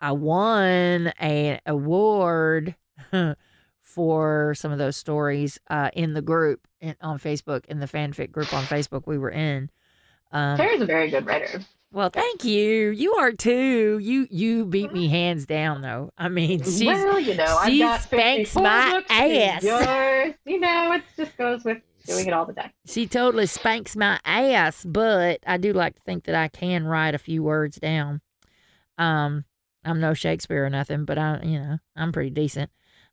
I 0.00 0.12
won 0.12 1.12
a 1.20 1.60
award 1.64 2.74
for 3.80 4.54
some 4.56 4.72
of 4.72 4.78
those 4.78 4.96
stories 4.96 5.60
uh, 5.70 5.90
in 5.92 6.14
the 6.14 6.22
group 6.22 6.66
in, 6.80 6.96
on 7.00 7.18
Facebook 7.18 7.64
in 7.66 7.78
the 7.78 7.86
fanfic 7.86 8.32
group 8.32 8.52
on 8.52 8.64
Facebook 8.64 9.06
we 9.06 9.18
were 9.18 9.30
in. 9.30 9.70
Um, 10.32 10.56
Terry's 10.56 10.80
a 10.80 10.86
very 10.86 11.10
good 11.10 11.26
writer. 11.26 11.60
well, 11.92 12.10
thank 12.10 12.42
you. 12.42 12.88
You 12.90 13.14
are 13.14 13.32
too. 13.32 13.98
You 14.02 14.26
you 14.30 14.64
beat 14.64 14.92
me 14.92 15.08
hands 15.20 15.46
down 15.46 15.82
though. 15.82 16.10
I 16.18 16.28
mean, 16.28 16.62
she's 16.64 16.82
well, 16.82 17.20
you 17.20 17.36
know, 17.36 17.60
she 17.66 17.86
spanks 17.98 18.54
my 18.56 19.04
ass. 19.08 19.62
Yours, 19.62 20.34
you 20.46 20.58
know, 20.58 20.92
it 20.94 21.02
just 21.16 21.36
goes 21.36 21.62
with 21.64 21.78
doing 22.06 22.26
it 22.26 22.32
all 22.32 22.46
the 22.46 22.52
time. 22.52 22.70
she 22.86 23.06
totally 23.06 23.46
spanks 23.46 23.96
my 23.96 24.20
ass, 24.24 24.84
but 24.84 25.40
I 25.46 25.56
do 25.56 25.72
like 25.72 25.96
to 25.96 26.02
think 26.02 26.24
that 26.24 26.34
I 26.34 26.48
can 26.48 26.84
write 26.84 27.14
a 27.14 27.18
few 27.18 27.42
words 27.42 27.78
down. 27.78 28.20
Um, 28.98 29.44
I'm 29.84 30.00
no 30.00 30.14
Shakespeare 30.14 30.64
or 30.64 30.70
nothing, 30.70 31.04
but 31.04 31.18
I, 31.18 31.40
you 31.42 31.58
know, 31.58 31.78
I'm 31.96 32.12
pretty 32.12 32.30
decent. 32.30 32.70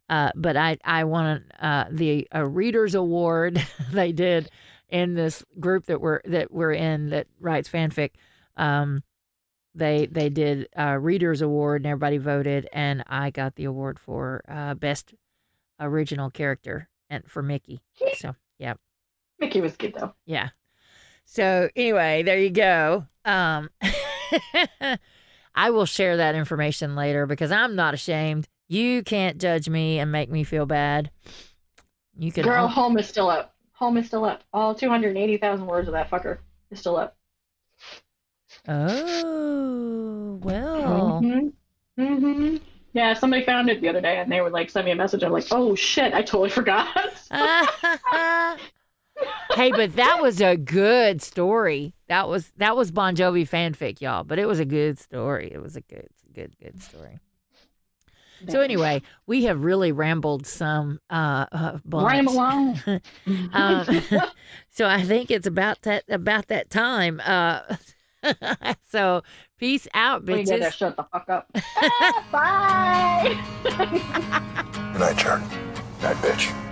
Uh, 0.09 0.31
but 0.35 0.57
I, 0.57 0.77
I 0.83 1.03
won 1.03 1.45
uh, 1.59 1.85
the 1.91 2.27
a 2.31 2.45
readers 2.45 2.95
award 2.95 3.63
they 3.91 4.11
did 4.11 4.49
in 4.89 5.13
this 5.13 5.43
group 5.59 5.85
that 5.85 6.01
we're 6.01 6.21
that 6.25 6.51
we're 6.51 6.73
in 6.73 7.09
that 7.09 7.27
writes 7.39 7.69
fanfic. 7.69 8.11
Um, 8.57 9.03
they 9.75 10.07
they 10.07 10.29
did 10.29 10.67
a 10.75 10.99
readers 10.99 11.41
award 11.41 11.81
and 11.81 11.87
everybody 11.87 12.17
voted, 12.17 12.67
and 12.73 13.03
I 13.07 13.29
got 13.29 13.55
the 13.55 13.65
award 13.65 13.99
for 13.99 14.43
uh, 14.47 14.73
best 14.73 15.13
original 15.79 16.29
character 16.31 16.89
and 17.09 17.23
for 17.27 17.41
Mickey. 17.43 17.81
So 18.17 18.35
yeah. 18.59 18.73
Mickey 19.39 19.61
was 19.61 19.75
good 19.77 19.95
though. 19.95 20.13
Yeah. 20.25 20.49
So 21.25 21.69
anyway, 21.75 22.23
there 22.23 22.39
you 22.39 22.51
go. 22.51 23.05
Um 23.25 23.69
I 25.55 25.71
will 25.71 25.85
share 25.85 26.17
that 26.17 26.35
information 26.35 26.95
later 26.95 27.25
because 27.25 27.51
I'm 27.51 27.75
not 27.75 27.93
ashamed. 27.93 28.47
You 28.67 29.03
can't 29.03 29.39
judge 29.39 29.67
me 29.67 29.99
and 29.99 30.11
make 30.11 30.29
me 30.29 30.43
feel 30.43 30.65
bad. 30.65 31.09
You 32.17 32.31
can 32.31 32.43
Girl, 32.43 32.67
home 32.67 32.97
is 32.97 33.07
still 33.07 33.29
up. 33.29 33.55
Home 33.73 33.97
is 33.97 34.07
still 34.07 34.25
up. 34.25 34.43
All 34.53 34.75
280,000 34.75 35.65
words 35.65 35.87
of 35.87 35.93
that 35.93 36.09
fucker 36.09 36.39
is 36.69 36.79
still 36.79 36.97
up. 36.97 37.17
Oh, 38.67 40.39
well. 40.41 41.21
Mm-hmm. 41.23 42.01
Mm-hmm. 42.01 42.57
Yeah, 42.93 43.13
somebody 43.13 43.45
found 43.45 43.69
it 43.69 43.81
the 43.81 43.89
other 43.89 44.01
day 44.01 44.17
and 44.17 44.31
they 44.31 44.41
would 44.41 44.51
like 44.51 44.69
send 44.69 44.85
me 44.85 44.91
a 44.91 44.95
message. 44.95 45.23
I'm 45.23 45.31
like, 45.31 45.47
oh 45.51 45.75
shit, 45.75 46.13
I 46.13 46.21
totally 46.21 46.49
forgot. 46.49 46.87
hey, 49.51 49.71
but 49.71 49.95
that 49.95 50.19
was 50.21 50.41
a 50.41 50.57
good 50.57 51.21
story. 51.21 51.93
That 52.07 52.27
was 52.27 52.51
that 52.57 52.75
was 52.75 52.91
Bon 52.91 53.15
Jovi 53.15 53.47
fanfic, 53.47 54.01
y'all. 54.01 54.23
But 54.23 54.39
it 54.39 54.47
was 54.47 54.59
a 54.59 54.65
good 54.65 54.97
story. 54.97 55.51
It 55.51 55.61
was 55.61 55.75
a 55.75 55.81
good, 55.81 56.09
good, 56.33 56.55
good 56.59 56.81
story. 56.81 57.19
So 58.47 58.61
anyway, 58.61 59.01
we 59.27 59.43
have 59.45 59.63
really 59.63 59.91
rambled 59.91 60.47
some. 60.47 60.99
Uh, 61.09 61.45
uh 61.51 61.79
bunch. 61.83 62.27
along. 62.27 62.79
um, 63.53 64.01
so 64.69 64.87
I 64.87 65.03
think 65.03 65.29
it's 65.29 65.47
about 65.47 65.81
that 65.83 66.03
about 66.09 66.47
that 66.47 66.69
time. 66.69 67.21
Uh, 67.23 67.61
so 68.89 69.23
peace 69.59 69.87
out, 69.93 70.25
We 70.25 70.43
gotta 70.43 70.59
bitches. 70.59 70.71
shut 70.73 70.95
the 70.95 71.03
fuck 71.03 71.29
up. 71.29 71.51
Bye. 72.31 73.37
Good 73.63 74.99
night, 74.99 75.17
Jared. 75.17 75.41
Night, 76.01 76.15
bitch. 76.17 76.68